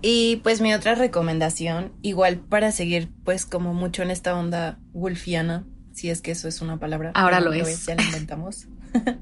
Y 0.00 0.36
pues 0.36 0.60
mi 0.60 0.72
otra 0.72 0.94
recomendación, 0.94 1.92
igual 2.02 2.38
para 2.38 2.70
seguir 2.70 3.08
pues 3.24 3.44
como 3.44 3.74
mucho 3.74 4.02
en 4.02 4.12
esta 4.12 4.38
onda 4.38 4.78
wolfiana, 4.92 5.66
si 5.92 6.10
es 6.10 6.20
que 6.22 6.30
eso 6.30 6.46
es 6.46 6.60
una 6.60 6.78
palabra. 6.78 7.10
Ahora 7.14 7.40
lo 7.40 7.52
es. 7.52 7.86
Ya 7.86 7.96
la 7.96 8.04
inventamos. 8.04 8.68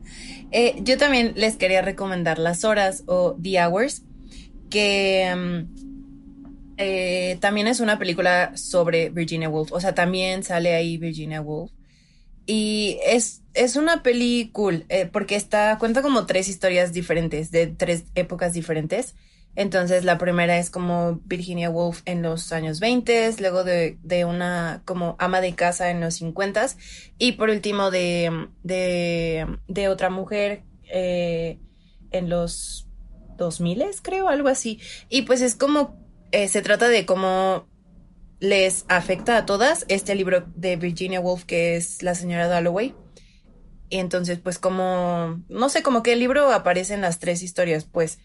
Eh, 0.52 0.76
yo 0.84 0.96
también 0.96 1.32
les 1.34 1.56
quería 1.56 1.82
recomendar 1.82 2.38
Las 2.38 2.64
Horas 2.64 3.02
o 3.06 3.36
The 3.42 3.60
Hours, 3.66 4.04
que 4.70 5.34
mm, 5.36 6.76
eh, 6.78 7.36
también 7.40 7.66
es 7.66 7.80
una 7.80 7.98
película 7.98 8.56
sobre 8.56 9.10
Virginia 9.10 9.48
Woolf. 9.48 9.72
O 9.72 9.80
sea, 9.80 9.94
también 9.94 10.44
sale 10.44 10.74
ahí 10.74 10.98
Virginia 10.98 11.40
Woolf. 11.40 11.72
Y 12.46 12.98
es, 13.04 13.42
es 13.54 13.74
una 13.74 14.04
peli 14.04 14.50
cool, 14.52 14.84
eh, 14.88 15.06
porque 15.12 15.34
está, 15.34 15.78
cuenta 15.78 16.00
como 16.00 16.26
tres 16.26 16.48
historias 16.48 16.92
diferentes, 16.92 17.50
de 17.50 17.66
tres 17.66 18.04
épocas 18.14 18.52
diferentes. 18.52 19.16
Entonces 19.56 20.04
la 20.04 20.18
primera 20.18 20.58
es 20.58 20.68
como 20.68 21.20
Virginia 21.24 21.70
Woolf 21.70 22.02
en 22.04 22.22
los 22.22 22.52
años 22.52 22.78
20, 22.78 23.34
luego 23.40 23.64
de, 23.64 23.96
de, 24.02 24.26
una 24.26 24.82
como 24.84 25.16
ama 25.18 25.40
de 25.40 25.54
casa 25.54 25.90
en 25.90 26.02
los 26.02 26.16
50 26.16 26.66
y 27.18 27.32
por 27.32 27.48
último 27.48 27.90
de, 27.90 28.48
de, 28.62 29.88
otra 29.88 30.10
mujer 30.10 30.62
eh, 30.92 31.58
en 32.10 32.28
los 32.28 32.86
2000 33.38 33.84
creo, 34.02 34.28
algo 34.28 34.48
así. 34.48 34.78
Y 35.08 35.22
pues 35.22 35.40
es 35.40 35.54
como, 35.54 35.98
eh, 36.32 36.48
se 36.48 36.60
trata 36.60 36.88
de 36.88 37.06
cómo 37.06 37.66
les 38.40 38.84
afecta 38.88 39.38
a 39.38 39.46
todas 39.46 39.86
este 39.88 40.14
libro 40.14 40.44
de 40.54 40.76
Virginia 40.76 41.20
Woolf 41.20 41.44
que 41.44 41.76
es 41.76 42.02
La 42.02 42.14
señora 42.14 42.46
Dalloway. 42.46 42.94
Y 43.88 43.98
entonces 43.98 44.38
pues 44.38 44.58
como, 44.58 45.42
no 45.48 45.68
sé, 45.70 45.82
como 45.82 46.02
que 46.02 46.14
libro 46.16 46.52
aparece 46.52 46.92
en 46.92 47.00
las 47.00 47.20
tres 47.20 47.42
historias, 47.42 47.84
pues 47.84 48.18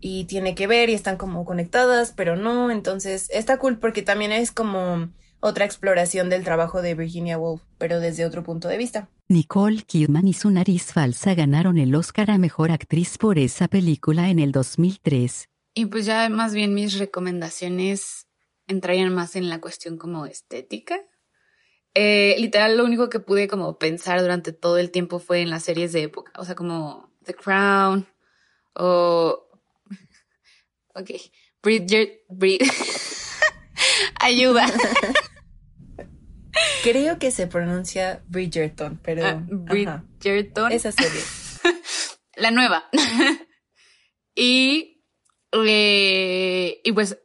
y 0.00 0.24
tiene 0.24 0.54
que 0.54 0.66
ver 0.66 0.88
y 0.88 0.94
están 0.94 1.16
como 1.16 1.44
conectadas, 1.44 2.12
pero 2.16 2.36
no, 2.36 2.70
entonces 2.70 3.28
está 3.30 3.58
cool 3.58 3.78
porque 3.78 4.02
también 4.02 4.32
es 4.32 4.52
como 4.52 5.08
otra 5.40 5.64
exploración 5.64 6.28
del 6.28 6.44
trabajo 6.44 6.82
de 6.82 6.94
Virginia 6.94 7.38
Woolf, 7.38 7.62
pero 7.78 8.00
desde 8.00 8.24
otro 8.24 8.42
punto 8.42 8.68
de 8.68 8.78
vista. 8.78 9.08
Nicole 9.28 9.82
Kidman 9.82 10.28
y 10.28 10.32
su 10.32 10.50
nariz 10.50 10.92
falsa 10.92 11.34
ganaron 11.34 11.78
el 11.78 11.94
Oscar 11.94 12.30
a 12.30 12.38
Mejor 12.38 12.70
Actriz 12.70 13.18
por 13.18 13.38
esa 13.38 13.68
película 13.68 14.30
en 14.30 14.38
el 14.38 14.52
2003. 14.52 15.48
Y 15.74 15.86
pues 15.86 16.06
ya 16.06 16.28
más 16.28 16.54
bien 16.54 16.74
mis 16.74 16.98
recomendaciones 16.98 18.26
entrarían 18.66 19.14
más 19.14 19.36
en 19.36 19.48
la 19.48 19.60
cuestión 19.60 19.98
como 19.98 20.26
estética. 20.26 20.98
Eh, 21.94 22.36
literal, 22.38 22.76
lo 22.76 22.84
único 22.84 23.08
que 23.08 23.20
pude 23.20 23.48
como 23.48 23.78
pensar 23.78 24.20
durante 24.20 24.52
todo 24.52 24.78
el 24.78 24.90
tiempo 24.90 25.18
fue 25.18 25.40
en 25.40 25.50
las 25.50 25.64
series 25.64 25.92
de 25.92 26.02
época, 26.02 26.32
o 26.36 26.44
sea, 26.44 26.54
como 26.54 27.10
The 27.24 27.34
Crown 27.34 28.06
o 28.74 29.45
Ok. 30.96 31.10
Bridger. 31.62 32.22
Ayuda. 34.20 34.66
Creo 36.82 37.18
que 37.18 37.30
se 37.30 37.46
pronuncia 37.46 38.22
Bridgerton, 38.28 38.98
pero. 39.02 39.26
Ah, 39.26 39.42
Bridgerton. 39.46 40.72
Esa 40.72 40.92
serie. 40.92 41.20
La 42.36 42.50
nueva. 42.50 42.88
y. 44.34 45.02
Eh, 45.52 46.80
y 46.82 46.92
pues, 46.92 47.18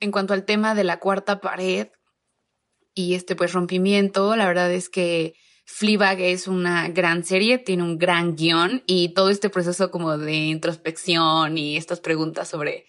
en 0.00 0.10
cuanto 0.10 0.32
al 0.32 0.44
tema 0.44 0.74
de 0.74 0.84
la 0.84 0.98
cuarta 0.98 1.40
pared 1.40 1.88
y 2.94 3.14
este 3.14 3.36
pues 3.36 3.52
rompimiento, 3.52 4.36
la 4.36 4.46
verdad 4.46 4.72
es 4.72 4.88
que 4.88 5.34
Fleabag 5.64 6.20
es 6.20 6.48
una 6.48 6.88
gran 6.88 7.24
serie, 7.24 7.58
tiene 7.58 7.82
un 7.82 7.98
gran 7.98 8.36
guion 8.36 8.82
y 8.86 9.10
todo 9.10 9.30
este 9.30 9.50
proceso 9.50 9.90
como 9.90 10.18
de 10.18 10.34
introspección 10.34 11.58
y 11.58 11.76
estas 11.76 12.00
preguntas 12.00 12.48
sobre 12.48 12.86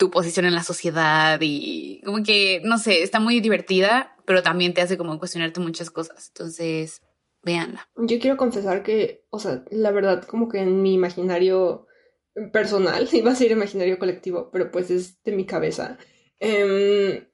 tu 0.00 0.10
posición 0.10 0.46
en 0.46 0.54
la 0.54 0.62
sociedad 0.62 1.38
y 1.42 2.00
como 2.06 2.22
que, 2.22 2.62
no 2.64 2.78
sé, 2.78 3.02
está 3.02 3.20
muy 3.20 3.40
divertida, 3.40 4.16
pero 4.24 4.42
también 4.42 4.72
te 4.72 4.80
hace 4.80 4.96
como 4.96 5.18
cuestionarte 5.18 5.60
muchas 5.60 5.90
cosas. 5.90 6.32
Entonces, 6.34 7.02
véanla. 7.42 7.86
Yo 7.96 8.18
quiero 8.18 8.38
confesar 8.38 8.82
que, 8.82 9.26
o 9.28 9.38
sea, 9.38 9.62
la 9.70 9.90
verdad, 9.90 10.24
como 10.24 10.48
que 10.48 10.60
en 10.60 10.80
mi 10.80 10.94
imaginario 10.94 11.86
personal, 12.50 13.08
iba 13.12 13.30
a 13.30 13.34
ser 13.34 13.50
imaginario 13.50 13.98
colectivo, 13.98 14.48
pero 14.50 14.70
pues 14.70 14.90
es 14.90 15.22
de 15.22 15.32
mi 15.32 15.44
cabeza. 15.44 15.98
Em, 16.38 17.28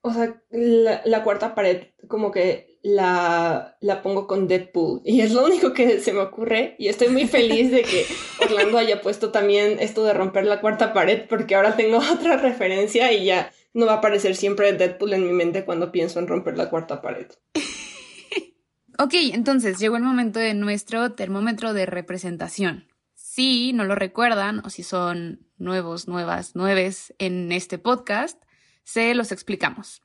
o 0.00 0.12
sea, 0.12 0.42
la, 0.50 1.22
cuarta 1.22 1.54
pared 1.54 1.90
como 2.08 2.32
que 2.32 2.67
la, 2.82 3.76
la 3.80 4.02
pongo 4.02 4.26
con 4.26 4.48
Deadpool 4.48 5.02
y 5.04 5.20
es 5.20 5.32
lo 5.32 5.44
único 5.44 5.72
que 5.72 6.00
se 6.00 6.12
me 6.12 6.20
ocurre 6.20 6.76
y 6.78 6.88
estoy 6.88 7.08
muy 7.08 7.26
feliz 7.26 7.70
de 7.70 7.82
que 7.82 8.06
Orlando 8.40 8.78
haya 8.78 9.00
puesto 9.00 9.30
también 9.30 9.78
esto 9.80 10.04
de 10.04 10.12
romper 10.12 10.46
la 10.46 10.60
cuarta 10.60 10.92
pared 10.92 11.26
porque 11.28 11.54
ahora 11.54 11.76
tengo 11.76 11.98
otra 12.12 12.36
referencia 12.36 13.12
y 13.12 13.24
ya 13.24 13.50
no 13.74 13.86
va 13.86 13.94
a 13.94 13.96
aparecer 13.96 14.36
siempre 14.36 14.72
Deadpool 14.72 15.12
en 15.12 15.26
mi 15.26 15.32
mente 15.32 15.64
cuando 15.64 15.92
pienso 15.92 16.18
en 16.18 16.28
romper 16.28 16.56
la 16.56 16.70
cuarta 16.70 17.02
pared. 17.02 17.26
ok, 18.98 19.14
entonces 19.32 19.78
llegó 19.78 19.96
el 19.96 20.02
momento 20.02 20.38
de 20.38 20.54
nuestro 20.54 21.12
termómetro 21.12 21.72
de 21.72 21.86
representación. 21.86 22.88
Si 23.14 23.72
no 23.72 23.84
lo 23.84 23.94
recuerdan 23.94 24.62
o 24.64 24.70
si 24.70 24.82
son 24.82 25.46
nuevos, 25.58 26.08
nuevas, 26.08 26.56
nueves 26.56 27.14
en 27.18 27.52
este 27.52 27.78
podcast, 27.78 28.42
se 28.84 29.14
los 29.14 29.32
explicamos. 29.32 30.02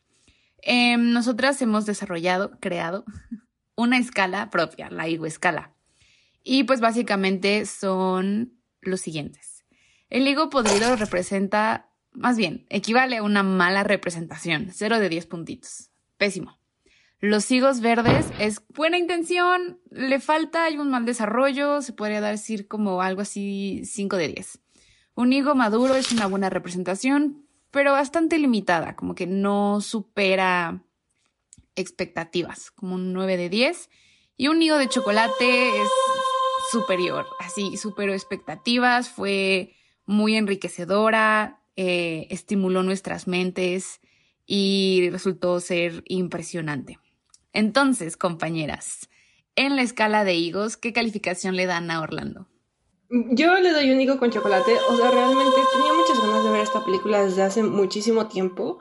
Em, 0.65 1.11
nosotras 1.11 1.61
hemos 1.61 1.85
desarrollado, 1.85 2.57
creado 2.59 3.03
una 3.75 3.97
escala 3.97 4.49
propia, 4.49 4.89
la 4.89 5.07
Higo 5.07 5.25
escala. 5.25 5.73
Y 6.41 6.63
pues 6.63 6.79
básicamente 6.79 7.65
son 7.65 8.59
los 8.81 9.01
siguientes. 9.01 9.65
El 10.09 10.27
higo 10.27 10.49
podrido 10.49 10.95
representa, 10.95 11.89
más 12.11 12.37
bien, 12.37 12.65
equivale 12.69 13.17
a 13.17 13.23
una 13.23 13.43
mala 13.43 13.83
representación, 13.83 14.69
0 14.71 14.99
de 14.99 15.09
10 15.09 15.25
puntitos. 15.25 15.89
Pésimo. 16.17 16.59
Los 17.19 17.49
higos 17.51 17.79
verdes 17.79 18.27
es 18.37 18.61
buena 18.67 18.97
intención, 18.97 19.79
le 19.89 20.19
falta, 20.19 20.65
hay 20.65 20.77
un 20.77 20.89
mal 20.89 21.05
desarrollo, 21.05 21.81
se 21.81 21.93
podría 21.93 22.21
decir 22.21 22.67
como 22.67 23.01
algo 23.01 23.21
así 23.21 23.81
5 23.85 24.17
de 24.17 24.27
10. 24.27 24.59
Un 25.15 25.31
higo 25.31 25.55
maduro 25.55 25.95
es 25.95 26.11
una 26.11 26.27
buena 26.27 26.49
representación, 26.49 27.42
pero 27.73 27.91
bastante 27.91 28.37
limitada, 28.37 28.95
como 28.95 29.15
que 29.15 29.25
no 29.25 29.81
supera 29.81 30.83
expectativas, 31.75 32.69
como 32.69 32.93
un 32.93 33.13
9 33.13 33.35
de 33.35 33.49
10. 33.49 33.89
Y 34.37 34.47
un 34.47 34.59
nido 34.59 34.77
de 34.77 34.87
chocolate 34.87 35.69
es 35.81 35.89
superior, 36.71 37.25
así, 37.39 37.75
superó 37.77 38.13
expectativas, 38.13 39.09
fue 39.09 39.73
muy 40.05 40.35
enriquecedora, 40.35 41.63
eh, 41.75 42.27
estimuló 42.29 42.83
nuestras 42.83 43.27
mentes 43.27 44.01
y 44.45 45.09
resultó 45.09 45.59
ser 45.59 46.03
impresionante. 46.05 46.99
Entonces, 47.53 48.17
compañeras, 48.17 49.09
en 49.55 49.75
la 49.77 49.81
escala 49.81 50.23
de 50.23 50.35
higos, 50.35 50.77
¿qué 50.77 50.93
calificación 50.93 51.55
le 51.55 51.65
dan 51.65 51.89
a 51.89 52.01
Orlando? 52.01 52.52
Yo 53.13 53.59
le 53.59 53.71
doy 53.71 53.91
un 53.91 54.17
con 54.17 54.31
chocolate. 54.31 54.71
O 54.89 54.97
sea, 54.97 55.11
realmente 55.11 55.61
tenía 55.71 55.93
muchas 55.93 56.19
ganas 56.19 56.43
de 56.43 56.49
ver 56.49 56.61
esta 56.61 56.83
película 56.83 57.23
desde 57.23 57.43
hace 57.43 57.61
muchísimo 57.61 58.27
tiempo. 58.27 58.79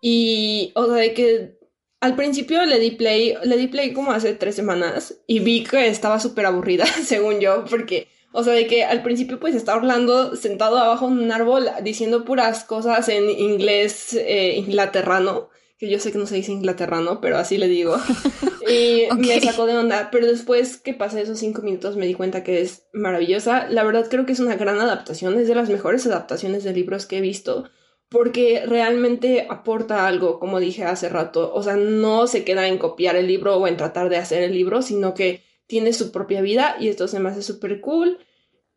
Y, 0.00 0.72
o 0.74 0.86
sea, 0.86 0.94
de 0.94 1.12
que 1.12 1.58
al 2.00 2.16
principio 2.16 2.64
le 2.64 2.78
di 2.78 2.92
play, 2.92 3.34
le 3.44 3.56
di 3.58 3.66
play 3.68 3.92
como 3.92 4.12
hace 4.12 4.34
tres 4.34 4.54
semanas 4.56 5.20
y 5.26 5.40
vi 5.40 5.64
que 5.64 5.88
estaba 5.88 6.18
súper 6.18 6.46
aburrida, 6.46 6.86
según 7.04 7.40
yo, 7.40 7.64
porque, 7.68 8.08
o 8.32 8.42
sea, 8.42 8.54
de 8.54 8.66
que 8.66 8.84
al 8.84 9.02
principio 9.02 9.38
pues 9.38 9.54
está 9.54 9.76
Orlando 9.76 10.34
sentado 10.36 10.78
abajo 10.78 11.06
en 11.08 11.18
un 11.18 11.32
árbol 11.32 11.68
diciendo 11.82 12.24
puras 12.24 12.64
cosas 12.64 13.08
en 13.10 13.28
inglés 13.28 14.14
eh, 14.14 14.54
inglaterrano 14.56 15.50
que 15.78 15.90
yo 15.90 15.98
sé 15.98 16.12
que 16.12 16.18
no 16.18 16.26
se 16.26 16.36
dice 16.36 16.52
inglaterrano, 16.52 17.20
pero 17.20 17.36
así 17.36 17.58
le 17.58 17.68
digo. 17.68 17.96
y 18.68 19.06
me 19.16 19.40
sacó 19.40 19.66
de 19.66 19.76
onda, 19.76 20.08
pero 20.10 20.26
después 20.26 20.76
que 20.76 20.94
pasé 20.94 21.22
esos 21.22 21.38
cinco 21.38 21.62
minutos 21.62 21.96
me 21.96 22.06
di 22.06 22.14
cuenta 22.14 22.44
que 22.44 22.60
es 22.60 22.86
maravillosa. 22.92 23.68
La 23.68 23.84
verdad 23.84 24.06
creo 24.08 24.26
que 24.26 24.32
es 24.32 24.40
una 24.40 24.56
gran 24.56 24.80
adaptación, 24.80 25.38
es 25.38 25.48
de 25.48 25.54
las 25.54 25.68
mejores 25.68 26.06
adaptaciones 26.06 26.64
de 26.64 26.72
libros 26.72 27.06
que 27.06 27.18
he 27.18 27.20
visto, 27.20 27.64
porque 28.08 28.64
realmente 28.66 29.46
aporta 29.50 30.06
algo, 30.06 30.38
como 30.38 30.60
dije 30.60 30.84
hace 30.84 31.08
rato. 31.08 31.52
O 31.52 31.62
sea, 31.62 31.76
no 31.76 32.26
se 32.26 32.44
queda 32.44 32.68
en 32.68 32.78
copiar 32.78 33.16
el 33.16 33.26
libro 33.26 33.56
o 33.56 33.66
en 33.66 33.76
tratar 33.76 34.08
de 34.08 34.16
hacer 34.16 34.42
el 34.42 34.52
libro, 34.52 34.82
sino 34.82 35.14
que 35.14 35.42
tiene 35.66 35.92
su 35.92 36.12
propia 36.12 36.40
vida 36.42 36.76
y 36.78 36.88
esto 36.88 37.08
se 37.08 37.20
me 37.20 37.30
hace 37.30 37.42
súper 37.42 37.80
cool. 37.80 38.18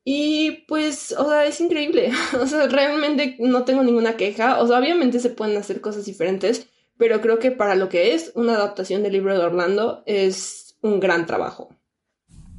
Y 0.04 0.64
pues, 0.70 1.14
o 1.18 1.26
sea, 1.30 1.46
es 1.46 1.60
increíble. 1.60 2.12
O 2.42 2.48
sea, 2.48 2.68
realmente 2.68 3.36
no 3.40 3.66
tengo 3.66 3.84
ninguna 3.84 4.16
queja. 4.16 4.62
O 4.62 4.68
sea, 4.68 4.80
obviamente 4.80 5.20
se 5.20 5.30
pueden 5.30 5.58
hacer 5.58 5.82
cosas 5.82 6.06
diferentes, 6.06 6.70
pero 6.98 7.22
creo 7.22 7.40
que 7.40 7.52
para 7.52 7.76
lo 7.76 7.90
que 7.90 8.14
es 8.14 8.32
una 8.36 8.56
adaptación 8.56 9.04
del 9.04 9.14
libro 9.14 9.38
de 9.38 9.46
Orlando 9.46 10.04
es 10.06 10.78
un 10.82 11.00
gran 11.00 11.26
trabajo. 11.26 11.70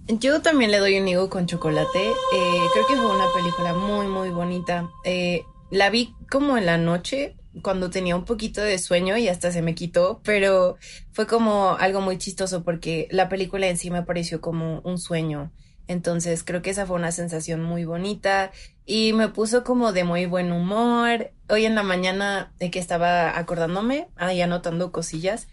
Yo 0.06 0.40
también 0.40 0.70
le 0.70 0.78
doy 0.78 0.98
un 0.98 1.06
higo 1.06 1.28
con 1.28 1.46
chocolate. 1.46 1.98
Eh, 1.98 2.60
creo 2.72 2.86
que 2.86 2.96
fue 2.96 3.14
una 3.14 3.26
película 3.36 3.74
muy, 3.74 4.06
muy 4.06 4.30
bonita. 4.30 4.88
Eh, 5.04 5.42
la 5.70 5.90
vi 5.90 6.14
como 6.30 6.56
en 6.56 6.64
la 6.64 6.78
noche, 6.78 7.36
cuando 7.62 7.90
tenía 7.90 8.16
un 8.16 8.24
poquito 8.24 8.62
de 8.62 8.78
sueño 8.78 9.18
y 9.18 9.28
hasta 9.28 9.52
se 9.52 9.60
me 9.60 9.74
quitó, 9.74 10.20
pero 10.24 10.76
fue 11.12 11.26
como 11.26 11.76
algo 11.78 12.00
muy 12.00 12.16
chistoso 12.16 12.64
porque 12.64 13.06
la 13.10 13.28
película 13.28 13.66
en 13.68 13.76
sí 13.76 13.90
me 13.90 14.02
pareció 14.02 14.40
como 14.40 14.80
un 14.80 14.98
sueño. 14.98 15.52
Entonces 15.88 16.44
creo 16.44 16.62
que 16.62 16.70
esa 16.70 16.86
fue 16.86 16.96
una 16.96 17.12
sensación 17.12 17.62
muy 17.62 17.84
bonita 17.84 18.52
y 18.86 19.12
me 19.14 19.28
puso 19.28 19.64
como 19.64 19.92
de 19.92 20.04
muy 20.04 20.26
buen 20.26 20.52
humor. 20.52 21.32
Hoy 21.48 21.64
en 21.64 21.74
la 21.74 21.82
mañana 21.82 22.52
de 22.58 22.70
que 22.70 22.78
estaba 22.78 23.38
acordándome, 23.38 24.08
ahí 24.16 24.40
anotando 24.42 24.92
cosillas, 24.92 25.48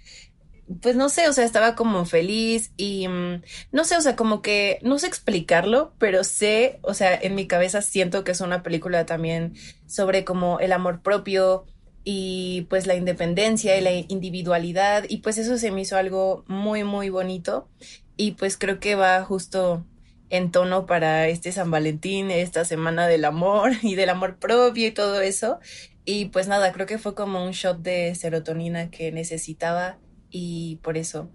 pues 0.82 0.96
no 0.96 1.10
sé, 1.10 1.30
o 1.30 1.34
sea, 1.34 1.46
estaba 1.46 1.76
como 1.76 2.06
feliz 2.06 2.72
y 2.76 3.08
mm, 3.08 3.44
no 3.72 3.84
sé, 3.86 3.98
o 3.98 4.02
sea, 4.02 4.16
como 4.16 4.42
que 4.42 4.80
no 4.82 5.00
sé 5.00 5.08
explicarlo, 5.08 5.94
pero 6.00 6.24
sé, 6.24 6.80
o 6.82 6.94
sea, 6.94 7.16
en 7.16 7.36
mi 7.36 7.48
cabeza 7.48 7.82
siento 7.82 8.24
que 8.24 8.32
es 8.32 8.42
una 8.42 8.64
película 8.64 9.06
también 9.06 9.54
sobre 9.88 10.26
como 10.26 10.60
el 10.60 10.74
amor 10.74 11.02
propio 11.02 11.66
y 12.04 12.64
pues 12.70 12.88
la 12.88 12.96
independencia 12.96 13.78
y 13.78 13.82
la 13.82 13.92
individualidad 13.94 15.06
y 15.08 15.18
pues 15.18 15.38
eso 15.38 15.58
se 15.58 15.72
me 15.72 15.82
hizo 15.82 15.98
algo 15.98 16.44
muy, 16.48 16.84
muy 16.84 17.10
bonito 17.10 17.68
y 18.18 18.32
pues 18.32 18.58
creo 18.58 18.80
que 18.80 18.96
va 18.96 19.24
justo 19.24 19.86
en 20.30 20.52
tono 20.52 20.86
para 20.86 21.28
este 21.28 21.52
San 21.52 21.72
Valentín, 21.72 22.32
esta 22.32 22.66
semana 22.66 23.08
del 23.08 23.26
amor 23.26 23.72
y 23.82 23.96
del 23.96 24.10
amor 24.10 24.38
propio 24.38 24.88
y 24.88 24.92
todo 24.92 25.22
eso. 25.22 25.60
Y 26.06 26.26
pues 26.26 26.48
nada, 26.48 26.72
creo 26.72 26.86
que 26.86 27.00
fue 27.00 27.16
como 27.16 27.44
un 27.44 27.52
shot 27.52 27.80
de 27.80 28.14
serotonina 28.14 28.92
que 28.92 29.12
necesitaba 29.12 29.98
y 30.30 30.78
por 30.84 30.98
eso, 30.98 31.32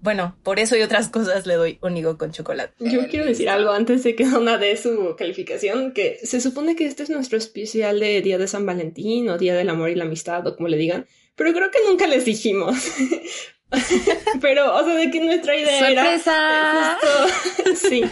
bueno, 0.00 0.36
por 0.42 0.58
eso 0.58 0.76
y 0.76 0.82
otras 0.82 1.08
cosas 1.08 1.46
le 1.46 1.54
doy 1.54 1.78
un 1.82 1.96
higo 1.96 2.18
con 2.18 2.32
chocolate. 2.32 2.74
Yo 2.80 3.06
quiero 3.08 3.26
decir 3.26 3.48
algo 3.48 3.70
antes 3.70 4.02
de 4.02 4.16
que 4.16 4.24
una 4.36 4.58
dé 4.58 4.76
su 4.76 5.14
calificación, 5.16 5.92
que 5.92 6.18
se 6.22 6.40
supone 6.40 6.74
que 6.74 6.86
este 6.86 7.04
es 7.04 7.10
nuestro 7.10 7.38
especial 7.38 8.00
de 8.00 8.20
Día 8.22 8.38
de 8.38 8.48
San 8.48 8.66
Valentín 8.66 9.28
o 9.28 9.38
Día 9.38 9.54
del 9.54 9.68
Amor 9.68 9.90
y 9.90 9.94
la 9.94 10.04
Amistad 10.04 10.44
o 10.46 10.56
como 10.56 10.68
le 10.68 10.78
digan, 10.78 11.06
pero 11.36 11.52
creo 11.52 11.70
que 11.70 11.78
nunca 11.88 12.08
les 12.08 12.24
dijimos. 12.24 12.76
pero, 14.40 14.74
o 14.74 14.84
sea, 14.84 14.94
de 14.94 15.10
que 15.10 15.20
nuestra 15.20 15.56
idea 15.56 15.90
era 15.90 16.18
justo, 16.18 17.74
sí, 17.88 18.02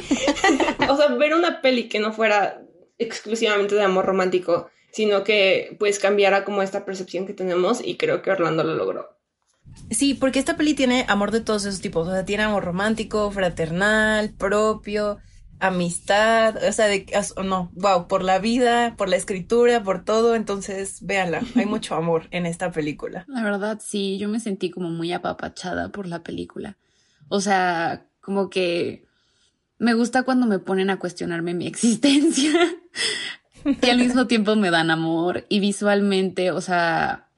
o 0.89 0.97
sea, 0.97 1.09
ver 1.09 1.35
una 1.35 1.63
peli 1.63 1.89
que 1.89 1.99
no 1.99 2.13
fuera 2.13 2.63
exclusivamente 2.99 3.75
de 3.75 3.83
amor 3.83 4.07
romántico, 4.07 4.71
sino 4.91 5.25
que 5.25 5.77
pues 5.79 5.99
cambiara 5.99 6.45
como 6.45 6.63
esta 6.63 6.85
percepción 6.85 7.27
que 7.27 7.33
tenemos 7.33 7.81
y 7.83 7.97
creo 7.97 8.23
que 8.23 8.31
Orlando 8.31 8.65
lo 8.65 8.75
logró. 8.75 9.17
Sí, 9.91 10.15
porque 10.15 10.39
esta 10.39 10.57
peli 10.57 10.75
tiene 10.75 11.05
amor 11.09 11.31
de 11.31 11.41
todos 11.41 11.65
esos 11.65 11.81
tipos. 11.81 12.09
O 12.09 12.13
sea, 12.13 12.25
tiene 12.25 12.45
amor 12.45 12.65
romántico, 12.65 13.31
fraternal, 13.31 14.33
propio, 14.33 15.19
amistad, 15.59 16.57
o 16.69 16.73
sea, 16.73 16.87
de, 16.87 17.07
no, 17.45 17.71
wow, 17.75 18.09
por 18.09 18.23
la 18.23 18.39
vida, 18.39 18.95
por 18.97 19.09
la 19.09 19.17
escritura, 19.17 19.83
por 19.83 20.05
todo. 20.05 20.35
Entonces, 20.35 20.99
véanla, 21.03 21.43
hay 21.55 21.67
mucho 21.67 21.95
amor 21.95 22.29
en 22.31 22.47
esta 22.47 22.71
película. 22.73 23.25
La 23.29 23.43
verdad, 23.43 23.81
sí, 23.83 24.19
yo 24.19 24.29
me 24.29 24.41
sentí 24.41 24.71
como 24.71 24.91
muy 24.91 25.13
apapachada 25.13 25.91
por 25.91 26.07
la 26.07 26.23
película. 26.23 26.77
O 27.29 27.41
sea, 27.41 28.07
como 28.21 28.51
que 28.51 29.07
me 29.79 29.95
gusta 29.95 30.23
cuando 30.23 30.47
me 30.47 30.59
ponen 30.59 30.91
a 30.91 30.99
cuestionarme 30.99 31.55
mi 31.55 31.67
existencia 31.69 32.53
y 33.65 33.91
al 33.91 33.99
mismo 33.99 34.27
tiempo 34.29 34.57
me 34.57 34.71
dan 34.71 34.91
amor 34.91 35.45
y 35.49 35.61
visualmente, 35.61 36.51
o 36.51 36.61
sea, 36.61 37.29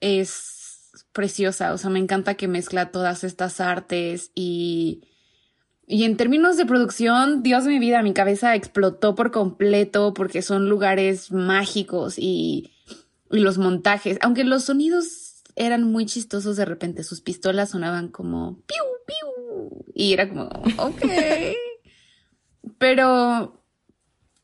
es 0.00 1.04
preciosa, 1.12 1.72
o 1.72 1.78
sea, 1.78 1.90
me 1.90 1.98
encanta 1.98 2.34
que 2.34 2.48
mezcla 2.48 2.90
todas 2.90 3.24
estas 3.24 3.60
artes 3.60 4.30
y... 4.34 5.08
Y 5.86 6.04
en 6.04 6.16
términos 6.16 6.56
de 6.56 6.66
producción, 6.66 7.42
Dios 7.42 7.64
mi 7.64 7.78
vida, 7.78 8.02
mi 8.02 8.14
cabeza 8.14 8.54
explotó 8.54 9.14
por 9.14 9.30
completo 9.30 10.14
porque 10.14 10.42
son 10.42 10.68
lugares 10.68 11.30
mágicos 11.30 12.14
y, 12.18 12.72
y 13.30 13.40
los 13.40 13.58
montajes, 13.58 14.18
aunque 14.22 14.44
los 14.44 14.64
sonidos 14.64 15.42
eran 15.56 15.84
muy 15.84 16.06
chistosos 16.06 16.56
de 16.56 16.64
repente, 16.64 17.04
sus 17.04 17.20
pistolas 17.20 17.70
sonaban 17.70 18.08
como 18.08 18.62
piu, 18.66 18.84
piu, 19.06 19.84
y 19.94 20.12
era 20.12 20.28
como, 20.28 20.44
ok. 20.78 21.02
Pero 22.78 23.62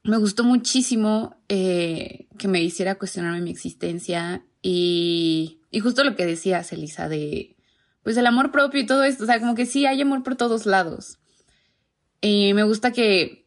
me 0.05 0.19
gustó 0.19 0.45
muchísimo 0.45 1.37
eh, 1.49 2.29
que 2.39 2.49
me 2.49 2.63
hiciera 2.63 2.97
cuestionarme 2.97 3.41
mi 3.41 3.51
existencia 3.51 4.45
y 4.63 5.61
y 5.71 5.81
justo 5.81 6.03
lo 6.05 6.17
que 6.17 6.27
decías, 6.27 6.73
Elisa, 6.73 7.09
de 7.09 7.57
pues 8.03 8.17
el 8.17 8.27
amor 8.27 8.51
propio 8.51 8.81
y 8.81 8.87
todo 8.87 9.05
esto, 9.05 9.25
o 9.25 9.27
sea, 9.27 9.39
como 9.39 9.55
que 9.55 9.67
sí 9.67 9.87
hay 9.87 10.01
amor 10.03 10.23
por 10.23 10.37
todos 10.37 10.67
lados. 10.67 11.20
Y 12.21 12.53
me 12.55 12.63
gusta 12.65 12.93
que 12.93 13.47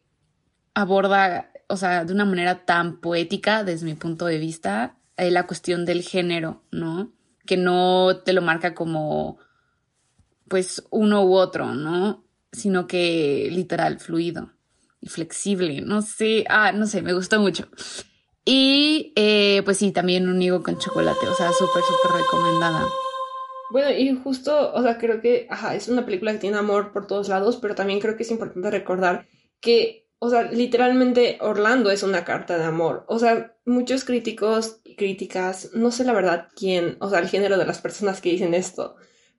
aborda, 0.74 1.50
o 1.68 1.76
sea, 1.76 2.04
de 2.04 2.12
una 2.12 2.24
manera 2.24 2.64
tan 2.64 3.00
poética, 3.00 3.64
desde 3.64 3.86
mi 3.86 3.94
punto 3.94 4.26
de 4.26 4.38
vista, 4.38 4.98
eh, 5.16 5.30
la 5.30 5.46
cuestión 5.46 5.84
del 5.84 6.02
género, 6.02 6.62
¿no? 6.70 7.12
Que 7.46 7.56
no 7.56 8.22
te 8.24 8.32
lo 8.32 8.42
marca 8.42 8.74
como, 8.74 9.38
pues, 10.48 10.84
uno 10.90 11.24
u 11.24 11.34
otro, 11.34 11.74
¿no? 11.74 12.24
Sino 12.52 12.86
que 12.86 13.48
literal, 13.52 14.00
fluido 14.00 14.52
y 15.00 15.08
flexible, 15.08 15.82
no 15.82 16.02
sé, 16.02 16.44
ah, 16.48 16.72
no 16.72 16.86
sé, 16.86 17.02
me 17.02 17.12
gustó 17.12 17.38
mucho. 17.38 17.68
Y 18.44 19.12
eh, 19.16 19.62
pues 19.64 19.78
sí, 19.78 19.92
también 19.92 20.28
un 20.28 20.40
higo 20.42 20.62
con 20.62 20.78
chocolate, 20.78 21.26
o 21.28 21.34
sea, 21.34 21.50
súper, 21.52 21.82
súper 21.82 22.22
recomendada. 22.22 22.84
Bueno, 23.70 23.90
y 23.90 24.14
justo, 24.22 24.72
o 24.72 24.82
sea, 24.82 24.98
creo 24.98 25.20
que, 25.20 25.48
es 25.74 25.88
una 25.88 26.04
película 26.04 26.32
que 26.32 26.38
tiene 26.38 26.56
amor 26.56 26.92
por 26.92 27.06
todos 27.06 27.28
lados, 27.28 27.58
pero 27.60 27.74
también 27.74 28.00
creo 28.00 28.16
que 28.16 28.22
es 28.22 28.30
importante 28.30 28.70
recordar 28.70 29.26
que, 29.60 30.08
o 30.18 30.30
sea, 30.30 30.42
literalmente 30.44 31.38
Orlando 31.40 31.90
es 31.90 32.02
una 32.02 32.24
carta 32.24 32.58
de 32.58 32.64
amor. 32.64 33.04
O 33.08 33.18
sea, 33.18 33.56
muchos 33.64 34.04
críticos 34.04 34.80
y 34.84 34.96
críticas, 34.96 35.70
no 35.74 35.90
sé 35.90 36.04
la 36.04 36.12
verdad 36.12 36.48
quién, 36.54 36.96
o 37.00 37.10
sea, 37.10 37.18
el 37.18 37.28
género 37.28 37.56
de 37.58 37.66
las 37.66 37.80
personas 37.80 38.20
que 38.20 38.30
dicen 38.30 38.54
esto, 38.54 38.96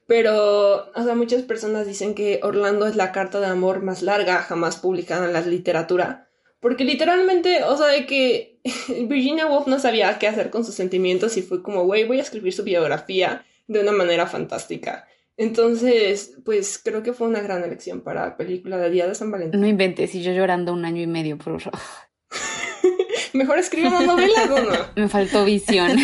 pero, 0.08 0.92
o 0.94 1.04
sea, 1.04 1.16
muchas 1.16 1.44
personas 1.44 1.88
dicen 1.88 2.14
que 2.16 2.40
Orlando 2.44 2.88
es 2.88 2.96
la 2.96 3.12
carta 3.12 3.40
de 3.40 3.48
amor 3.48 3.82
más 3.82 4.02
larga 4.02 4.42
jamás 4.42 4.78
publicada 4.78 5.26
en 5.26 5.34
la 5.34 5.42
literatura 5.42 6.26
porque 6.66 6.84
literalmente, 6.84 7.64
o 7.64 7.78
sea, 7.78 7.86
de 7.90 8.08
que 8.08 8.60
Virginia 9.08 9.46
Woolf 9.46 9.68
no 9.68 9.80
sabía 9.80 10.18
qué 10.18 10.28
hacer 10.28 10.50
con 10.50 10.66
sus 10.66 10.74
sentimientos 10.74 11.38
y 11.38 11.44
fue 11.44 11.62
como, 11.62 11.86
güey, 11.86 12.06
voy 12.08 12.18
a 12.18 12.24
escribir 12.24 12.54
su 12.54 12.64
biografía 12.64 13.46
de 13.68 13.82
una 13.82 13.92
manera 13.92 14.28
fantástica. 14.28 15.08
Entonces, 15.38 16.38
pues 16.46 16.80
creo 16.84 17.04
que 17.04 17.14
fue 17.14 17.28
una 17.28 17.42
gran 17.42 17.64
elección 17.64 18.02
para 18.02 18.38
película 18.38 18.78
de 18.78 18.90
Día 18.90 19.08
de 19.08 19.16
San 19.16 19.32
Valentín. 19.32 19.60
No 19.60 19.68
inventes, 19.68 20.16
y 20.16 20.22
yo 20.22 20.32
llorando 20.32 20.72
un 20.74 20.86
año 20.86 21.02
y 21.02 21.08
medio 21.08 21.38
por... 21.38 21.62
Mejor 23.34 23.60
escribe 23.60 23.90
una 23.90 24.02
novela, 24.02 24.48
Donna. 24.48 24.92
Me 24.96 25.10
faltó 25.10 25.44
visión. 25.44 25.98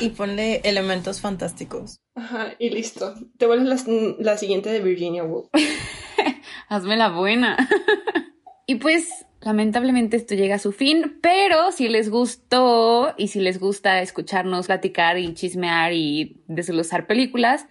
y 0.00 0.08
ponle 0.10 0.62
elementos 0.64 1.20
fantásticos. 1.20 2.00
Ajá, 2.14 2.54
y 2.58 2.70
listo. 2.70 3.14
Te 3.36 3.46
vuelves 3.46 3.86
la, 3.86 4.14
la 4.18 4.38
siguiente 4.38 4.70
de 4.70 4.80
Virginia 4.80 5.24
Woolf. 5.24 5.48
Hazme 6.68 6.96
la 6.96 7.10
buena. 7.10 7.68
Y 8.66 8.76
pues 8.76 9.26
lamentablemente 9.40 10.16
esto 10.16 10.34
llega 10.34 10.56
a 10.56 10.60
su 10.60 10.72
fin, 10.72 11.18
pero 11.20 11.72
si 11.72 11.88
les 11.88 12.10
gustó 12.10 13.14
y 13.16 13.28
si 13.28 13.40
les 13.40 13.58
gusta 13.58 14.00
escucharnos 14.00 14.66
platicar 14.66 15.18
y 15.18 15.34
chismear 15.34 15.92
y 15.92 16.42
desglosar 16.46 17.06
películas, 17.06 17.66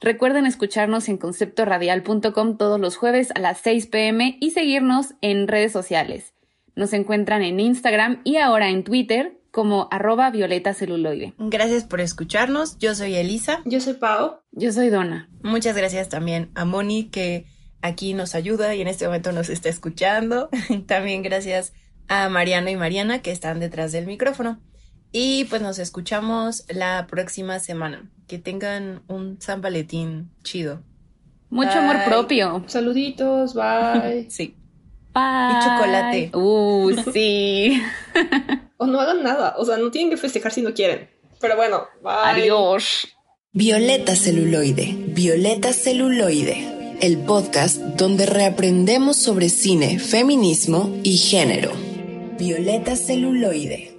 recuerden 0.00 0.46
escucharnos 0.46 1.08
en 1.08 1.18
conceptoradial.com 1.18 2.56
todos 2.56 2.80
los 2.80 2.96
jueves 2.96 3.30
a 3.34 3.40
las 3.40 3.58
6 3.58 3.86
pm 3.88 4.36
y 4.40 4.52
seguirnos 4.52 5.14
en 5.20 5.48
redes 5.48 5.72
sociales. 5.72 6.32
Nos 6.74 6.92
encuentran 6.92 7.42
en 7.42 7.58
Instagram 7.58 8.20
y 8.22 8.36
ahora 8.36 8.68
en 8.68 8.84
Twitter 8.84 9.40
como 9.50 9.88
arroba 9.90 10.30
violeta 10.30 10.74
celuloide. 10.74 11.32
Gracias 11.38 11.84
por 11.84 12.02
escucharnos. 12.02 12.76
Yo 12.78 12.94
soy 12.94 13.14
Elisa. 13.14 13.62
Yo 13.64 13.80
soy 13.80 13.94
Pau. 13.94 14.40
Yo 14.52 14.70
soy 14.70 14.90
Donna. 14.90 15.30
Muchas 15.42 15.74
gracias 15.74 16.10
también 16.10 16.50
a 16.54 16.66
Moni 16.66 17.04
que 17.04 17.46
aquí 17.86 18.14
nos 18.14 18.34
ayuda 18.34 18.74
y 18.74 18.82
en 18.82 18.88
este 18.88 19.06
momento 19.06 19.32
nos 19.32 19.48
está 19.48 19.68
escuchando. 19.68 20.48
También 20.86 21.22
gracias 21.22 21.72
a 22.08 22.28
Mariano 22.28 22.70
y 22.70 22.76
Mariana 22.76 23.22
que 23.22 23.30
están 23.30 23.60
detrás 23.60 23.92
del 23.92 24.06
micrófono. 24.06 24.60
Y 25.12 25.44
pues 25.44 25.62
nos 25.62 25.78
escuchamos 25.78 26.64
la 26.68 27.06
próxima 27.08 27.58
semana. 27.58 28.10
Que 28.26 28.38
tengan 28.38 29.02
un 29.06 29.40
San 29.40 29.62
Valentín 29.62 30.30
chido. 30.42 30.82
Mucho 31.48 31.78
amor 31.78 32.04
propio. 32.04 32.64
Saluditos, 32.66 33.54
bye. 33.54 34.26
sí. 34.30 34.56
Bye. 35.14 35.52
Y 35.52 35.64
chocolate. 35.64 36.30
Uh, 36.34 36.92
sí. 37.12 37.80
o 38.76 38.86
no 38.86 39.00
hagan 39.00 39.22
nada. 39.22 39.54
O 39.58 39.64
sea, 39.64 39.76
no 39.78 39.90
tienen 39.90 40.10
que 40.10 40.16
festejar 40.16 40.52
si 40.52 40.60
no 40.60 40.74
quieren. 40.74 41.08
Pero 41.40 41.56
bueno, 41.56 41.86
bye. 42.02 42.42
Adiós. 42.42 43.08
Violeta 43.52 44.14
celuloide. 44.16 44.94
Violeta 45.08 45.72
celuloide 45.72 46.75
el 47.00 47.18
podcast 47.18 47.78
donde 47.78 48.26
reaprendemos 48.26 49.16
sobre 49.16 49.48
cine, 49.48 49.98
feminismo 49.98 50.94
y 51.02 51.18
género. 51.18 51.72
Violeta 52.38 52.96
celuloide. 52.96 53.95